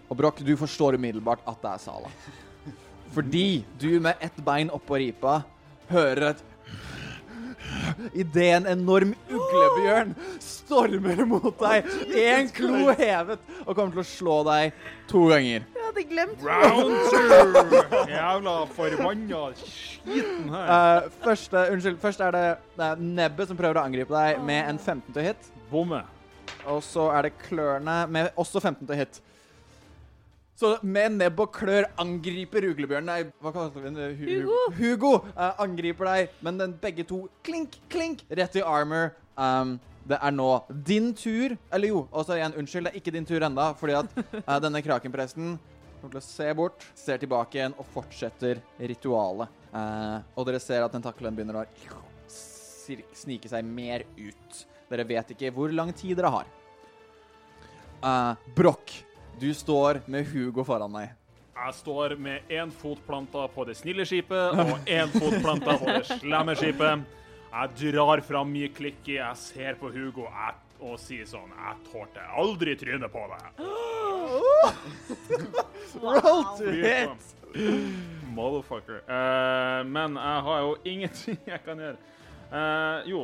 [0.06, 2.12] Og Broch, du forstår umiddelbart at det er Sala.
[3.14, 5.40] Fordi du med ett bein oppå ripa
[5.90, 6.44] hører et
[8.14, 14.36] Idet en enorm uglebjørn stormer mot deg, én klo hevet, og kommer til å slå
[14.46, 14.76] deg
[15.10, 15.66] to ganger.
[15.96, 16.42] Jeg hadde glemt.
[16.44, 18.08] Round two!
[18.16, 21.04] Jævla forbanna skiten her.
[21.04, 22.42] Uh, første, unnskyld, først er det,
[22.76, 25.48] det er nebbet som prøver å angripe deg med en 15 til hit.
[25.70, 26.02] Bomme.
[26.68, 29.20] Og så er det klørne med også 15 til hit.
[30.56, 33.30] Så med nebb og klør angriper uglebjørnen deg.
[33.40, 34.18] hva kaller vi den?
[34.20, 34.58] Hugo.
[34.76, 39.14] Hugo uh, angriper deg, men den begge to klink, klink rett i armor.
[39.36, 40.46] Um, det er nå
[40.86, 44.12] din tur Eller jo, også igjen, unnskyld, det er ikke din tur enda, fordi at
[44.46, 45.56] uh, denne krakenpresten
[46.00, 49.52] kommer til å se bort, ser tilbake igjen og fortsetter ritualet.
[49.72, 51.66] Eh, og dere ser at tentakelen begynner å
[53.16, 54.62] snike seg mer ut.
[54.90, 56.50] Dere vet ikke hvor lang tid dere har.
[58.04, 58.92] Uh, Broch,
[59.40, 61.14] du står med Hugo foran deg.
[61.56, 65.88] Jeg står med én fot planta på det snille skipet og én fot planta på
[65.88, 67.06] det slemme skipet.
[67.48, 72.24] Jeg drar fram mye klikki, jeg ser på Hugo jeg, og sier sånn Jeg tålte
[72.36, 73.60] aldri trynet på deg.
[76.02, 77.34] Roll to hit!
[78.36, 79.00] Motherfucker.
[79.08, 81.96] Uh, men jeg har jo ingenting jeg kan gjøre.
[82.52, 83.22] Uh, jo,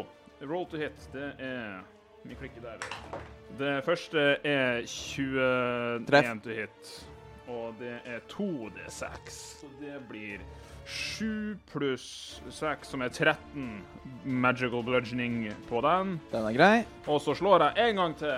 [0.49, 1.83] roll to hit, det er
[2.25, 2.79] Vi klikker der.
[3.59, 6.31] Det første er 21 Treff.
[6.45, 6.93] to hit.
[7.51, 9.33] Og det er 2D6.
[9.61, 10.39] Så det blir
[10.87, 12.07] 7 pluss
[12.51, 13.69] 6, som er 13
[14.25, 16.17] magical bludgeoning på den.
[16.33, 16.75] Den er grei.
[17.07, 18.35] Og så slår jeg en gang til.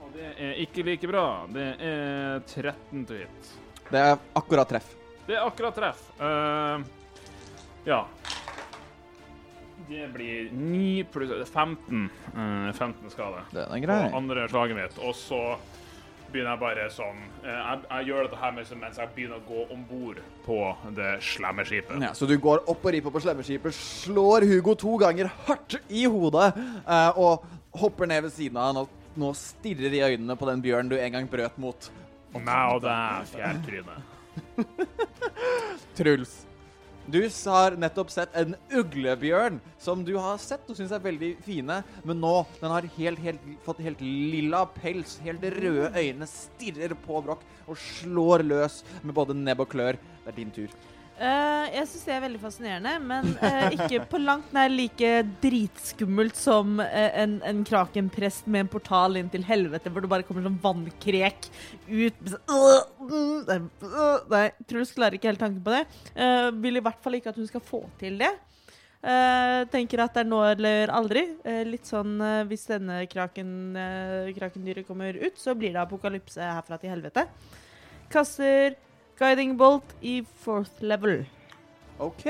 [0.00, 1.26] Og det er ikke like bra.
[1.50, 3.52] Det er 13 til hit.
[3.90, 4.94] Det er akkurat treff.
[5.26, 6.06] Det er akkurat treff.
[6.20, 6.82] Uh,
[7.86, 8.04] ja.
[9.90, 12.08] Det blir 9 pluss 15.
[12.36, 14.98] Uh, 15 skade Den er på Og andre slaget mitt.
[15.02, 15.42] Og så
[16.32, 19.84] begynner jeg bare sånn jeg, jeg gjør dette her mens jeg begynner å gå om
[19.88, 20.58] bord på
[20.96, 22.02] det slemme skipet.
[22.04, 26.04] Ja, så du går opp og ripper på slemmeskipet, slår Hugo to ganger hardt i
[26.10, 27.46] hodet eh, og
[27.80, 30.98] hopper ned ved siden av han og nå stirrer i øynene på den bjørnen du
[30.98, 31.90] en gang brøt mot.
[32.36, 33.98] Meg og er fjærtryne.
[35.98, 36.38] Truls.
[37.10, 37.18] Du
[37.50, 42.20] har nettopp sett en uglebjørn som du har sett og syns er veldig fine, men
[42.22, 47.42] nå den har helt, helt, fått helt lilla pels, helt røde øyne, stirrer på Broch
[47.66, 49.98] og slår løs med både nebb og klør.
[50.22, 50.70] Det er din tur.
[51.20, 55.10] Eh, jeg syns det er veldig fascinerende, men uh, ikke på langt nær like
[55.42, 60.24] dritskummelt som uh, en, en krakenprest med en portal inn til helvete, hvor det bare
[60.24, 61.50] kommer sånn vannkrek
[61.90, 62.24] ut.
[64.32, 65.84] Nei, Truls klarer ikke helt tanken på det.
[66.64, 68.32] Vil i hvert fall ikke at hun skal få til det.
[69.72, 71.24] Tenker at det er nå eller aldri.
[71.68, 73.74] Litt sånn hvis denne kraken,
[74.36, 77.26] krakendyret kommer ut, så blir det apokalypse herfra til helvete.
[78.12, 78.78] Kaster
[79.20, 81.26] Guiding Bolt i fourth level.
[81.98, 82.24] OK.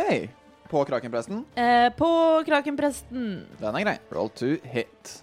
[0.70, 1.44] På krakenpresten?
[1.54, 3.46] Eh, på krakenpresten.
[3.60, 3.98] Den er grei.
[4.14, 5.22] Roll to hit.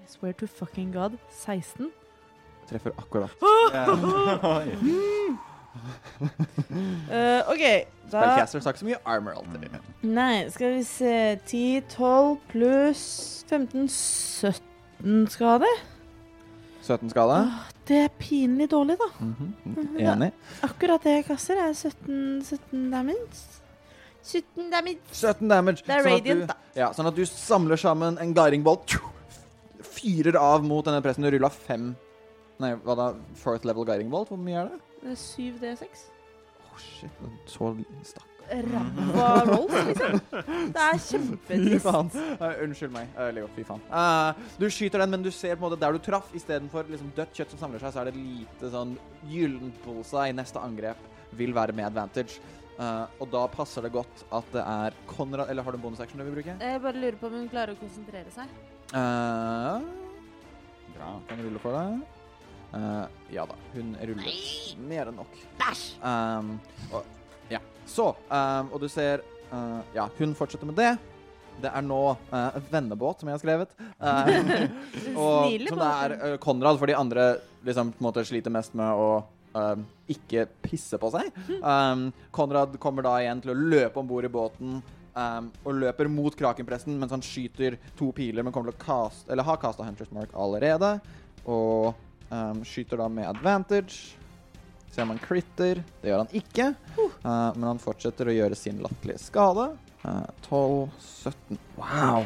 [0.00, 1.18] I swear to fucking god.
[1.30, 1.90] 16.
[2.70, 3.30] Treffer akkurat.
[3.74, 3.88] uh,
[7.52, 7.64] OK,
[8.08, 9.68] da Spellcaster har ikke så mye armor alltid.
[9.68, 10.08] Mm.
[10.16, 13.04] Nei, skal vi se 10, 12 pluss
[13.50, 15.68] 15, 17 Skade.
[16.86, 17.38] 17-skala?
[17.88, 19.08] Det er pinlig dårlig, da.
[19.20, 20.00] Mm -hmm.
[20.00, 20.32] Enig.
[20.62, 23.60] Akkurat det jeg kaster, er 17, 17 damage.
[24.22, 24.98] 17 damage.
[25.12, 25.82] 17 damage.
[25.86, 26.56] Det er sånn radiant, du, da.
[26.74, 28.78] Ja, sånn at du samler sammen en guidingball,
[29.80, 31.96] fyrer av mot denne pressen Du rulla fem
[32.58, 33.12] Nei, hva da?
[33.38, 34.32] Fourth level guiding bolt?
[34.32, 34.80] Hvor mye er det?
[35.02, 35.84] det er 7 D6.
[35.84, 37.10] Å, oh, shit.
[37.46, 37.70] Så
[38.02, 38.27] stakk.
[38.48, 40.20] Ræva rolls, liksom.
[40.74, 42.18] Det er kjempetrist.
[42.38, 43.48] Eh, unnskyld meg, uh, Leo.
[43.56, 43.82] Fy faen.
[43.92, 46.30] Uh, du skyter den, men du ser på en måte der du traff.
[46.36, 48.94] Istedenfor liksom, dødt kjøtt som samler seg, så er det et lite sånn
[49.28, 50.36] gyllent bullseye.
[50.36, 51.02] Neste angrep
[51.38, 52.40] vil være med advantage.
[52.78, 56.20] Uh, og da passer det godt at det er Konrad Eller har du en bonusaction
[56.20, 56.54] du vil bruke?
[56.62, 58.52] Jeg bare lurer på om hun klarer å konsentrere seg.
[58.92, 59.82] Uh,
[60.94, 61.16] bra.
[61.28, 61.98] Kan rulle for deg.
[62.68, 65.38] Uh, ja da, hun rullet mer enn nok.
[65.60, 65.86] Bæsj!
[66.04, 66.58] Um,
[66.92, 67.17] og.
[67.88, 70.92] Så, um, og du ser uh, Ja, hun fortsetter med det.
[71.58, 73.72] Det er nå uh, vennebåt, som jeg har skrevet.
[73.98, 74.28] Uh,
[75.22, 77.32] og som det er uh, Konrad, for de andre
[77.66, 79.08] liksom på en måte sliter mest med å
[79.56, 79.74] uh,
[80.10, 81.32] ikke pisse på seg.
[81.58, 84.78] Um, Konrad kommer da igjen til å løpe om bord i båten.
[85.18, 89.24] Um, og løper mot krakenpresten mens han skyter to piler, men kommer til å cast,
[89.26, 90.92] eller har casta Hunters Mark allerede.
[91.48, 91.90] Og
[92.30, 94.14] um, skyter da med advantage.
[94.98, 95.78] Se om han critter.
[96.02, 96.64] Det gjør han ikke.
[96.98, 99.68] Uh, men han fortsetter å gjøre sin latterlige skade.
[100.02, 102.24] Uh, 12, 17 Wow!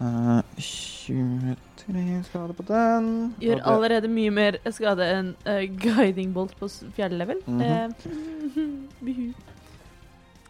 [0.00, 3.10] Uh, 23 skade på den.
[3.44, 7.44] Gjør allerede mye mer skade enn uh, guiding bolt på fjerde level.
[7.52, 7.92] Eh.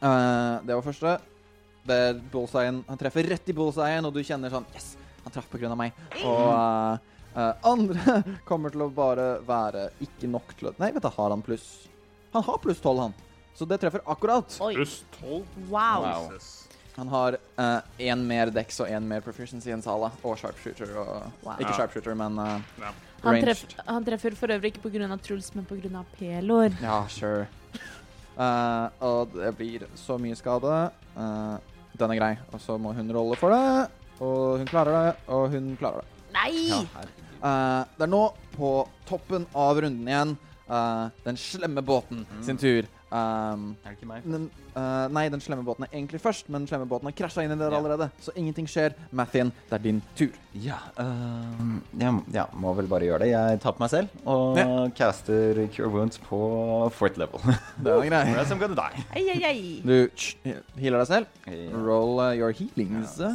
[0.05, 1.12] Uh, det var første.
[1.89, 1.98] Det
[2.28, 2.82] bullseyen.
[2.86, 4.90] Han treffer rett i bullseyen, og du kjenner sånn Yes!
[5.24, 5.97] Han traff på grunn av meg.
[6.20, 11.02] Og uh, uh, andre kommer til å bare være ikke nok til å Nei, vet
[11.05, 11.89] du, har han pluss
[12.35, 13.15] Han har pluss 12, han.
[13.55, 14.56] Så det treffer akkurat.
[14.59, 15.44] Pluss 12.
[15.70, 16.02] Wow.
[16.02, 16.39] wow.
[16.97, 17.36] Han har
[18.02, 20.09] én mer dex og én mer proficiency enn Sala.
[20.27, 20.90] Og sharpshooter.
[20.98, 21.61] Og, Wow.
[21.61, 21.77] Ikke Ja.
[21.78, 22.90] sharpshooter, men uh, Ja.
[23.24, 23.47] Han, ranged.
[23.47, 25.16] treff, han treffer for øvrig ikke pga.
[25.23, 26.02] Truls, men pga.
[26.19, 26.74] Pelor.
[26.82, 27.47] Ja, sure.
[28.35, 30.90] Uh, og det blir så mye skade.
[31.15, 31.56] Uh,
[31.94, 32.32] den er grei.
[32.52, 33.90] Og så må hun rolle for det.
[34.20, 36.27] Og hun klarer det, og hun klarer det.
[36.35, 36.51] Nei!
[36.69, 36.82] Ja.
[37.44, 38.24] Uh, det er nå
[38.56, 38.74] på
[39.08, 40.36] toppen av runden igjen.
[40.70, 42.86] uh, den slemme båten sin tur.
[43.14, 44.24] Um, Er det ikke meg?
[44.26, 47.44] den, uh, nei, den slemme båten er egentlig først, men den slemme båten har krasja
[47.44, 47.78] inn i dere Ja.
[47.78, 48.08] allerede.
[48.24, 48.94] Så ingenting skjer.
[49.12, 50.32] Mathien, det er din tur.
[50.54, 53.28] Ja, øhm, jeg ja, må vel bare gjøre det.
[53.28, 54.88] Jeg tar på meg selv og Ja.
[54.96, 57.38] caster Cure Wounds på fourth level.
[57.84, 58.46] Det er greit.
[58.50, 58.82] Som kan du.
[59.84, 60.08] Du
[60.80, 61.26] healer deg selv.
[61.76, 63.18] Roll uh, your healings.
[63.20, 63.34] Ja.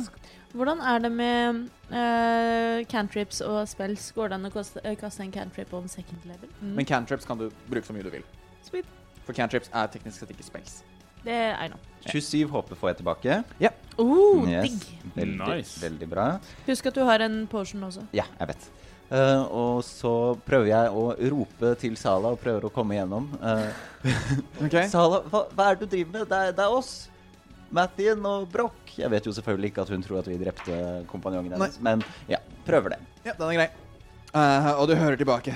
[0.53, 1.59] Hvordan er det med
[1.91, 4.07] uh, cantrips og spells?
[4.15, 6.49] Går det an å kaste, eh, kaste en cantrip on second level?
[6.61, 6.73] Mm.
[6.79, 8.25] Men cantrips kan du bruke så mye du vil.
[8.65, 8.85] Sweet.
[9.27, 10.79] For cantrips er teknisk sett ikke spells.
[11.21, 11.79] Det er know.
[12.07, 13.37] 27 HP får jeg tilbake.
[13.61, 13.69] Ja.
[13.99, 14.71] Oh, Yes.
[14.71, 15.13] digg.
[15.15, 15.81] Veldig, Nice.
[15.83, 16.27] veldig bra.
[16.65, 18.07] Husk at du har en potion også.
[18.15, 18.69] Ja, jeg vet.
[19.11, 21.03] Uh, og så prøver jeg å
[21.33, 23.25] rope til Sala og prøver å komme igjennom.
[23.41, 26.27] Eh, Sala, hva, hva er det du driver med?
[26.29, 27.09] Det er, det er oss.
[27.75, 28.97] Mathien og Broch.
[28.97, 30.73] Jeg vet jo selvfølgelig ikke at hun tror at vi drepte
[31.09, 31.97] kompanjongen hennes, men
[32.31, 33.01] ja, prøver det.
[33.25, 33.69] Ja, den er grei.
[34.29, 35.53] Eh, og du hører tilbake.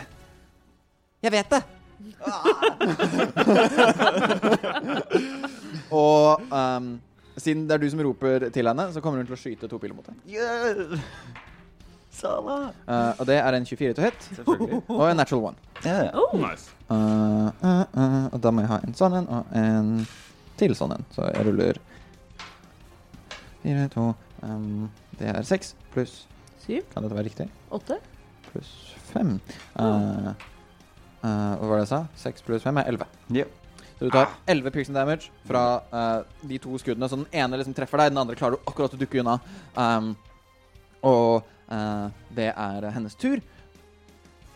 [1.24, 1.64] Jeg vet det!
[5.94, 7.02] og um,
[7.38, 9.78] siden det er du som roper til henne, så kommer hun til å skyte to
[9.82, 10.16] piler mot deg.
[10.36, 11.00] Yeah.
[12.14, 12.58] Sala!
[12.86, 14.82] Eh, og det er en 24 til hit Selvfølgelig.
[15.00, 15.58] og en natural one.
[15.84, 16.10] Ja.
[16.14, 16.36] Oh.
[16.40, 16.66] Nice.
[16.92, 19.88] Eh, eh, eh, og da må jeg ha en sånn en og en
[20.60, 21.06] til sånn en.
[21.16, 21.74] Så jeg ruller
[23.64, 24.10] fire, to
[24.44, 26.24] um, Det er seks pluss
[26.64, 26.86] Syv?
[26.94, 27.50] Kan dette være riktig?
[27.76, 27.98] Åtte?
[28.52, 28.70] Pluss
[29.10, 29.36] fem.
[29.76, 30.32] Uh,
[31.24, 32.00] uh, hva var det jeg sa?
[32.22, 33.08] Seks pluss fem er elleve.
[33.36, 33.44] Ja.
[33.98, 37.10] Så du tar 11 piercing damage fra uh, de to skuddene.
[37.12, 39.36] Så den ene liksom treffer deg, den andre klarer du akkurat å dukke unna.
[39.76, 40.14] Um,
[41.04, 43.42] og eh, det er hennes tur.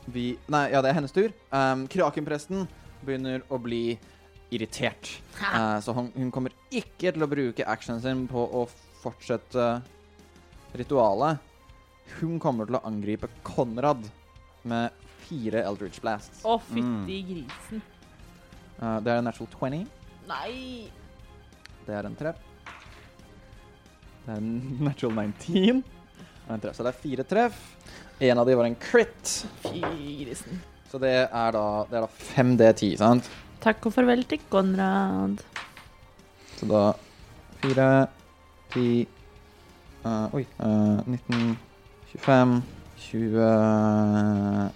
[0.07, 1.33] Vi Nei, ja, det er hennes tur.
[1.51, 2.67] Um, Krakenpresten
[3.03, 3.97] begynner å bli
[4.55, 5.17] irritert.
[5.41, 8.63] Eh, så hun, hun kommer ikke til å bruke actionen sin på å
[9.07, 9.67] fortsette
[10.77, 11.43] ritualet.
[12.19, 14.05] Hun kommer til å angripe Konrad
[14.67, 14.91] med
[15.27, 16.43] fire Eldridge Blasts.
[16.47, 17.81] Å, fytti grisen.
[18.77, 19.83] Eh, det er en natural 20.
[20.27, 20.53] Nei!
[21.87, 22.39] Det er en treff.
[24.25, 24.53] Det er en
[24.89, 25.83] natural 19.
[26.47, 26.77] Og en treff.
[26.77, 27.59] Så det er fire treff.
[28.23, 29.33] En av de var en crit.
[29.67, 29.81] Fy
[30.23, 30.61] grisen.
[30.87, 33.27] Så det er da, det er da 5D10, sant?
[33.63, 35.41] Takk og farvel til Konrad.
[36.57, 36.83] Så da
[37.61, 37.87] 4,
[38.77, 39.07] 10
[40.05, 40.45] uh, Oi.
[40.59, 41.57] Uh, 19,
[42.13, 42.61] 25,
[42.97, 43.39] 20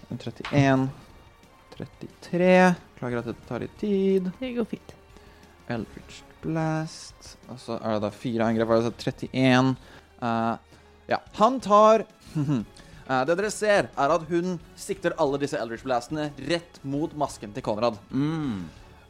[0.10, 0.90] 31,
[1.76, 4.28] 33 Klager at det tar litt tid.
[4.40, 4.91] Det går fint.
[5.72, 7.36] Eldridge Blast.
[7.49, 8.73] Og så er det da fire angrep.
[8.76, 9.72] Altså 31.
[10.22, 10.53] Uh,
[11.10, 12.61] ja, han tar Uh,
[13.28, 17.65] Det dere ser, er at hun sikter alle disse Eldridge Blastene rett mot masken til
[17.65, 17.98] Konrad.
[18.07, 18.61] Mm.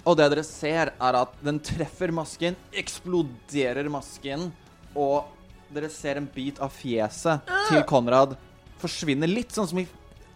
[0.01, 4.47] Og det dere ser, er at den treffer masken, eksploderer masken,
[4.95, 5.31] og
[5.71, 8.35] dere ser en bit av fjeset til Konrad
[8.81, 9.87] forsvinne litt, sånn som i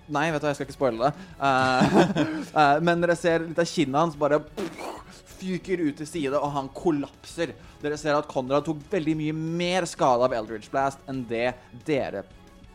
[0.06, 1.23] Nei, vet du jeg skal ikke spoile det.
[1.40, 1.95] Uh,
[2.53, 4.38] uh, men dere ser litt av kinnet hans bare
[5.40, 7.56] fyker ut til side, og han kollapser.
[7.82, 11.56] Dere ser at Konrad tok veldig mye mer skade av Eldridge Blast enn det
[11.88, 12.22] dere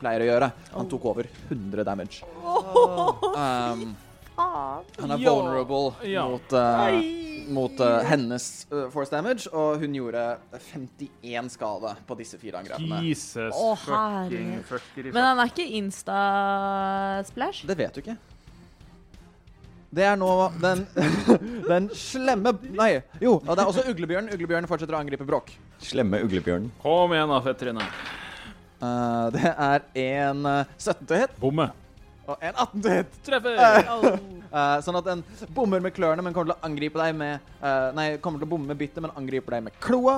[0.01, 0.51] pleier å gjøre.
[0.75, 2.27] Han tok over 100 damage.
[2.43, 3.95] Um,
[5.01, 5.35] han er Ja.
[5.35, 6.25] vulnerable Ja.
[6.29, 10.25] mot, uh, mot uh, hennes uh, force damage, og hun gjorde
[10.73, 13.01] 51 skade på disse fire angrepene.
[13.09, 17.67] Jesus oh, fucking fuckeri Men han er ikke insta-splash?
[17.67, 18.17] Det vet du ikke.
[19.91, 20.31] Det er nå
[20.63, 20.85] den,
[21.73, 24.31] den slemme Nei, jo, og det er også uglebjørn.
[24.37, 25.51] Uglebjørn fortsetter å angripe Brokk.
[25.83, 26.71] Slemme uglebjørnen.
[26.83, 27.89] Kom igjen, da, fettrine.
[28.81, 31.67] Uh, det er en uh, 17 til hit Bomme.
[32.31, 33.19] Og en 18 til hit.
[33.27, 33.61] Treffer!
[34.51, 35.21] Eh, sånn at den
[35.55, 38.51] bommer med klørne, men kommer til å angripe deg med eh, Nei, kommer til å
[38.51, 40.17] bomme med bittet, men angriper deg med kloa.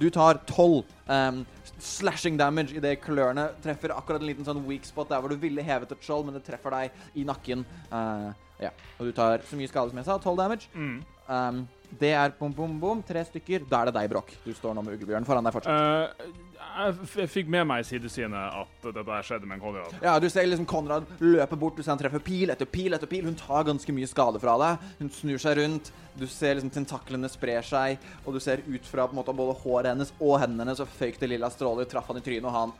[0.00, 0.78] Du tar 12
[1.12, 1.42] um,
[1.84, 5.64] slashing damage idet klørne treffer akkurat en liten sånn weak spot der hvor du ville
[5.64, 7.66] hevet et skjold, men det treffer deg i nakken.
[7.92, 8.30] Eh,
[8.64, 8.72] ja.
[8.96, 10.16] Og du tar så mye skade som jeg sa.
[10.16, 10.72] 12 damage.
[10.72, 10.98] Mm.
[11.28, 11.64] Um,
[12.00, 13.02] det er bom, bom, bom.
[13.06, 13.64] Tre stykker.
[13.70, 14.32] Da er det deg, Brokk.
[14.44, 16.16] Du står nå med uglebjørn foran deg fortsatt.
[16.16, 16.42] Uh,
[16.76, 19.94] jeg fikk med meg i sidesynet at dette skjedde med en Konrad.
[20.04, 21.76] Ja, Du ser liksom Konrad løpe bort.
[21.78, 23.24] Du ser han treffer pil etter pil etter pil.
[23.24, 24.90] Hun tar ganske mye skade fra deg.
[25.00, 25.92] Hun snur seg rundt.
[26.16, 29.56] Du ser liksom tentaklene sprer seg, og du ser ut fra på en måte både
[29.60, 32.54] håret hennes og hendene hennes, så føyk det lilla stråler, traff han i trynet, og
[32.56, 32.72] han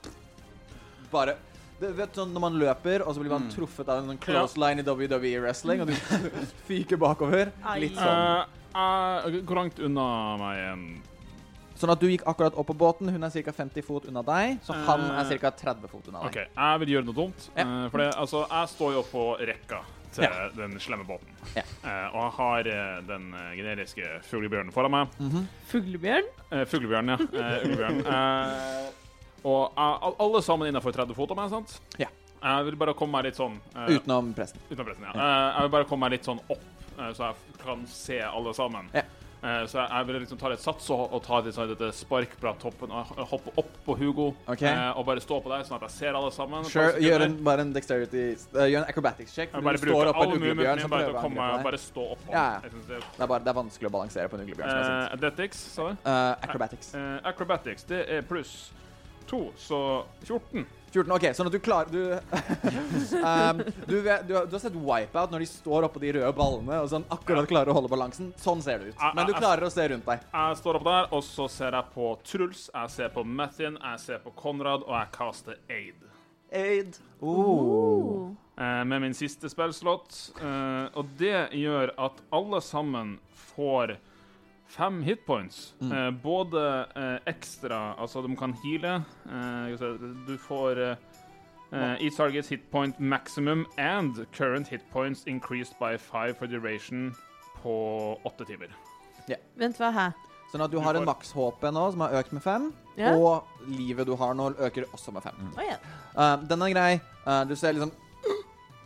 [1.13, 1.35] bare
[1.81, 4.57] du vet sånn Når man løper, og så blir man truffet av en sånn close
[4.61, 5.97] line i WWE wrestling, og du
[6.69, 7.53] fyker bakover.
[7.83, 8.49] Litt sånn.
[8.73, 10.07] Uh, uh, hvor langt unna
[10.41, 10.87] meg en
[11.77, 13.11] Sånn at du gikk akkurat opp på båten.
[13.13, 13.53] Hun er ca.
[13.53, 15.51] 50 fot unna deg, så han Eh, er ca.
[15.53, 16.31] 30 fot unna deg.
[16.31, 17.51] OK, jeg vil gjøre noe dumt.
[17.53, 17.67] Ja.
[17.69, 19.83] Uh, for det, altså, jeg står jo på rekka
[20.17, 20.47] til Ja.
[20.57, 21.29] den slemme båten.
[21.53, 21.67] Ja.
[21.85, 23.27] Uh, og jeg har uh, den
[23.59, 25.13] generiske fuglebjørnen foran meg.
[25.69, 26.33] Fuglebjørn?
[26.49, 27.19] Eh, fuglebjørn, ja.
[27.21, 28.01] Eh, uglebjørn.
[29.47, 31.77] Eh, og uh, alle sammen innenfor 30 fot av meg, sant?
[32.03, 32.11] Ja.
[32.37, 34.63] Jeg vil bare komme meg litt sånn uh, Utenom presten.
[34.69, 35.15] Utenom pressen, ja.
[35.15, 36.67] Eh, jeg vil bare komme meg litt sånn opp,
[36.99, 38.91] eh, så jeg kan se alle sammen.
[38.95, 39.07] Ja.
[39.47, 41.91] Eh, så jeg, jeg vil liksom ta litt sats og, og ta litt sånn dette
[41.95, 44.29] spark fra toppen og hoppe opp på Hugo.
[44.47, 44.71] okay.
[44.73, 46.65] eh, og bare stå på der, sånn at jeg ser alle sammen.
[46.71, 48.25] Sure, gjør en, bare en dexterity
[48.57, 49.53] uh, Gjør en acrobatics check.
[49.53, 52.25] Bare en alle mulighetene bare til å komme, bare stå opp.
[52.33, 52.73] Ja, ja.
[52.73, 54.73] Det, er, bare, det er vanskelig å balansere på en uglebjørn.
[54.73, 55.15] Uh, eh.
[55.19, 56.03] Athletics, sa du?
[56.09, 56.91] Uh, acrobatics.
[56.97, 58.57] Eh, acrobatics, det er pluss
[59.29, 59.79] to, så
[60.25, 60.67] 14.
[60.93, 61.13] 14.
[61.13, 62.01] OK, sånn at du klarer Du,
[63.21, 66.33] um, du, vet, du, har, du har sett Wipeout når de står oppå de røde
[66.37, 68.33] ballene og sånn akkurat klarer å holde balansen.
[68.41, 69.05] Sånn ser det ut.
[69.17, 70.25] Men du klarer å se rundt deg.
[70.33, 74.03] Jeg står opp der, og så ser jeg på Truls, jeg ser på Methin, jeg
[74.03, 76.03] ser på Konrad, og jeg kaster Aid.
[76.57, 76.99] Aid.
[77.21, 78.33] Oh.
[78.57, 80.17] eh, med min siste spillslott.
[80.41, 83.17] Eh, og det gjør at alle sammen
[83.57, 83.97] får
[84.69, 85.75] fem hitpoints.
[85.83, 89.05] Eh, både eh, ekstra Altså, de kan heale.
[89.27, 89.87] Eh,
[90.27, 90.97] du får eh,
[91.73, 97.15] eh, Each target hit point maximum and current hit points increased by five for duration
[97.63, 98.73] på åtte timer.
[99.57, 100.13] Vent, hva her?
[100.53, 103.17] Sånn at du har en maks-HP nå som har økt med fem, yeah.
[103.19, 105.41] og livet du har nå, øker også med fem.
[105.43, 105.55] Mm.
[105.57, 105.89] Oh, yeah.
[106.15, 106.91] Uh, den er grei.
[107.27, 107.91] Uh, du ser liksom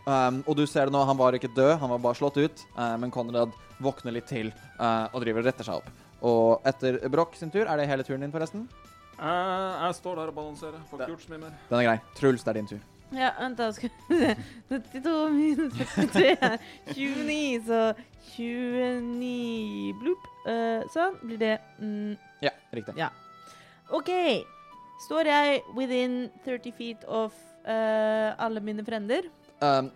[0.05, 2.63] um, Og du ser det nå, han var ikke død, han var bare slått ut.
[2.77, 3.51] Uh, men Konrad
[3.81, 5.89] våkner litt til uh, og driver og retter seg opp.
[6.21, 8.67] Og etter Broch sin tur, er det hele turen din, forresten?
[9.21, 10.79] Jeg, jeg står der og balanserer.
[10.89, 11.55] Får ikke gjort så mye mer.
[11.69, 11.99] Den er grei.
[12.17, 12.81] Truls, det er din tur.
[13.11, 14.35] Ja, vent da, skal vi se.
[14.69, 16.53] 92 minus 63 er
[16.93, 17.81] 29, så
[18.37, 20.29] 29 bloop.
[20.45, 21.55] Uh, sånn blir det.
[21.81, 22.15] Mm,
[22.45, 22.95] Ja, riktig.
[22.97, 23.09] ja.
[23.93, 24.09] OK.
[25.07, 27.33] Står jeg within 30 feet of
[27.65, 29.27] uh, alle mine frender?
[29.61, 29.91] Um,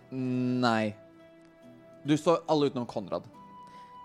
[0.62, 0.94] nei.
[2.06, 3.24] Du står alle utenom Konrad.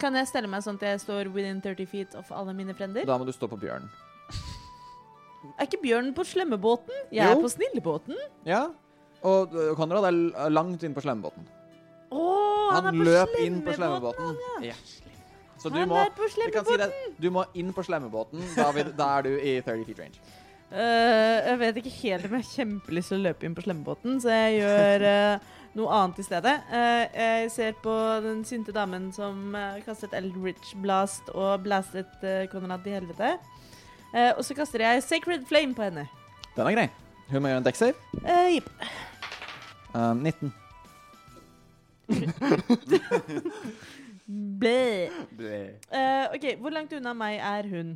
[0.01, 3.05] Kan jeg stelle meg sånn at jeg står within 30 feet of alle mine frender?
[3.05, 3.89] Da må du stå på bjørnen.
[5.57, 6.93] Er ikke bjørnen på slemmebåten?
[7.13, 7.41] Jeg er Jo.
[7.45, 8.17] på snillebåten.
[8.45, 8.63] Ja.
[9.25, 11.45] Og uh, Konrad er l- langt inn på slemmebåten.
[12.11, 12.21] Å,
[12.73, 14.33] han, Han er på løp inn på slemmebåten.
[14.35, 14.65] slemmebåten.
[14.65, 14.75] Ja.
[15.61, 17.15] Så du Han må er på vi kan si det, slemmebåten.
[17.21, 18.45] Du må inn på slemmebåten.
[18.57, 20.19] Da, vil- da er du i 30 feet range.
[20.71, 24.21] Eh, jeg vet ikke helt om jeg har kjempelyst til å løpe inn på slemmebåten,
[24.23, 26.53] så jeg gjør eh, noe annet i stedet.
[26.71, 32.85] Eh, jeg ser på den sinte damen som kastet Eldritch Blast og blastet uh, Konrad
[32.85, 33.35] til helvete.
[34.15, 36.07] Eh, og så kaster jeg Sacred Flame på henne.
[36.55, 36.87] Den er grei.
[37.31, 37.93] Hun må gjøre en dekksave.
[38.23, 38.69] Uh, Jepp.
[39.95, 40.53] Um, 19.
[44.59, 45.09] Ble.
[45.39, 47.95] Uh, OK, hvor langt unna meg er hun?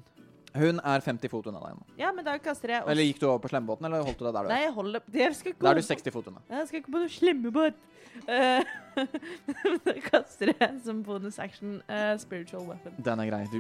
[0.56, 1.86] Hun er 50 fot unna deg nå.
[2.00, 2.92] Ja, men da kaster jeg også.
[2.94, 5.06] Eller gikk du over på slemmebåten, eller holdt du deg der du Nei, jeg holder
[5.20, 6.44] Jeg skal ikke Da er du 60 fot unna.
[6.54, 7.86] Jeg skal ikke på noen slemmebåt.
[8.26, 8.64] Uh,
[9.86, 12.96] da kaster jeg som bonus action uh, spiritual weapon.
[13.04, 13.42] Den er grei.
[13.52, 13.60] Du,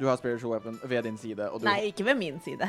[0.00, 2.68] du har spiritual weapon ved din side, du Nei, ikke ved min side.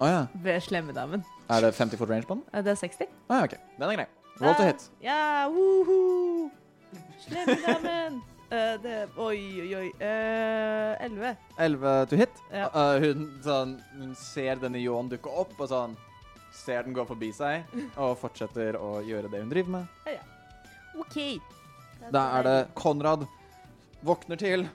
[0.00, 0.24] Oh, ja.
[0.42, 1.22] Ved slemmedamen.
[1.52, 2.42] Er det 50 foot range på den?
[2.50, 3.06] Uh, det er 60.
[3.30, 3.54] Å ja, OK.
[3.78, 4.08] Den er grei.
[4.40, 4.90] Roll to Ah, hit.
[5.04, 6.50] Ja, woho!
[7.20, 8.22] Slemmedamen.
[8.50, 9.88] Eh, det Oi, oi, oi.
[10.00, 11.30] Elleve.
[11.30, 12.40] Uh, Elleve to hit.
[12.50, 12.66] Ja.
[12.74, 15.98] Uh, hun, sånn, hun ser denne ljåen dukke opp, og sånn
[16.50, 17.68] Ser den gå forbi seg,
[18.02, 20.16] og fortsetter å gjøre det hun driver med.
[20.98, 21.38] OK.
[22.10, 23.22] Da er det Konrad.
[24.02, 24.66] Våkner til.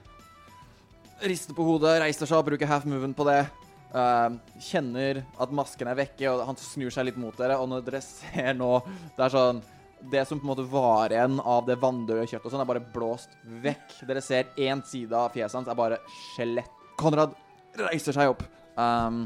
[1.20, 3.42] Rister på hodet, reiser seg og bruker half moven på det.
[3.92, 7.60] Uh, kjenner at masken er vekke, og han snur seg litt mot dere.
[7.60, 9.60] Og når dere ser nå Det er sånn
[10.00, 12.84] Det som på en måte var igjen av det vanndøde kjøttet, og sånn er bare
[12.94, 13.32] blåst
[13.64, 13.96] vekk.
[14.08, 15.98] Dere ser én side av fjeset hans er bare
[16.34, 16.70] skjelett.
[17.00, 17.34] Konrad
[17.80, 18.44] reiser seg opp.
[18.76, 19.24] Um,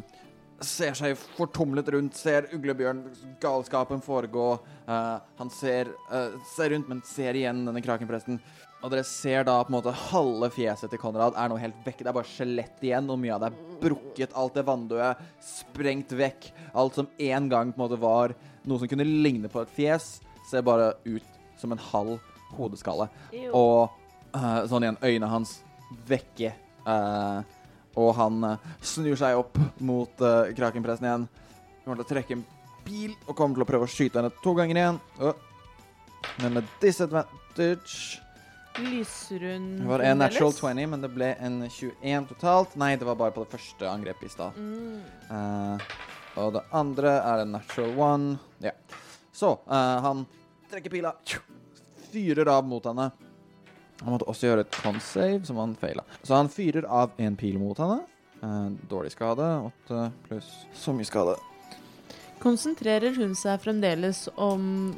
[0.61, 3.05] ser seg fortumlet rundt, ser uglebjørn
[3.43, 4.53] galskapen foregå.
[4.87, 8.41] Uh, han ser, uh, ser rundt, men ser igjen denne krakenpresten.
[8.81, 12.01] Og dere ser da på en måte halve fjeset til Konrad er nå helt vekk.
[12.01, 14.37] Det er bare skjelett igjen, og mye av det er brukket.
[14.41, 15.11] Alt det vanndøde
[15.45, 16.49] sprengt vekk.
[16.81, 20.09] Alt som en gang på en måte var noe som kunne ligne på et fjes,
[20.51, 22.19] ser bare ut som en halv
[22.57, 23.09] hodeskalle.
[23.35, 23.51] Jo.
[23.55, 25.59] Og uh, sånn igjen, øynene hans
[26.09, 26.55] vekke.
[26.87, 27.43] Uh,
[28.01, 30.25] og han uh, snur seg opp mot
[30.57, 31.29] krakenpresten igjen.
[31.85, 32.49] Kommer til å trekke en
[32.87, 34.99] pil og kommer til å prøve å skyte henne to ganger igjen.
[36.41, 38.21] Men med disadvantage
[38.81, 42.77] Lysrund Det var en natural 20, men det ble en 21 totalt.
[42.81, 44.57] Nei, det var bare på det første angrepet i stad.
[44.57, 45.81] Mm.
[46.41, 48.39] Og det andre er en natural one.
[48.63, 48.73] Ja.
[49.35, 50.23] Så han
[50.71, 51.15] trekker pila,
[52.13, 53.11] fyrer av mot henne.
[54.01, 56.05] Han måtte også gjøre et con save, som han faila.
[56.23, 58.01] Så han fyrer av en pil mot henne.
[58.41, 59.47] Eh, dårlig skade.
[59.69, 61.37] Åtte pluss så mye skade.
[62.41, 64.95] Konsentrerer hun seg fremdeles om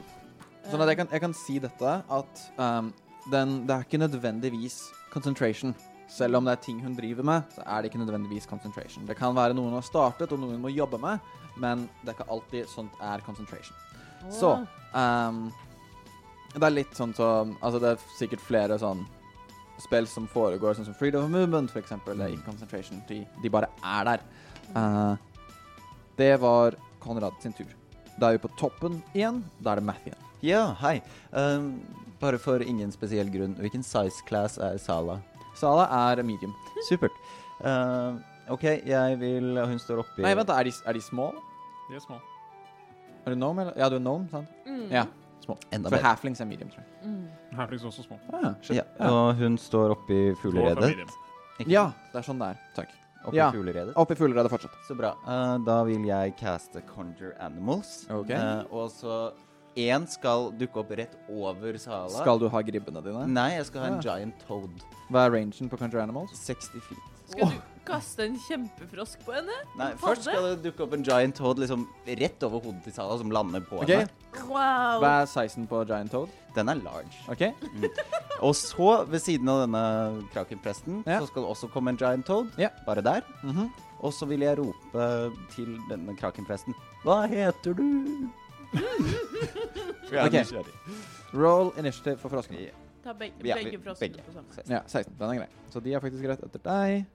[0.62, 2.92] Sånn at jeg kan, jeg kan si dette, at um,
[3.32, 4.76] den, det er ikke nødvendigvis
[5.10, 5.72] concentration.
[6.06, 9.08] Selv om det er ting hun driver med, så er det ikke nødvendigvis concentration.
[9.08, 11.18] Det kan være noe hun har startet, og noe hun må jobbe med,
[11.58, 13.74] men det er ikke alltid sånt er concentration.
[14.30, 14.52] Så
[14.94, 15.43] ehm,
[16.52, 19.05] Det er litt sånn som Altså, det er sikkert flere sånn
[19.82, 22.14] spill som foregår, sånn som Freedom of Movement, for eksempel.
[22.14, 23.01] Eller er concentration.
[23.09, 24.24] De, de bare er der.
[24.77, 25.16] Uh,
[26.20, 27.70] det var Konrad sin tur.
[28.20, 29.40] Da er vi på toppen igjen.
[29.59, 30.28] Da er det Math igjen.
[30.44, 31.01] Ja, hei.
[31.32, 31.81] Um,
[32.23, 33.56] bare for ingen spesiell grunn.
[33.59, 35.19] Hvilken size class er Sala?
[35.59, 36.55] Sala er medium.
[36.89, 37.16] Supert.
[37.62, 38.20] Uh,
[38.51, 40.59] OK, jeg vil Hun står oppi Nei, vent, da.
[40.60, 41.31] Er de, er de små?
[41.89, 42.19] De er små.
[43.24, 43.76] Er du gnome, eller?
[43.78, 44.48] Ja, du er gnome, sant?
[44.66, 44.86] Mm.
[44.90, 45.06] Ja,
[45.42, 45.56] Små.
[45.74, 46.06] Enda For bedre.
[46.06, 47.10] halflings er medium, tror jeg.
[47.10, 47.56] Mm.
[47.58, 48.18] Herflings er også små.
[48.32, 48.76] Ah, shit.
[48.78, 51.08] Ja, og hun står oppi Går fugleredet.
[51.58, 52.60] Ikke ja, det er sånn det er.
[52.76, 52.92] Takk.
[53.26, 53.48] Oppi ja.
[53.54, 53.94] fugleredet.
[53.98, 54.76] Opp i fugleredet fortsatt.
[54.86, 55.12] Så bra.
[55.26, 58.04] Uh, da vil jeg caste Conjure Animals.
[58.10, 58.30] Ok.
[58.30, 59.18] Uh, og så
[59.78, 62.10] én skal dukke opp rett over Sala.
[62.14, 63.26] Skal du ha gribbene dine?
[63.30, 64.02] Nei, jeg skal ha en Ah.
[64.02, 64.86] giant toad.
[65.10, 66.34] Hva er rangen på Conjure Animals?
[66.38, 66.98] 60 feet.
[67.34, 69.54] Skal du, kaste en kjempefrosk på henne?
[69.78, 73.18] Nei, først skal det dukke opp en giant toad liksom rett over hodet til Sala,
[73.20, 74.02] som lander på okay.
[74.04, 74.46] henne.
[74.48, 75.02] Wow.
[75.02, 76.32] Hva er sizen på Giant Toad?
[76.56, 77.12] Den er large.
[77.32, 77.42] Ok,
[78.42, 79.82] Og så, ved siden av denne
[80.32, 81.20] krakenpresten, Ja.
[81.20, 82.50] så skal det også komme en giant toad.
[82.59, 82.68] Ja.
[82.86, 83.20] Bare der.
[83.42, 83.70] Mhm.
[84.02, 88.30] Og så vil jeg rope til denne krakenpresten Hva heter du?
[90.10, 90.66] Jeg er Ok.
[91.34, 92.70] Roll initiative for froskene.
[93.04, 94.42] Ta begge, begge froskene på.
[94.68, 95.14] Ja, 16.
[95.18, 95.48] Den er grei.
[95.70, 97.06] Så de er faktisk rett etter deg.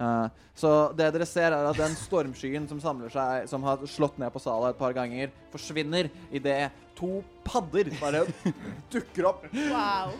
[0.00, 4.18] Eh, så det dere ser, er at den stormskyen som samler seg, som har slått
[4.20, 8.26] ned på Sala et par ganger, forsvinner idet to padder bare
[8.92, 9.46] dukker opp.
[9.54, 10.12] Wow.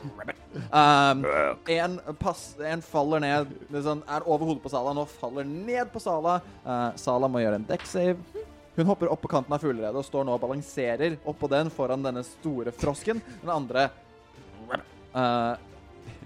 [0.73, 1.27] Um,
[1.69, 6.01] en, pass, en faller ned, liksom, er over hodet på Sala, nå faller ned på
[6.03, 6.39] Sala.
[6.65, 8.47] Uh, Sala må gjøre en deck save.
[8.77, 12.05] Hun hopper opp på kanten av fugleredet og står nå og balanserer oppå den foran
[12.05, 13.21] denne store frosken.
[13.43, 13.91] Den andre
[15.13, 15.53] uh,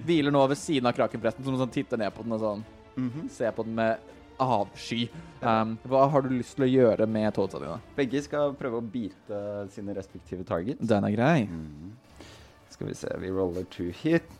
[0.06, 3.28] hviler nå ved siden av krakenbretten, som sånn titter ned på den og sånn Mhm.
[3.30, 3.98] ser på den med
[4.40, 5.08] avsky.
[5.42, 7.78] Um, hva har du lyst til å gjøre med toadsa dine?
[7.96, 10.82] Begge skal prøve å bite sine respektive targets.
[10.82, 11.44] Den er grei.
[11.46, 11.92] Mm.
[12.70, 14.32] Skal vi se, vi roller to hit.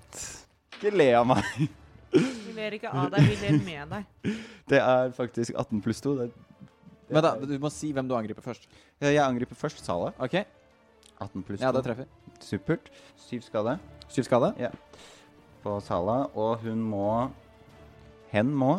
[0.74, 1.68] Ikke le av meg.
[2.14, 4.35] Vi ler ikke av deg, vi ler med deg.
[4.70, 6.14] Det er faktisk 18 pluss 2.
[6.18, 8.66] Det, det Men da, du må si hvem du angriper først.
[9.02, 10.12] Ja, jeg angriper først Sala.
[10.18, 10.39] OK?
[11.20, 11.66] 18 pluss 2.
[11.66, 12.06] Ja, det treffer.
[12.43, 12.90] Supert.
[13.28, 13.78] Syv skade
[14.09, 14.70] Syv skade.
[15.62, 17.31] på Sala, og hun må
[18.35, 18.73] Hen må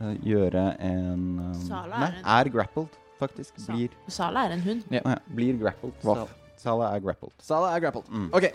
[0.00, 3.58] eh, gjøre en um, Sala Nei, er en- er grappled, faktisk.
[3.62, 4.84] Sa- Blir, Sala er en hund.
[4.90, 5.00] Ja.
[5.04, 5.94] ja, blir grappled.
[6.02, 6.26] Sala.
[6.64, 7.32] Sala er grappled.
[7.44, 8.08] Sala er grappled.
[8.10, 8.28] Mm.
[8.34, 8.48] OK.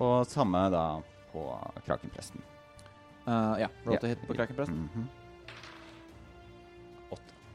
[0.00, 0.84] Og samme da
[1.32, 1.44] på
[1.84, 2.40] krakenpresten.
[3.28, 3.68] Uh, ja.
[3.84, 4.84] Roll to hit på krakenpresten.
[4.88, 5.08] Mhm.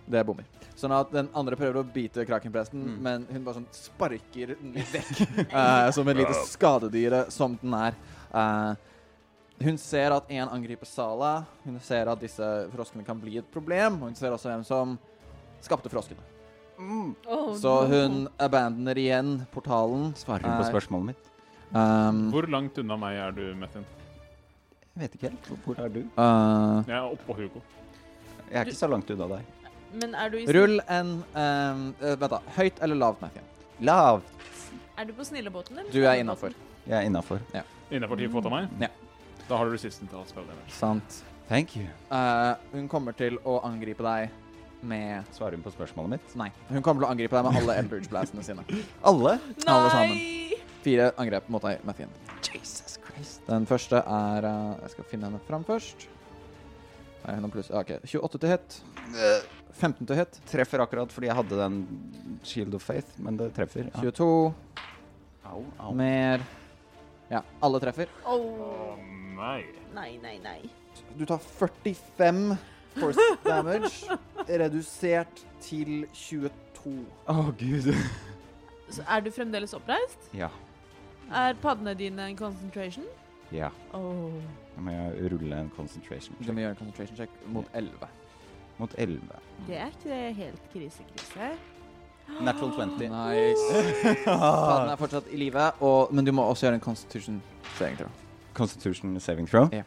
[0.04, 0.44] Det er bommer.
[0.76, 2.96] Sånn at den andre prøver å bite krakenpresten, Mm.
[3.06, 5.54] men hun bare sånn sparker den litt vekk.
[5.54, 7.96] uh, som et lite skadedyre som den er.
[8.34, 8.76] Eh,
[9.62, 11.46] hun ser at en angriper Sala.
[11.66, 14.02] Hun ser at disse froskene kan bli et problem.
[14.02, 14.98] Og hun ser også hvem som
[15.64, 16.20] skapte froskene.
[17.30, 17.88] Oh, Så no.
[17.88, 20.14] hun abandoner igjen portalen.
[20.18, 21.30] Svarer hun på Eh, spørsmålet mitt?
[21.74, 23.86] Um, Hvor langt unna meg er du, Metin?
[24.96, 25.48] Jeg vet ikke helt.
[25.66, 26.00] Hvor er du?
[26.18, 27.62] uh, Jeg er oppå Hugo.
[28.52, 29.46] Jeg er ikke så langt unna deg.
[29.94, 32.40] Men er du, i rull en um, Vent, da.
[32.58, 33.48] Høyt eller lavt, Metin?
[33.82, 34.24] Lavt.
[34.98, 35.78] er du på snillebåten?
[35.80, 36.54] eller Du er innafor.
[36.86, 37.40] Jeg er innafor.
[37.94, 38.70] Innenfor ti fot av meg?
[38.82, 38.90] Ja.
[39.50, 40.76] Da har du resisten til å spille spillet.
[40.78, 41.20] Sant.
[41.50, 41.88] Thank you.
[42.14, 44.32] Eh, hun kommer til å angripe deg
[44.84, 46.36] med Svarer hun på spørsmålet mitt?
[46.40, 46.50] Nei.
[46.70, 48.64] Hun kommer til å angripe deg med alle Eldridge Blastene sine.
[49.10, 49.38] Alle?
[49.68, 50.18] Alle sammen.
[50.18, 50.62] Nei!
[50.84, 52.12] Fire angrep mot deg, Mathien.
[52.44, 53.44] Jesus Christ.
[53.48, 56.08] Den første er eh, Jeg skal finne henne fram først.
[57.24, 57.94] Nei, hun har pluss OK.
[58.04, 58.80] 28 til hit.
[59.80, 60.40] 15 til hit.
[60.52, 61.78] Treffer akkurat fordi jeg hadde den
[62.44, 63.88] Shield of Faith, men det treffer.
[63.94, 64.04] Ja.
[64.04, 64.28] 22.
[65.48, 65.94] Au, au.
[65.96, 66.44] Mer
[67.32, 68.12] Ja, alle treffer.
[68.28, 68.36] Å
[69.36, 69.64] nei.
[69.94, 70.62] nei, nei, nei.
[71.18, 72.58] Du tar 45
[73.00, 76.94] force damage, redusert til 22.
[77.28, 77.90] Å, gud.
[78.94, 80.28] Så er du fremdeles oppreist?
[80.38, 80.50] Ja.
[81.34, 83.06] Er paddene dine en concentration?
[83.54, 83.70] Ja.
[83.94, 84.34] Oh.
[84.76, 88.08] Da må jeg rulle en concentration Du check må gjøre en concentration check mot 11.
[88.80, 89.22] mot 11.
[89.68, 91.52] Det er ikke helt krise-krise.
[92.42, 93.10] Natural 20.
[93.14, 93.84] Nice.
[94.26, 97.42] Paddene er fortsatt i live, og- men du må også gjøre en constitution
[97.78, 98.10] saving throw.
[98.54, 99.70] Constitution saving throw.
[99.74, 99.84] Ja.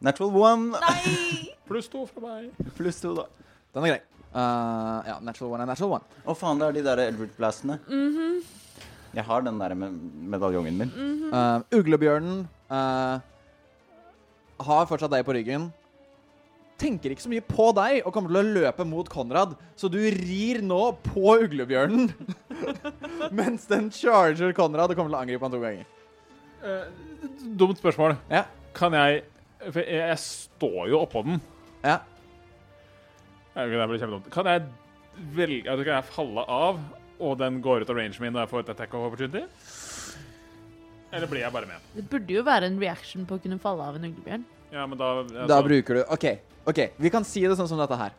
[0.00, 1.50] Natural one Nei!
[1.68, 2.50] Pluss to fra meg.
[2.74, 3.26] pluss to, da.
[3.74, 4.00] Den er grei.
[4.30, 6.18] Uh, ja, natural one er natural one.
[6.26, 7.76] Å faen, det er de der Edward-blastene.
[7.86, 8.40] Mhm.
[9.10, 9.94] Jeg har den der med
[10.34, 10.90] medaljongen min.
[11.34, 13.18] Uh, uglebjørnen uh,
[14.62, 15.68] har fortsatt deg på ryggen.
[16.80, 19.98] Tenker ikke så mye på deg og kommer til å løpe mot Konrad, så du
[19.98, 22.10] rir nå på uglebjørnen.
[23.38, 25.88] mens den charger Konrad og kommer til å angripe han to ganger.
[26.60, 26.84] Eh,
[27.56, 28.16] dumt spørsmål.
[28.30, 28.44] Ja.
[28.76, 29.22] Kan jeg
[29.60, 31.40] For jeg, jeg står jo oppå den.
[31.84, 31.98] Ja.
[33.54, 34.30] Ja, Det blir kjempedumt.
[34.32, 34.64] Kan jeg
[35.36, 36.80] velge altså, Kan jeg falle av,
[37.20, 39.44] og den går ut av rangen min og jeg får et attack of opportunity?
[41.12, 41.88] Eller blir jeg bare med?
[41.96, 44.44] Det burde jo være en reaction på å kunne falle av en uglebjørn.
[44.70, 46.26] Ja, men da altså, Da bruker du OK,
[46.70, 48.14] ok, vi kan si det sånn som dette her.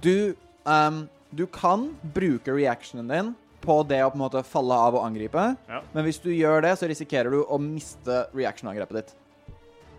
[0.00, 0.34] Du
[0.64, 3.32] um, Du kan bruke reactionen din
[3.64, 5.80] på det å på en måte falle av og angripe, Ja.
[5.92, 9.14] men hvis du gjør det, så risikerer du å miste reaction-angrepet ditt.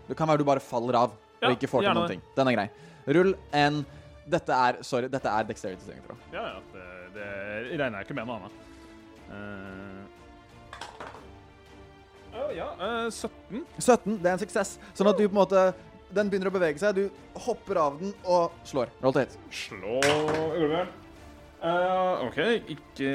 [0.08, 2.22] Det kan være du bare faller av Ja, og ikke får til noen ting.
[2.36, 2.68] Den er grei.
[3.06, 3.84] Rull en
[4.26, 6.16] Dette er Sorry, dette er dexterity saving throw.
[6.32, 6.60] Ja, ja.
[6.72, 7.28] Det, det
[7.78, 8.52] regner jeg ikke med noe annet.
[9.30, 10.02] Uh...
[12.34, 13.62] å, ja, uh, 17.
[13.78, 14.76] 17, det er en suksess.
[14.98, 15.62] Sånn at du på en måte
[16.14, 18.90] Den begynner å bevege seg, du hopper av den og slår.
[19.02, 19.38] Roll to hit.
[19.50, 20.92] Slå uglebjørn.
[21.62, 22.38] Eh, OK,
[22.68, 23.12] ikke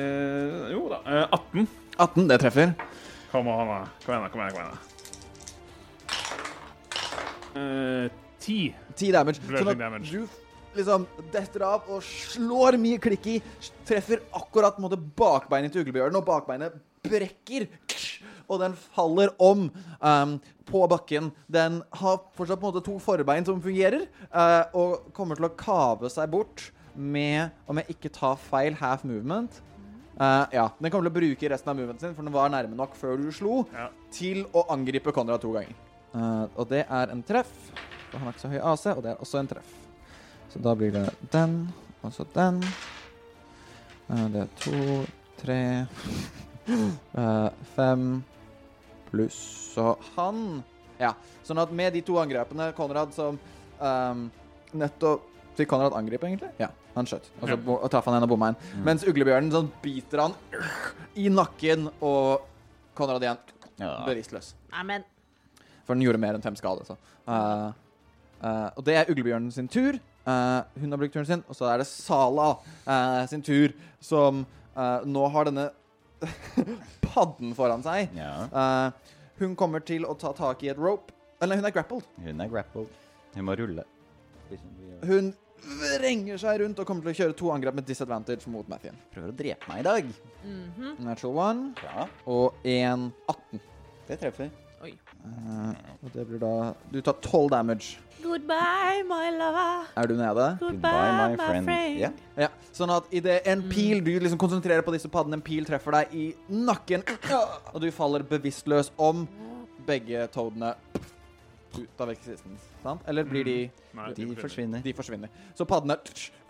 [0.73, 1.01] Jo da.
[1.05, 1.67] Uh, 18.
[1.97, 2.73] 18, det treffer.
[3.31, 3.81] Kom an, da.
[4.05, 4.31] Kom igjen.
[4.31, 4.87] Kom igjen, kom igjen.
[7.51, 8.07] Eh,
[8.41, 9.43] 10 10 damage.
[9.45, 10.09] Sånn at damage.
[10.09, 10.25] du
[10.75, 13.37] liksom detter av og slår mye klikk i.
[13.87, 17.67] Treffer akkurat måte, bakbeinet til uglebjørnen, og bakbeinet brekker.
[18.51, 20.35] Og den faller om um,
[20.67, 21.31] på bakken.
[21.51, 25.55] Den har fortsatt på en måte to forbein som fungerer, uh, og kommer til å
[25.59, 29.61] kave seg bort med, om jeg ikke tar feil, half movement.
[30.19, 32.75] Uh, ja, Den kommer til å bruke resten av movementen sin, for den var nærme
[32.77, 33.87] nok før du slo, Ja.
[34.13, 35.73] til å angripe Konrad to ganger.
[36.13, 37.49] Uh, og det er en treff.
[38.11, 39.71] For han har ikke så høy AC, og det er også en treff.
[40.51, 41.55] Så da blir det den,
[42.03, 42.59] og så den.
[44.11, 45.05] Uh, det er to,
[45.41, 45.87] tre
[47.75, 48.23] Fem
[49.09, 49.37] pluss
[49.73, 50.61] Så han
[51.01, 51.13] Ja.
[51.43, 53.39] Sånn at med de to angrepene Konrad som
[53.81, 54.27] um,
[54.77, 55.25] nettopp
[55.57, 56.51] Fikk Konrad angripe, egentlig?
[56.61, 57.29] Ja, han skjøt.
[57.41, 57.87] Og så Ja.
[57.89, 58.55] traff han en av bommene.
[58.83, 60.33] Mens uglebjørnen sånn biter han
[61.15, 62.41] i nakken, og
[62.95, 63.37] Konrad igjen
[63.79, 64.03] Ja.
[64.05, 64.53] bevisstløs.
[64.73, 65.03] Amen.
[65.85, 66.85] For den gjorde mer enn fem skade.
[66.85, 66.97] Så.
[67.27, 67.71] Uh,
[68.43, 69.99] uh, og det er uglebjørnen sin tur.
[70.27, 71.43] Uh, hun har brukt turen sin.
[71.49, 74.45] Og så er det Sala eh, sin tur, som
[74.77, 75.71] eh, nå har denne
[77.01, 78.09] padden foran seg.
[78.15, 78.47] ja.
[78.51, 78.91] Eh,
[79.41, 81.11] hun kommer til å ta tak i et rope.
[81.41, 82.03] Eller hun er grappled.
[82.21, 82.87] Hun er grappled.
[83.33, 83.83] Hun må rulle.
[85.03, 85.31] Hun
[85.61, 88.97] vrenger seg rundt og kommer til å kjøre to angrep med disadvantage mot Mathien.
[89.13, 90.11] Prøver å drepe meg i dag.
[90.43, 90.95] mhm.
[91.05, 93.59] Natural one Ja, og en 18.
[94.07, 94.49] Det treffer.
[95.21, 97.99] Eh, og det blir da Du tar 12 damage.
[98.23, 99.85] Goodbye, my lover.
[99.97, 100.57] Er du nede?
[100.59, 101.69] Goodbye, my friend.
[101.99, 102.09] Ja.
[102.37, 105.91] Ja, sånn at idet en pil Du liksom konsentrerer på disse paddene, en pil treffer
[105.91, 107.03] deg i nakken,
[107.73, 109.27] og du faller bevisstløs om
[109.85, 110.75] begge toadene
[111.79, 112.63] ut av eksistens.
[112.83, 113.03] Sant?
[113.07, 113.57] Eller blir de
[113.95, 114.81] Nei, De forsvinner.
[114.83, 115.31] De forsvinner.
[115.55, 115.97] Så paddene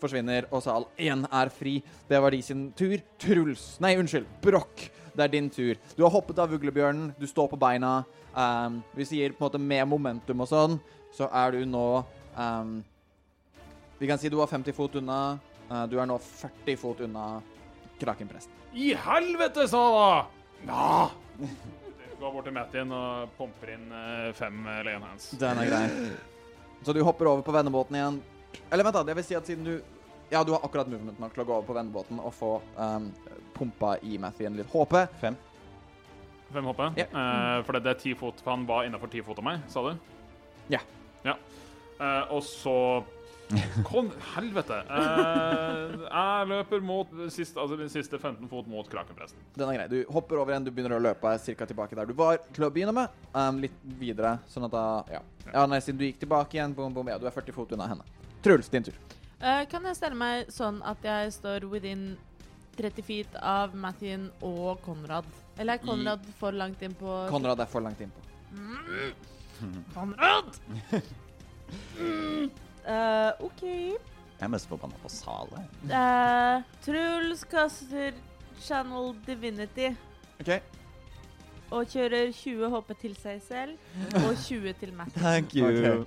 [0.02, 1.76] forsvinner, og Sal 1 er fri.
[2.10, 2.98] Det var de sin tur.
[3.22, 4.28] Truls Nei, unnskyld.
[4.42, 4.88] Brokk.
[5.12, 5.76] Det er din tur.
[5.98, 8.02] Du har hoppet av uglebjørnen, du står på beina.
[8.32, 10.78] Um, vi sier på en måte med momentum og sånn,
[11.12, 11.88] så er du nå
[12.38, 12.78] um,
[14.00, 15.20] Vi kan si du var 50 fot unna.
[15.68, 17.26] Uh, du er nå 40 fot unna
[18.00, 18.56] krakenpresten.
[18.74, 20.28] I helvete, Sala!
[20.68, 21.10] Ja!
[22.22, 25.24] Går bort til Mattin og pumper inn eh, fem uh, Leon Hands.
[25.42, 25.86] Den er grei.
[26.86, 28.20] Så du hopper over på vennebåten igjen.
[28.70, 29.02] Eller vent, da.
[29.08, 29.74] Det vil si at siden du
[30.30, 33.10] Ja, du har akkurat movement nok til å gå over på vennebåten og få um,
[33.58, 34.94] pumpa i Mathien litt HP.
[35.20, 35.40] Fem.
[36.54, 36.84] Fem HP?
[37.02, 37.08] Ja.
[37.10, 39.66] Uh, for det, det er ti fot, for han var innafor ti fot av meg,
[39.74, 40.14] sa du?
[40.72, 40.80] Ja.
[41.26, 41.36] Ja.
[41.98, 42.78] Uh, og så
[43.88, 44.78] Kom, helvete!
[44.86, 49.42] Eh, jeg løper mot siste, altså, min siste 15 fot mot krakenpresten.
[49.58, 49.88] Den er grei.
[49.92, 51.68] Du hopper over igjen, du begynner å løpe ca.
[51.68, 53.22] tilbake der du var til å begynne med.
[53.34, 55.22] Um, litt videre, sånn at da Ja.
[55.54, 57.90] ja nei, siden du gikk tilbake igjen, bom, bom, ja, du er 40 fot unna
[57.92, 58.08] henne.
[58.42, 58.98] Truls, din tur.
[59.42, 62.18] Eh, kan jeg stelle meg sånn at jeg står within
[62.78, 65.28] 30 feet av Mathien og Konrad?
[65.58, 68.28] Eller er Konrad for langt inn på Konrad er for langt innpå.
[69.94, 70.58] Konrad!
[72.00, 72.50] mm.
[72.88, 73.64] Eh, OK.
[73.64, 75.64] Jeg er mest forbanna på Sale.
[75.86, 78.16] Uh, Truls kaster
[78.62, 79.92] Channel Divinity
[80.42, 80.50] OK.
[81.70, 85.14] og kjører 20 HP til seg selv og 20 til Matt.
[85.14, 86.06] Thank you.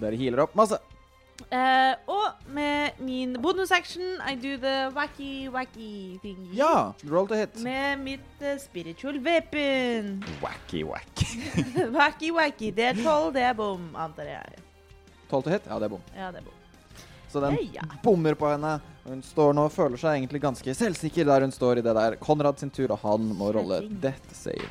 [0.00, 0.80] Dere healer opp masse.
[1.48, 6.50] Eh, og med min bonusaction I do the wacky, wacky thing.
[6.54, 7.62] Ja, roll to hit.
[7.62, 10.24] Med mitt eh, spiritual weapon.
[10.42, 11.26] Wacky wacky.
[11.98, 12.70] wacky, wacky.
[12.76, 14.60] Det er 12, det er bom, antar jeg.
[15.30, 15.68] 12 to hit?
[15.70, 16.02] Ja, det er bom.
[16.16, 16.56] Ja, det er bom.
[17.30, 17.82] Så den Ja.
[18.02, 18.80] bommer på henne.
[19.06, 22.16] Hun står nå og føler seg egentlig ganske selvsikker der hun står i det der.
[22.20, 24.66] Konrad sin tur, og han må rolle death save.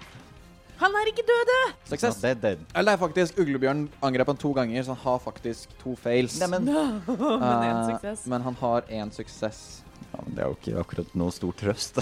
[0.80, 1.56] Han er ikke døde!
[1.90, 2.22] Suksess.
[2.24, 2.60] Dead, dead.
[2.76, 6.38] Eller det er faktisk uglebjørn angrep han to ganger, så han har faktisk to fails.
[6.40, 6.84] Nei, Men no.
[7.08, 8.26] Eh, suksess.
[8.32, 9.82] Men han har én suksess.
[10.14, 12.00] ja, men det er jo ikke akkurat noe stor trøst.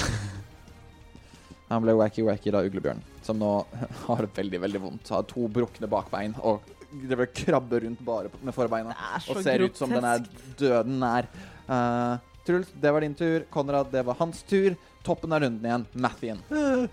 [1.70, 3.50] Han ble wacky-wacky da uglebjørn, som nå
[4.08, 5.10] har veldig veldig vondt.
[5.12, 6.62] Har to brukne bakbein og
[6.92, 8.96] det og krabbe rundt bare med forbeina.
[9.28, 10.24] Og ser ut som den er
[10.60, 11.28] døden nær.
[11.68, 13.44] Uh, Truls, det var din tur.
[13.52, 14.76] Konrad, det var hans tur.
[15.04, 15.86] Toppen av runden igjen.
[15.94, 16.40] Mathien.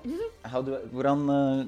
[0.00, 1.64] Do, hvordan uh,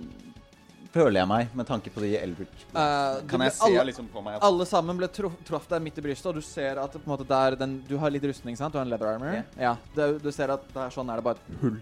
[0.93, 2.67] føler jeg meg med tanke på de Eldritch?
[2.73, 5.85] Uh, Kan jeg se alle, liksom på meg at alle sammen ble truff, truffet deg
[5.85, 8.25] midt i brystet, og du ser at på en måte der den, Du har litt
[8.29, 8.73] rustning, sant?
[8.73, 9.37] Du har en leather armor?
[9.37, 9.43] Ja.
[9.61, 9.75] Ja.
[9.97, 11.81] Det, du ser at det er sånn er det bare et hull.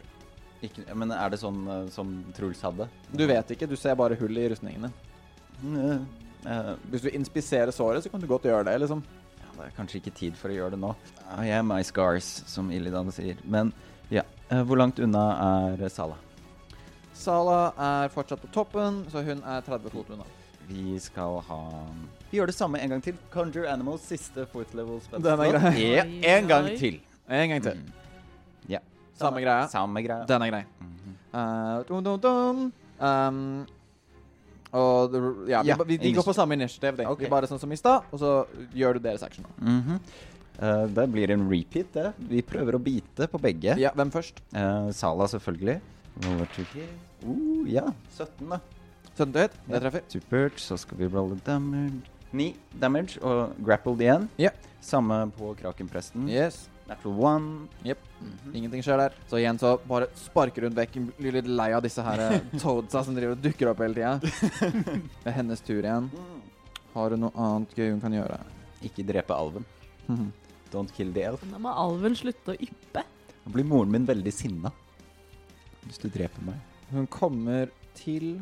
[0.66, 2.90] ikke, Men er det sånn uh, som Truls hadde?
[3.10, 3.70] Du vet ikke.
[3.70, 4.90] Du ser bare hull i rustningene.
[4.90, 5.09] Mm, eh,
[6.90, 9.02] Hvis du inspiserer såret, så kan du godt gjøre det, liksom.
[9.40, 10.94] ja, det er kanskje ikke tid for å gjøre det nå.
[11.36, 13.36] I am my scars, som Illidan sier.
[13.44, 13.72] Men
[14.10, 15.24] ja, eh, hvor langt unna
[15.76, 16.16] er Sala?
[17.14, 20.24] Sala er fortsatt på toppen, så hun er 30 fot unna.
[20.70, 21.60] Vi skal ha
[22.30, 23.16] Vi gjør det samme en gang til.
[23.30, 25.22] Conjure Animals siste fourth level spell.
[25.22, 25.72] Den er grei.
[25.82, 26.04] Ja,
[26.36, 27.00] en gang til.
[27.28, 27.80] En gang til.
[27.80, 27.92] Mm.
[28.70, 28.78] Ja.
[29.18, 29.66] Samme greia.
[29.68, 30.24] Samme greia.
[30.30, 30.62] Den er grei.
[30.80, 31.78] Mm -hmm.
[31.78, 32.72] uh, dum, dum, dum.
[33.00, 33.66] Um,
[34.72, 35.14] Og
[35.48, 36.96] ja, vi, Ja, ba- vi, går på samme initiativ.
[36.96, 37.06] de.
[37.06, 37.20] Ok.
[37.20, 39.44] Vi bare sånn som i stad, og så gjør du deres action.
[39.60, 39.98] Mm -hmm.
[40.62, 42.12] uh, det blir en repeat, det.
[42.18, 43.78] Vi prøver å bite på begge.
[43.78, 44.40] Ja, hvem først?
[44.54, 45.80] Uh, Sala, selvfølgelig.
[46.24, 48.58] Uh, ja, 17, da.
[49.16, 49.50] 17 til hit.
[49.66, 49.78] Det Ja.
[49.80, 50.00] treffer.
[50.08, 50.60] Supert.
[50.60, 52.02] Så skal vi rolle damage.
[52.32, 54.28] 9 damage og grappled igjen.
[54.38, 54.50] Ja.
[54.80, 56.28] Samme på krakenpresten.
[56.28, 56.68] Yes.
[56.90, 57.68] Natural one.
[57.86, 57.98] Jepp.
[58.52, 59.12] Ingenting skjer der.
[59.30, 60.96] Så igjen så bare sparker hun vekk.
[60.98, 63.94] Hun Blir litt lei av disse her eh, toadsa som driver og dukker opp hele
[63.94, 64.16] tida.
[65.22, 66.08] Det er hennes tur igjen.
[66.96, 68.40] Har hun noe annet gøy hun kan gjøre?
[68.88, 69.68] Ikke drepe alven.
[70.72, 71.44] Don't kill the elf.
[71.52, 73.04] Da må alven slutte å yppe.
[73.44, 74.74] Da blir moren min veldig sinna.
[75.86, 76.58] Hvis du dreper meg.
[76.90, 78.40] Hun kommer til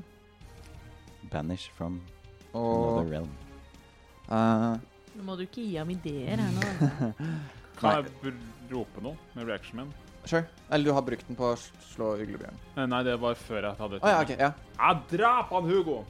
[1.29, 2.01] Banish from
[2.55, 3.37] og, another realm.
[4.29, 4.81] Uh,
[5.19, 7.13] Nå må du ikke gi ham ideer her nå.
[7.79, 8.35] Kan jeg
[8.73, 9.93] rope noe med reaction min?
[10.29, 10.45] Sure.
[10.71, 11.57] Eller du har brukt den på å
[11.89, 12.57] slå uglebjørn.
[12.77, 14.51] Eh, Nei, det var før jeg hadde oh, ja, okay, Ja.
[14.79, 16.03] Jeg drap han Hugo!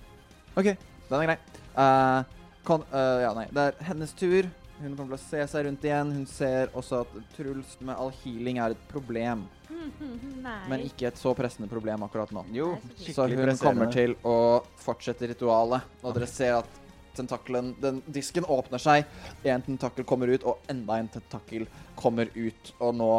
[0.59, 1.37] OK, den er grei.
[1.79, 3.45] Uh, kon, eh, ja, nei.
[3.55, 4.49] Det er hennes tur.
[4.79, 6.11] Hun kommer til å se seg rundt igjen.
[6.17, 9.45] Hun ser også at Truls med all healing er et problem,
[10.47, 10.59] Nei.
[10.71, 12.45] men ikke et så pressende problem akkurat nå.
[12.55, 14.37] Jo, Så hun kommer til å
[14.83, 15.87] fortsette ritualet.
[16.03, 16.79] Og dere ser at
[17.17, 19.07] tentakelen, den disken åpner seg.
[19.43, 21.69] En tentakel kommer ut, og enda en tentakel
[21.99, 22.73] kommer ut.
[22.79, 23.13] Og nå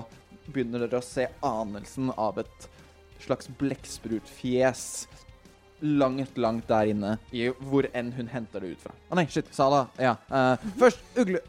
[0.50, 2.70] begynner dere å se anelsen av et
[3.20, 4.84] slags blekksprutfjes
[5.80, 8.96] langt, langt der inne, i hvor enn hun henter det ut fra.
[9.10, 9.86] Å nei, shit, Sala.
[10.00, 10.16] Ja.
[10.32, 11.44] Uh, først ugle...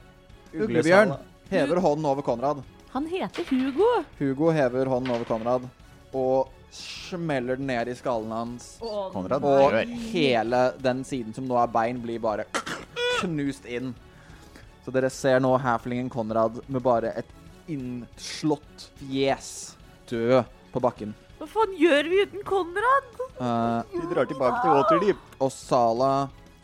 [0.50, 1.14] Uglebjørn
[1.50, 2.62] hever hånden over Konrad.
[2.90, 3.88] Han heter Hugo.
[4.18, 5.68] Hugo hever hånden over Konrad
[6.10, 8.68] og smeller den ned i skallen hans.
[9.12, 9.74] Konrad Og
[10.12, 12.47] hele den siden som nå er bein, blir bare
[13.20, 13.92] knust inn.
[14.84, 17.32] Så dere ser nå halflingen Konrad med bare et
[17.70, 19.51] innslått fjes
[20.10, 20.40] dø
[20.72, 21.12] på bakken.
[21.40, 23.10] Hva faen gjør vi uten Konrad?
[23.40, 25.22] Uh, Vi drar tilbake til Waterdeep.
[25.40, 26.12] og Sala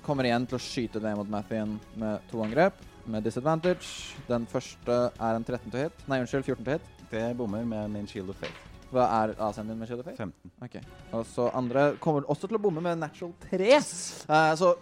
[0.06, 2.76] kommer igjen til å skyte ned mot Mathien med to angrep.
[3.06, 4.14] Med disadvantage.
[4.26, 6.04] Den første er en 13 til hit.
[6.10, 6.92] Nei, unnskyld, 14 til hit.
[7.10, 8.58] Det bommer med min shield of faith.
[8.94, 10.16] Hva er AC-en din med Shadow Fate?
[10.16, 10.52] 15.
[10.62, 10.76] Ok.
[11.18, 13.70] Og så andre kommer også til å bomme med natural 3.
[13.76, 14.72] Eh, så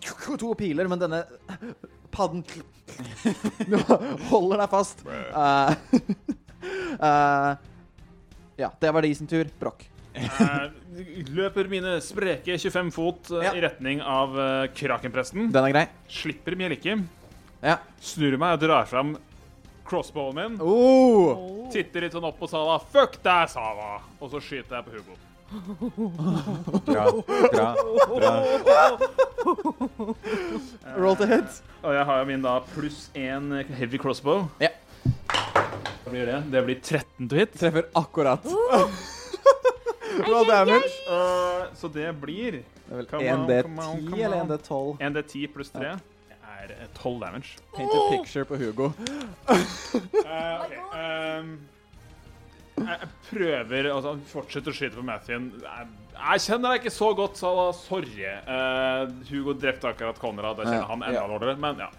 [0.41, 1.23] to piler, men denne
[2.15, 2.45] padden
[4.31, 5.03] holder deg fast.
[5.09, 5.75] Eh,
[7.01, 7.51] eh,
[8.61, 9.49] ja, det var de sin tur.
[9.61, 9.89] Brokk.
[10.15, 13.55] Jeg løper mine spreke 25 fot eh, Ja.
[13.57, 15.49] i retning av uh, krakenpresten.
[15.55, 15.87] Den er grei.
[16.07, 17.01] Slipper Mielike.
[17.65, 17.81] Ja.
[18.05, 19.17] Snur meg og drar fram
[19.85, 20.59] crossbowen min.
[20.61, 21.69] Oh.
[21.73, 22.79] Titter litt sånn opp på Sala.
[22.93, 23.99] Fuck deg, Sala!
[24.21, 25.17] Og så skyter jeg på Hugo.
[26.87, 27.05] Bra,
[27.53, 27.67] bra,
[28.65, 28.99] bra.
[30.97, 31.61] Roll to hit.
[31.85, 34.49] Og jeg har jo min da pluss én heavy crossbow.
[34.63, 34.73] Ja.
[35.05, 36.41] Hva blir det?
[36.53, 37.55] Det blir 13 to hit.
[37.61, 38.49] Treffer akkurat.
[40.31, 40.91] Roll damage.
[41.11, 44.99] Uh, så det blir Det er vel 1D10 come on, come eller 1D12.
[45.01, 45.95] 1D10 pluss 3
[46.63, 47.57] er tolv 12 damage.
[47.77, 48.93] Paint a picture på Hugo.
[49.49, 49.55] uh,
[50.65, 50.81] okay.
[51.41, 51.59] um,
[52.75, 55.51] jeg jeg prøver altså, fortsetter å skyte på Mathien.
[55.63, 57.69] Jeg, jeg kjenner deg ikke så godt, Sala.
[57.79, 58.25] Sorry.
[58.49, 60.63] Uh, Hugo drepte akkurat Konrad.
[60.63, 61.93] Jeg kjenner han enda dårligere, men ja.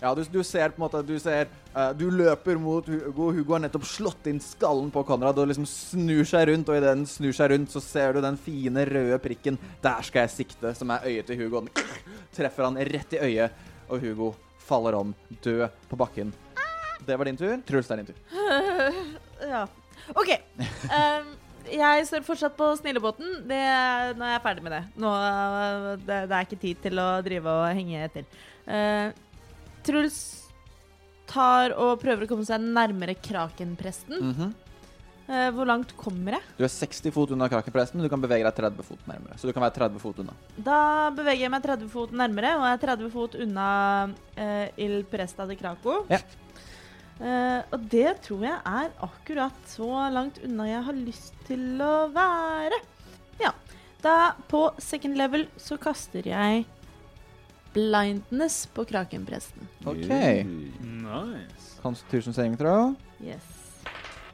[0.00, 1.44] Ja, du, du ser på en måte Du ser
[1.74, 3.28] uh, Du løper mot Hugo.
[3.36, 6.94] Hugo har nettopp slått inn skallen på Konrad og liksom snur seg rundt, og idet
[6.94, 9.58] den snur seg rundt, så ser du den fine røde prikken.
[9.84, 11.66] Der skal jeg sikte, som er øyet til Hugo.
[11.66, 12.02] Den
[12.36, 14.32] treffer han rett i øyet, og Hugo
[14.64, 16.32] faller om, død på bakken.
[17.04, 17.56] Det var din tur.
[17.68, 18.20] Truls, det er din tur.
[19.44, 19.66] Ja.
[20.16, 20.30] OK.
[20.88, 21.34] Um,
[21.82, 23.42] jeg står fortsatt på snillebåten.
[23.48, 23.60] Det,
[24.16, 24.82] nå er jeg ferdig med det.
[25.02, 26.20] Nå, uh, det.
[26.30, 28.24] Det er ikke tid til å drive og henge etter.
[28.64, 29.10] Uh,
[29.84, 30.18] Truls
[31.28, 34.20] tar og prøver å komme seg nærmere krakenpresten.
[34.32, 34.54] Mhm.
[34.54, 34.60] Uh,
[35.26, 36.44] hvor langt kommer jeg?
[36.58, 39.38] Du er 60 fot unna krakenpresten, men du kan bevege deg 30 fot nærmere.
[39.40, 40.34] Så du kan være 30 fot unna.
[40.66, 40.78] Da
[41.16, 43.68] beveger jeg meg 30 fot nærmere, og jeg er 30 fot unna
[44.12, 46.02] uh, Il Presta de Craco.
[46.12, 46.20] Ja.
[47.14, 51.94] Uh, og det tror jeg er akkurat så langt unna jeg har lyst til å
[52.12, 52.82] være.
[53.40, 53.54] Ja.
[54.04, 56.66] Da på second level så kaster jeg
[57.74, 59.68] blindness på krakenpresten.
[59.88, 60.10] OK.
[60.84, 61.80] Nice.
[61.82, 62.92] Constitution saving throw.
[63.24, 63.53] Yes.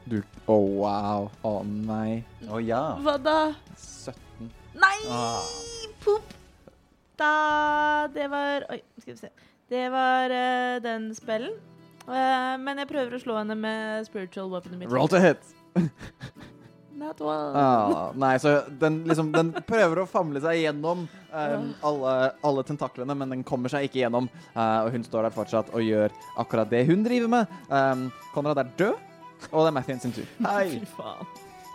[0.09, 1.29] Du Å, wow.
[1.45, 2.21] Å nei.
[2.49, 2.81] Å ja.
[3.05, 3.39] Hva da?
[3.77, 4.49] 17.
[4.81, 4.95] Nei!
[5.09, 5.45] Ah.
[6.01, 6.37] Pop!
[7.19, 9.29] Da Det var Oi, skal vi se.
[9.71, 11.53] Det var uh, den spellen.
[12.07, 14.81] Uh, men jeg prøver å slå henne med spiritual weapon.
[14.89, 15.53] Roll to hit.
[17.01, 17.57] Not one.
[17.57, 22.11] Ah, nei, så den liksom Den prøver å famle seg gjennom um, alle,
[22.45, 24.27] alle tentaklene, men den kommer seg ikke gjennom.
[24.53, 26.13] Uh, og hun står der fortsatt og gjør
[26.43, 27.55] akkurat det hun driver med.
[27.71, 28.99] Um, Konrad er død,
[29.51, 30.27] og det er Mathien sin tur.
[30.45, 30.79] Hei.
[30.79, 31.27] Fy faen.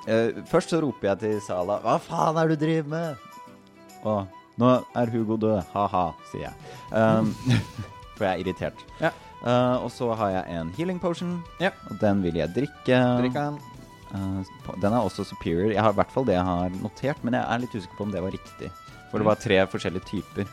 [0.06, 3.16] Eh, først så roper jeg til Sala Hva faen er det du driver med?
[4.06, 4.26] Og
[4.56, 5.59] Nå er Hugo død.
[5.74, 6.55] Ha-ha, sier jeg.
[6.94, 7.32] Um,
[8.16, 8.84] for jeg er irritert.
[9.02, 9.10] Ja.
[9.43, 11.68] Uh, og så har jeg en healing potion, Ja.
[11.90, 13.01] og den vil jeg drikke.
[13.20, 13.59] Drikk den.
[14.14, 15.68] Uh, på- den er også superior.
[15.74, 18.06] Jeg har i hvert fall det jeg har notert, men jeg er litt usikker på
[18.09, 18.70] om det var riktig.
[19.10, 20.48] For det var tre forskjellige typer.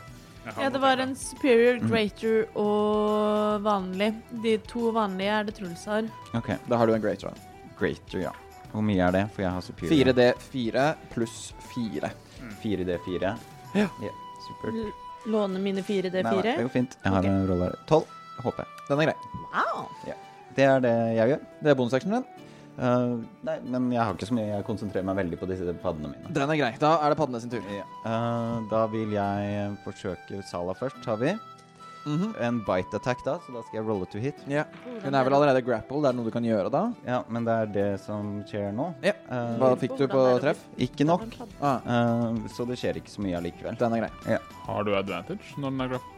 [0.60, 4.10] Ja, det var en superior, greater og vanlig.
[4.44, 6.08] De to vanlige er det Truls har.
[6.36, 7.32] Ok, Da har du en greater.
[7.78, 8.32] greater, ja.
[8.72, 9.24] Hvor mye er det?
[9.34, 10.12] For jeg har superior.
[10.12, 10.84] 4D4
[11.14, 12.10] pluss 4.
[12.62, 13.34] 4D4.
[13.74, 13.88] Ja.
[14.44, 14.74] supert.
[14.74, 14.92] L-
[15.26, 16.62] Låne mine Nei, nei, det 4D4.
[16.62, 16.96] går fint.
[17.04, 17.24] Jeg har Ok.
[17.30, 17.76] en rolle her.
[17.88, 18.04] 12,
[18.44, 18.66] håper jeg.
[18.88, 19.14] Den er grei.
[19.54, 19.88] Wow.
[20.54, 21.40] Det er det jeg gjør.
[21.62, 22.24] Det er bonusaksjonen din.
[22.74, 24.48] Uh, nei, men jeg har ikke så mye.
[24.50, 26.32] Jeg konsentrerer meg veldig på disse paddene mine.
[26.34, 26.72] Den er grei.
[26.82, 27.62] Da er det paddene sin tur.
[27.70, 27.84] Ja.
[28.04, 31.34] Uh, da vil jeg forsøke Sala først, har vi.
[32.04, 32.34] Mhm.
[32.44, 34.42] En bite attack da, så da skal jeg rolle to hit.
[34.50, 34.66] Ja.
[35.04, 36.02] Hun er vel allerede grapple.
[36.04, 36.82] Det er noe du kan gjøre da.
[37.06, 38.90] Ja, men det er det som skjer nå.
[39.06, 39.14] Ja.
[39.30, 40.60] Uh, Hva fikk du på treff?
[40.76, 41.24] ikke nok,
[41.64, 43.78] Ah, uh, så det skjer ikke så mye allikevel.
[43.80, 44.38] den er grei.
[44.66, 46.10] Har du advantage når den er grapple?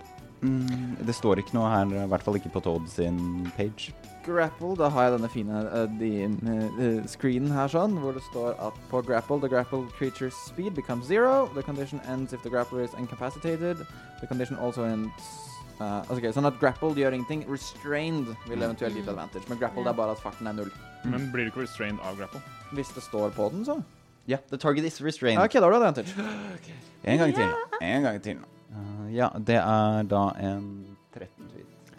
[0.42, 3.94] Mm, det står ikke noe her, i hvert fall ikke på Todd sin page.
[4.27, 8.57] Grapple, da har jeg denne fine uh, din, uh, screenen her sånn, hvor det står
[8.59, 11.47] at på grapple, the grapple creature's speed becomes zero.
[11.55, 13.86] The condition ends if the grappler is incapacitated.
[14.20, 15.47] The condition also ends
[15.81, 17.44] uh, okay, Sånn at grapple gjør ingenting.
[17.51, 19.47] Restrained vil eventuelt gi advantage.
[19.48, 20.73] Men grapple det er bare at farten er null.
[21.07, 22.43] Men blir du ikke restrained av grapple?
[22.74, 23.78] Hvis det står på den, så.
[24.27, 25.39] Ja, the target is restrained.
[25.43, 26.15] OK, da har du advantage.
[27.07, 27.51] En gang til.
[27.82, 28.39] En gang til.
[28.74, 30.85] Uh, ja, det er da en 13 tweet.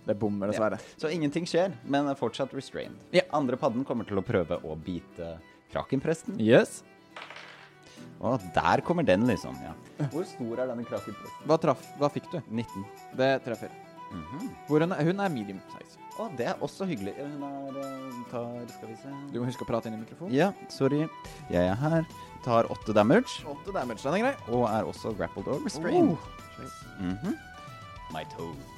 [0.07, 0.79] Det bommer, dessverre.
[0.95, 2.95] Så ingenting skjer, men er fortsatt restrained.
[3.15, 3.25] Ja.
[3.35, 5.33] Andre padden kommer til å prøve å bite
[5.73, 6.39] krakenpresten.
[6.39, 6.79] Yes.
[8.23, 9.57] Og der kommer den, liksom.
[9.61, 9.73] ja.
[10.13, 11.43] Hvor stor er denne krakenpresten?
[11.49, 12.39] Hva traf, Hva fikk du?
[12.47, 12.87] 19.
[13.19, 13.73] Det treffer.
[14.07, 14.49] Mhm.
[14.69, 15.99] Hvor hun er, hun er medium size.
[16.17, 17.13] Å, det er også hyggelig.
[17.19, 20.33] Hun er eh, tar Skal vi se Du må huske å prate inn i mikrofonen.
[20.33, 21.03] Ja, sorry.
[21.51, 22.07] Jeg er her.
[22.47, 23.43] Tar 8 damage.
[23.45, 24.33] 8 damage, den er grei.
[24.47, 26.15] Og er også grappled og restrained.
[26.15, 26.65] Oh.
[26.97, 27.37] -hmm.
[28.15, 28.76] My toads.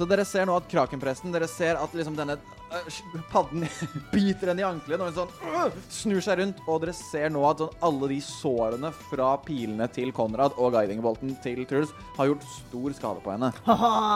[0.00, 2.38] Så dere ser nå at krakenpresten Dere ser at liksom denne
[2.72, 3.66] øh, padden
[4.14, 7.42] biter henne i ankelen, og hun sånn øh, snur seg rundt, og dere ser nå
[7.44, 12.48] at sånn alle de sårene fra pilene til Konrad og guidingbolten til Truls har gjort
[12.48, 13.52] stor skade på henne.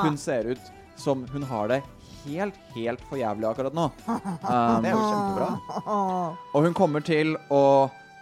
[0.06, 1.82] Hun ser ut som hun har det
[2.24, 3.90] helt, helt for jævlig akkurat nå.
[4.08, 5.50] Um, Det er jo kjempebra.
[6.54, 7.64] og hun kommer til å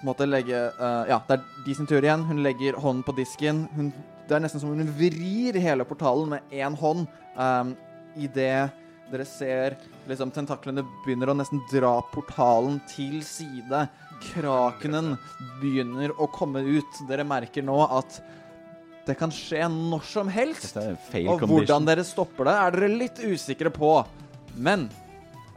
[0.02, 2.26] måtte legge uh, Ja, det er de sin tur igjen.
[2.26, 3.68] Hun legger hånden på disken.
[3.76, 3.92] Hun,
[4.28, 7.08] det er nesten som hun vrir hele portalen med én hånd.
[7.36, 7.74] Um,
[8.12, 8.70] Idet
[9.12, 9.74] dere ser
[10.08, 13.86] liksom tentaklene begynner å nesten dra portalen til side.
[14.22, 15.16] Krakenen
[15.60, 17.02] begynner å komme ut.
[17.08, 18.20] Dere merker nå at
[19.06, 20.78] det kan skje når som helst.
[20.78, 23.96] Og hvordan dere stopper det, er dere litt usikre på.
[24.54, 24.86] Men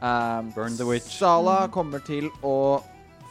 [0.02, 1.08] um, Burn the witch.
[1.16, 2.82] Sala kommer til å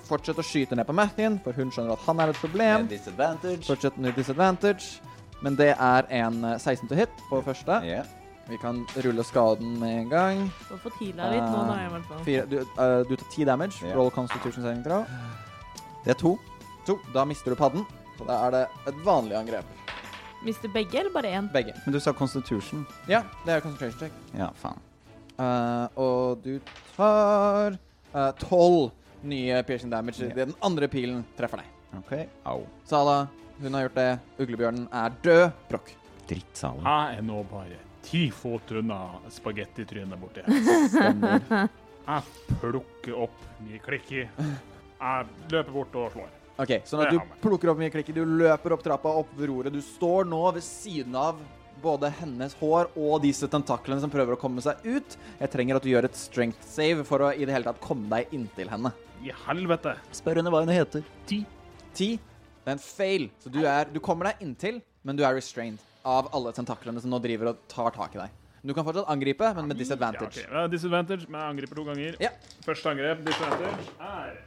[0.06, 2.86] fortsette å skyte ned på Mathien, for hun skjønner at han er et problem.
[2.86, 3.66] Med disadvantage.
[3.68, 5.14] Fortsett med disadvantage.
[5.46, 7.78] Men det er en eh, 16 to hit på første.
[7.86, 8.08] Yeah.
[8.50, 10.42] Vi kan rulle skaden med en gang.
[10.70, 12.24] Du får tila litt nå, da, i hvert fall.
[12.26, 13.84] Fire, du, uh, du tar 10 damage.
[13.84, 13.94] Yeah.
[13.98, 15.06] Roll constitution saving throw.
[16.06, 16.36] Det er to.
[16.90, 16.98] To.
[17.14, 17.86] Da mister du padden.
[18.18, 19.86] Så da er det et vanlig angrep.
[20.46, 21.50] Mister begge, eller bare én?
[21.54, 21.74] Begge.
[21.86, 22.86] Men du sa constitution.
[23.10, 24.20] Ja, det er concentration check.
[24.38, 24.82] Ja, faen.
[25.36, 26.58] Uh, og du
[26.96, 27.78] tar
[28.42, 28.94] tolv
[29.26, 30.22] nye piercing damage.
[30.22, 30.36] Yeah.
[30.36, 31.74] Det Den andre pilen treffer deg.
[32.02, 32.14] OK.
[32.46, 32.62] Au.
[32.86, 33.26] Sala,
[33.62, 34.10] hun har gjort det.
[34.44, 35.44] Uglebjørnen er død.
[35.70, 35.92] Brokk.
[36.30, 36.86] Drittsalen.
[36.86, 39.00] Jeg er nå bare ti fot unna
[39.34, 41.68] spagettitrynet borti her.
[42.06, 44.28] Jeg plukker opp mye klikker.
[44.30, 46.34] Jeg løper bort og slår.
[46.62, 49.74] Ok, Sånn at du plukker opp mye klikker, du løper opp trappa, opp ved roret.
[49.74, 51.42] Du står nå ved siden av
[51.82, 55.18] både hennes hår og disse tentaklene som prøver å komme seg ut.
[55.42, 58.08] Jeg trenger at du gjør et strength save for å i det hele tatt komme
[58.14, 58.94] deg inntil henne.
[59.26, 59.98] I helvete.
[60.16, 61.04] Spør henne hva hun heter.
[61.28, 61.42] Ti.
[61.98, 62.10] Ti.
[62.66, 63.28] Det er en fail.
[63.44, 67.14] Så du, er, du kommer deg inntil, men du er restrained av alle tentaklene som
[67.14, 68.42] nå driver og tar tak i deg.
[68.66, 70.42] Du kan fortsatt angripe, men med disadvantage.
[70.42, 70.62] Ja, okay.
[70.64, 72.16] Ja, disadvantage, men jeg angriper to ganger.
[72.24, 72.32] Ja.
[72.66, 74.40] Første angrep, disadvantage, er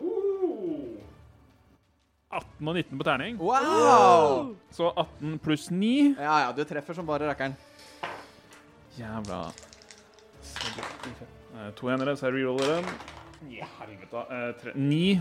[0.00, 0.96] uh,
[2.40, 3.36] 18 og 19 på terning.
[3.42, 4.54] Wow!
[4.72, 5.90] Så 18 pluss 9.
[6.16, 7.56] Ja, ja, du treffer som bare rakkeren.
[8.96, 9.42] Jævla
[11.50, 12.90] Eh, To enere, så jeg reroller den.
[13.50, 14.20] I helvete.
[14.30, 15.20] Eh, Ni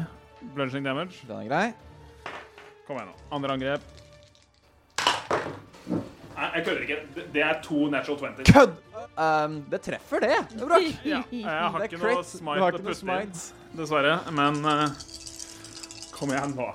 [0.56, 1.26] bludging damage.
[1.28, 1.89] Den er grei.
[2.90, 3.18] Kom igjen nå.
[3.30, 3.82] Andre angrep.
[6.34, 6.96] Nei, jeg kødder ikke.
[7.34, 8.44] Det- er to natural 20.
[8.50, 8.74] Kødd!
[9.14, 10.38] Um, det treffer, det.
[10.50, 10.80] det er bra.
[11.06, 13.28] Ja, jeg har ikke noe smite å putte smite.
[13.28, 14.16] inn, dessverre.
[14.34, 14.90] Men uh,
[16.18, 16.72] kom igjen nå.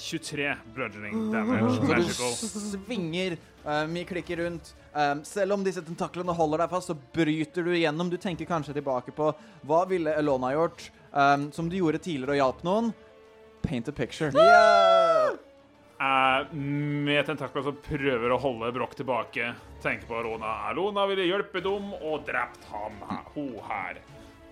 [0.00, 2.16] 23 bludgeoning damage.
[2.16, 3.36] Så du svinger
[3.66, 4.72] uh, mye klikker rundt.
[4.96, 8.08] Um, selv om disse tentaklene holder deg fast, så bryter du igjennom.
[8.08, 9.28] Du tenker kanskje tilbake på
[9.68, 12.94] hva ville Elona gjort, um, som du gjorde tidligere og hjalp noen.
[13.66, 14.30] Paint a picture.
[15.96, 19.48] Jeg med tentakler som prøver å holde Broch tilbake,
[19.82, 20.52] tenker på Rona.
[20.76, 23.00] Rona ville hjelpe dem og drept ham,
[23.34, 24.02] hun her.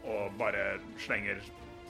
[0.05, 1.41] Og bare slenger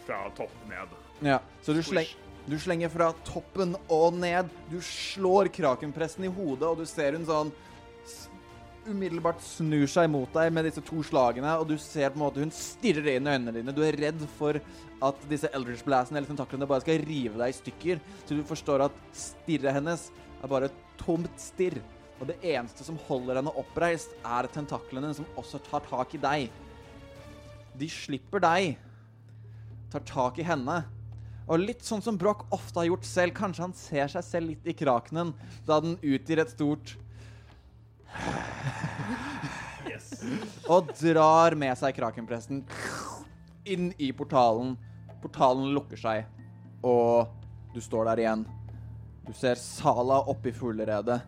[0.04, 0.92] fra topp ned.
[1.24, 2.10] Ja, så du, sleng,
[2.50, 4.50] du slenger fra toppen og ned.
[4.70, 7.54] Du slår krakenpresten i hodet, og du ser hun sånn
[8.88, 12.42] umiddelbart snur seg mot deg med disse to slagene, og du ser på en måte
[12.42, 13.74] hun stirrer inn i øynene dine.
[13.74, 14.60] Du er redd for
[15.04, 18.86] at disse Eldridge Blastene eller tentaklene bare skal rive deg i stykker, så du forstår
[18.86, 20.08] at stirret hennes
[20.40, 21.80] er bare et tomt stirr.
[22.20, 26.58] Og det eneste som holder henne oppreist, er tentaklene som også tar tak i deg.
[27.74, 28.76] De slipper deg
[29.94, 30.82] tar tak i henne.
[31.44, 33.34] Og litt sånn som Broch ofte har gjort selv.
[33.36, 35.34] Kanskje han ser seg selv litt i krakenen
[35.68, 36.96] da den utgir et stort
[40.68, 42.62] Og drar med seg krakenpresten
[43.68, 44.74] inn i portalen.
[45.22, 46.24] Portalen lukker seg,
[46.84, 47.28] og
[47.74, 48.44] du står der igjen.
[49.24, 51.20] Du ser Sala oppe i fugleredet.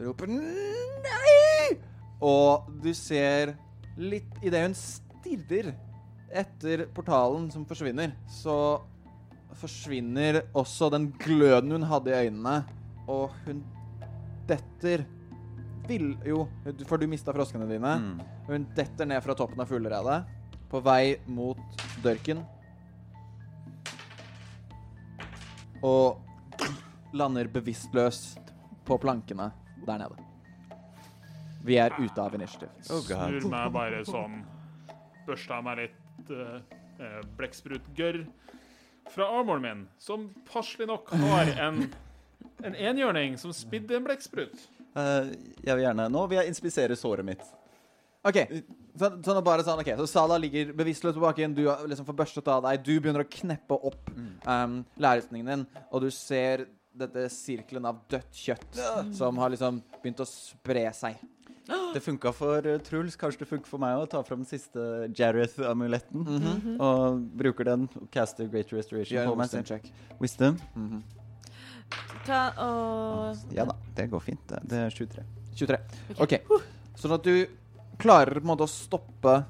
[0.00, 1.78] Roper 'nei!'
[2.20, 3.54] Og du ser
[3.96, 5.74] litt Idet hun stirrer
[6.30, 8.80] etter portalen som forsvinner, så
[9.60, 12.62] forsvinner også den gløden hun hadde i øynene,
[13.10, 13.64] og hun
[14.48, 15.04] detter
[15.90, 16.44] vil jo
[16.88, 17.92] For du mista froskene dine.
[17.98, 18.22] Mm.
[18.48, 20.22] Hun detter ned fra toppen av fugleredet
[20.70, 22.44] på vei mot dørken.
[25.82, 26.20] Og
[27.16, 28.36] lander bevisstløs
[28.86, 29.50] på plankene
[29.86, 30.26] der nede.
[31.66, 32.70] Vi er ute av initiativ.
[32.88, 33.02] Oh.
[33.02, 34.40] Snur meg bare sånn.
[35.26, 36.60] Børsta av meg litt uh,
[37.38, 38.22] blekksprutgørr
[39.10, 41.82] fra armoren min, som passelig nok har en,
[42.62, 44.68] en enhjørning som spidde en blekksprut.
[44.96, 47.42] Eh, jeg vil gjerne Nå vil jeg inspisere såret mitt.
[48.26, 48.40] OK.
[49.00, 51.54] Så, sånn bare sånn, ok, så Sala ligger bevisstløs på bakken.
[51.56, 52.82] Du har liksom får børstet av deg.
[52.84, 54.10] Du begynner å kneppe opp
[54.44, 56.66] um, lærrustningen din, og du ser
[57.00, 58.80] dette sirkelen av dødt kjøtt
[59.14, 61.22] som har liksom begynt å spre seg.
[61.94, 63.14] Det funka for eh, Truls.
[63.16, 66.26] Kanskje det funker for meg å ta fram den siste Jareth-amuletten.
[66.82, 69.90] Og bruker den og caster Great Restoration Gjør en wisdom check.
[70.18, 70.60] Wisdom?
[72.26, 74.42] Ta og Ja da, det går fint.
[74.48, 75.24] Det, det er 23.
[75.60, 75.80] 23.
[76.22, 76.36] OK.
[77.00, 77.34] Sånn at du
[78.00, 79.40] klarer på en måte å stoppe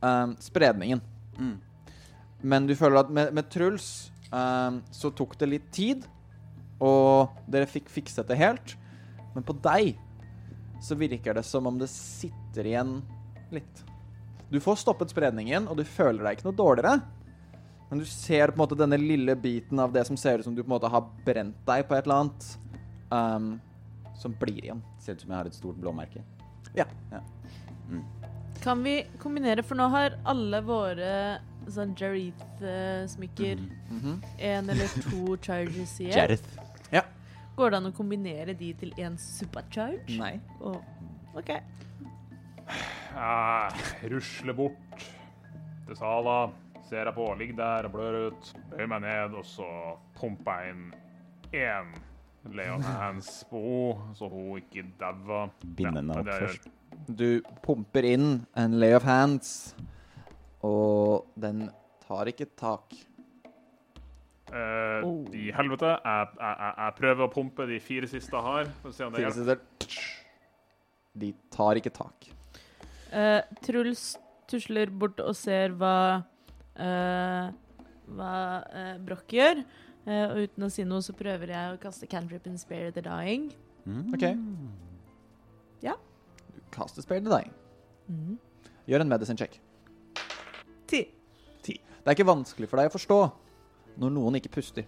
[0.00, 1.02] um, spredningen.
[1.38, 1.56] Mm.
[2.46, 6.06] Men du føler at med, med Truls um, så tok det litt tid,
[6.82, 8.76] og dere fikk fikset det helt.
[9.34, 9.96] Men på deg
[10.84, 12.98] så virker det som om det sitter igjen
[13.54, 13.84] litt.
[14.52, 17.00] Du får stoppet spredningen, og du føler deg ikke noe dårligere.
[17.90, 20.54] Men du ser på en måte denne lille biten av det som ser ut som
[20.56, 22.46] du på en måte har brent deg på et eller annet,
[23.10, 23.60] um,
[24.18, 24.82] som blir igjen.
[24.98, 26.22] Ser ut som jeg har et stort blåmerke.
[26.74, 26.86] Ja.
[28.64, 31.38] Kan vi kombinere, for nå har alle våre
[31.70, 33.60] sånn Jareth-smykker
[33.90, 34.22] Mhm.
[34.38, 36.16] en eller to charges igjen.
[36.16, 36.58] Jareth.
[36.90, 37.02] Ja.
[37.56, 40.18] Går det an å kombinere de til én supercharge?
[40.18, 40.40] Nei.
[40.60, 40.80] Oh,
[41.36, 41.50] OK.
[43.14, 43.70] Uh,
[44.10, 45.06] rusle bort
[45.86, 46.50] til Sala,
[46.88, 48.52] ser jeg på, ligger der og blør ut.
[48.70, 49.66] Bøyer meg ned, og så
[50.18, 50.84] pumper jeg inn
[51.56, 51.94] én
[52.54, 55.50] Leon Hands på henne, så hun ikke dauer.
[55.66, 56.68] Binder henne er opp først.
[57.06, 59.74] Du pumper inn en lay of hands,
[60.64, 61.66] og den
[62.06, 62.94] tar ikke tak.
[64.52, 65.26] Eh, Oh.
[65.34, 65.90] I helvete.
[66.04, 68.70] Jeg, jeg, jeg, jeg prøver å pumpe de fire siste jeg har.
[68.80, 69.58] For å se om det Fire siste.
[71.16, 72.28] De tar ikke tak.
[73.10, 74.06] Uh, Truls
[74.50, 76.22] tusler bort og ser hva
[76.78, 77.50] eh,
[78.16, 78.32] hva
[78.62, 79.62] uh, Broch gjør.
[80.06, 83.02] Uh, og uten å si noe så prøver jeg å kaste cantrip and spare the
[83.02, 83.48] dying.
[83.86, 84.14] Mm.
[84.14, 84.26] OK.
[85.82, 85.96] Ja.
[86.54, 87.50] Du kaster speil til deg.
[88.06, 88.36] Mhm.
[88.86, 89.58] Gjør en medicine check.
[90.86, 91.02] Ti.
[92.06, 93.16] Det er ikke vanskelig for deg å forstå
[93.98, 94.84] når noen ikke puster.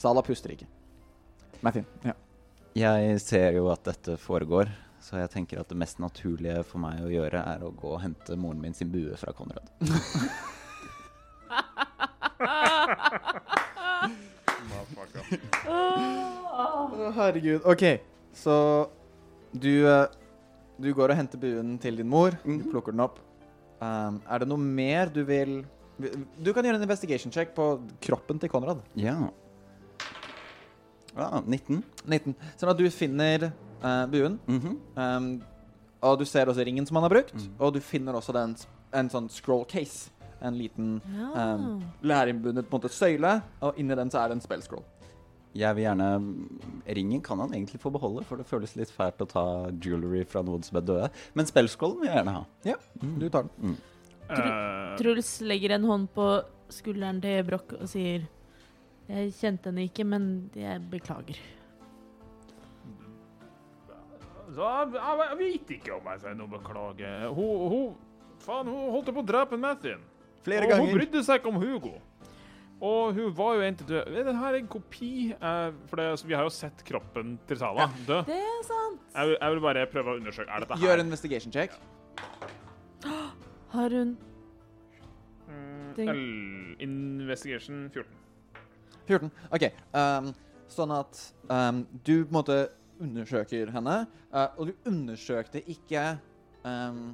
[0.00, 0.64] Sala puster ikke.
[1.60, 1.84] Matthew.
[2.06, 2.14] Ja.
[2.72, 4.70] Jeg ser jo at dette foregår,
[5.10, 8.02] så jeg tenker at det mest naturlige for meg å gjøre er å gå og
[8.04, 9.66] hente moren min sin bue fra Konrad.
[15.66, 17.66] Å, herregud.
[17.66, 17.82] OK,
[18.38, 18.54] så
[19.50, 20.06] du, eh,
[20.78, 22.36] du går og henter buen til din mor.
[22.44, 23.18] Du plukker den opp.
[23.80, 25.62] Um, er det noe mer du vil
[26.36, 27.64] Du kan gjøre en investigation check på
[28.04, 28.84] kroppen til Konrad.
[28.94, 29.16] Ja.
[31.16, 31.82] Ah, 19.
[32.06, 32.36] 19.
[32.60, 33.50] Sånn at du finner
[33.82, 34.38] eh, buen.
[34.46, 34.78] Mhm.
[34.96, 35.42] Um,
[36.02, 37.34] og du ser også ringen som han har brukt.
[37.34, 37.50] Mm.
[37.60, 38.54] Og du finner også den,
[38.96, 40.10] en sånn scroll case.
[40.40, 41.54] En liten Ja.
[41.56, 44.84] um, lærinnbundet på en måte søyle, og inni den så er det en spell scroll.
[45.54, 46.08] Jeg vil gjerne
[46.86, 49.44] Ringen kan han egentlig få beholde, for det føles litt fælt å ta
[49.82, 51.10] jewelry fra noen som er døde.
[51.34, 52.44] Men spellscrollen vil jeg gjerne ha.
[52.64, 53.76] Ja, du tar den.
[54.30, 56.26] Eh, Truls legger en hånd på
[56.70, 58.28] skulderen til Broch og sier
[59.10, 61.36] Jeg kjente henne ikke, men jeg beklager.
[64.54, 67.10] Så jeg, vet ikke om jeg sier noe beklage.
[67.36, 70.02] Hun, hun, faen, hun holdt på å drepe Mathin.
[70.46, 71.92] Flere og hun brydde seg ikke om Hugo.
[72.80, 74.08] Og hun var jo egentlig død.
[74.16, 75.10] Er den en kopi?
[75.36, 78.22] Eh, for det, altså, vi har jo sett kroppen til Sala dø.
[78.24, 79.02] Det er sant.
[79.14, 80.48] Jeg, jeg vil bare prøve å undersøke.
[80.48, 81.76] Er dette her Gjør en investigation check.
[83.76, 84.16] Har hun
[85.50, 88.12] Mm, L- Investigation 14.
[89.08, 89.30] 14.
[89.50, 89.64] OK.
[89.92, 90.28] Um,
[90.70, 91.18] sånn at
[91.50, 92.58] um, du på en måte
[93.02, 93.96] undersøker henne,
[94.32, 96.04] uh, og du undersøkte ikke
[96.64, 97.10] um,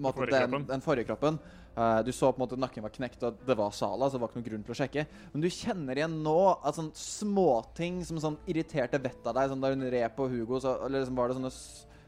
[0.00, 1.40] måte, den, den forrige kroppen.
[1.76, 4.22] Uh, du så på en måte nakken var knekt, og det var Sala, så det
[4.22, 5.06] var ikke noen grunn til å sjekke.
[5.32, 9.64] Men du kjenner igjen nå at sånn småting som sånn irriterte vettet av deg, sånn
[9.64, 11.54] da hun red på Hugo, så eller liksom var det sånne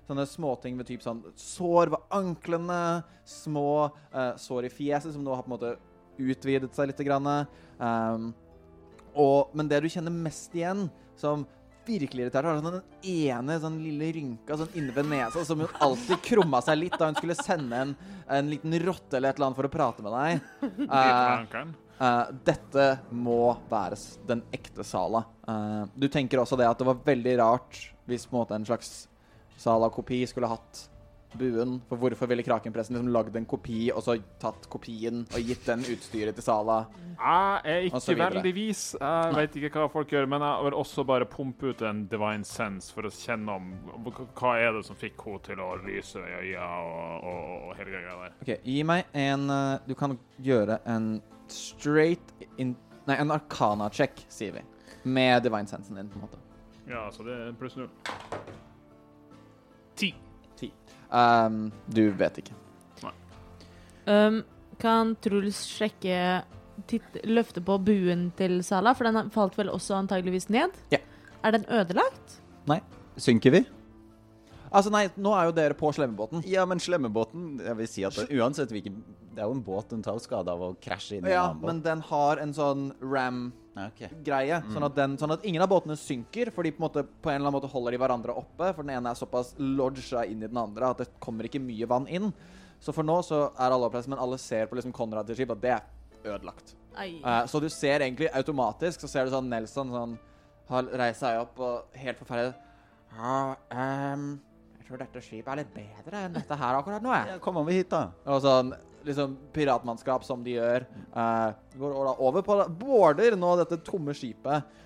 [0.08, 5.34] Sånne småting ved typ sånn sår ved anklene, små uh, sår i fjeset som nå
[5.36, 5.72] har på en måte
[6.16, 7.02] utvidet seg litt.
[7.04, 7.28] Grann.
[7.76, 8.30] Um,
[9.12, 10.86] og, men det du kjenner mest igjen,
[11.20, 11.44] som
[11.88, 12.60] virkelig irriterende.
[12.60, 16.22] Hun har sånn den ene sånn lille rynka sånn inne ved nesa, som hun alltid
[16.28, 17.98] krumma seg litt da hun skulle sende en,
[18.38, 20.48] en liten rotte eller et eller annet for å prate med deg.
[21.98, 21.98] Uh.
[21.98, 23.96] Eh, dette må være
[24.28, 25.24] den ekte Sala.
[25.48, 28.66] Uh, du tenker også det at det var veldig rart hvis på en måte en
[28.68, 28.92] slags
[29.58, 30.84] Sala-kopi skulle hatt
[31.36, 31.74] buen.
[31.88, 35.82] For hvorfor ville Krakenpressen liksom lagd en kopi og så tatt kopien og gitt den
[35.84, 36.78] utstyret til Sala?
[37.18, 38.82] Jeg er ikke veldig vis.
[39.00, 42.44] Jeg vet ikke hva folk gjør, men jeg vil også bare pumpe ut en divine
[42.48, 43.68] sense for å kjenne om
[44.38, 47.90] hva- er det som fikk henne til å lyse i øya og, og, og hele
[47.96, 48.36] greia der.
[48.42, 52.76] OK, gi meg en eh, Du kan gjøre en straight in
[53.08, 54.60] Nei, en arcana-check, sier vi.
[55.08, 56.36] Med divine sensen din, på en måte.
[56.90, 57.88] Ja, så det er pluss null.
[59.96, 60.10] Ti.
[61.10, 62.56] Um, du vet ikke.
[64.08, 64.42] Um,
[64.80, 66.42] kan Truls sjekke
[66.88, 70.76] titt, Løfte på buen til Sala, for den falt vel også antageligvis ned?
[70.94, 71.02] Ja.
[71.44, 72.38] Er den ødelagt?
[72.70, 72.80] Nei.
[73.18, 73.64] Synker vi?
[74.70, 76.42] Altså, nei, nå er jo dere på slemmebåten.
[76.48, 79.00] Ja, men slemmebåten Jeg vil si at det, uansett hvilken
[79.34, 81.56] Det er jo en båt hun tar skade av å krasje inn i Ja, en
[81.56, 84.60] annen men den har en sånn ram-greie.
[84.64, 84.72] mm.
[84.74, 87.30] Sånn, at den, sånn at ingen av båtene synker, for de på en, måte, på
[87.30, 88.72] en eller annen måte holder de hverandre oppe.
[88.74, 91.88] For den ene er såpass lodga inn i den andre at det kommer ikke mye
[91.88, 92.32] vann inn.
[92.80, 95.54] Så for nå så er alle oppreist, men alle ser på liksom Konrad til skip
[95.54, 96.74] at det er ødelagt.
[96.98, 100.16] Eh, så du ser egentlig automatisk Så ser du sånn Nelson sånn
[100.68, 102.56] har reist seg opp og helt forferdelig
[103.16, 104.47] ah, ehm, jeg
[104.88, 107.34] tror dette skipet er litt bedre enn dette her akkurat nå, jeg.
[107.34, 108.08] Ja, kom over hit, da.
[108.32, 108.72] Og sånn
[109.06, 110.86] liksom piratmannskap som de gjør.
[111.14, 114.80] Uh, går da over på Bårder nå dette tomme skipet.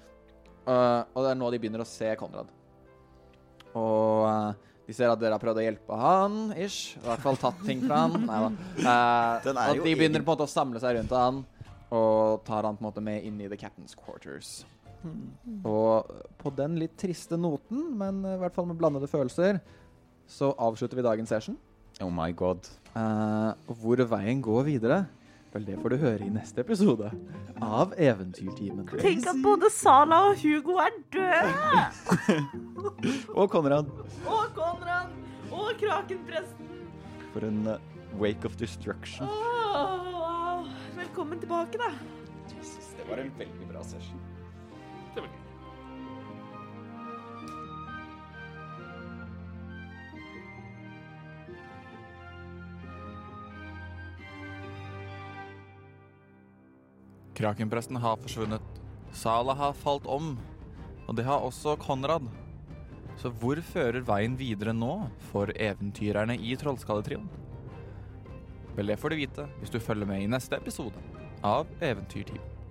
[0.66, 2.50] Uh, og det er nå de begynner å se Konrad.
[3.78, 4.52] Og uh,
[4.86, 6.98] de ser at dere har prøvd å hjelpe han, ish.
[6.98, 8.18] I hvert fall tatt ting fra han.
[8.26, 8.52] Nei da.
[8.82, 11.42] Uh, og de begynner på en måte å samle seg rundt han
[11.92, 14.62] og tar han på en måte med inn i the captain's quarters.
[15.68, 16.08] Og
[16.40, 19.58] på den litt triste noten, men i hvert fall med blandede følelser,
[20.28, 21.58] så avslutter vi dagens session.
[22.00, 22.68] Oh my god.
[22.96, 25.04] Eh, hvor veien går videre,
[25.52, 27.10] vel det får du høre i neste episode
[27.62, 28.86] av Eventyrtimen.
[29.00, 32.40] Tenk at både Sala og Hugo er døde!
[33.40, 33.88] Og Konrad.
[34.26, 35.12] Og Konrad!
[35.52, 36.72] Og Krakenpresten!
[37.32, 37.76] For en uh,
[38.20, 39.28] wake of destruction.
[39.28, 40.66] Oh, wow.
[40.96, 41.92] Velkommen tilbake, da.
[42.48, 44.20] Det var en veldig bra session.
[45.14, 45.41] Det var gøy.
[57.42, 58.62] Krakenpresten har forsvunnet.
[59.10, 60.36] Sala har falt om.
[61.08, 62.28] Og det har også Konrad.
[63.18, 67.26] Så hvor fører veien videre nå for eventyrerne i Trollskalletrioen?
[68.76, 71.02] Vel, det får du vite hvis du følger med i neste episode
[71.42, 72.61] av Eventyrtimen.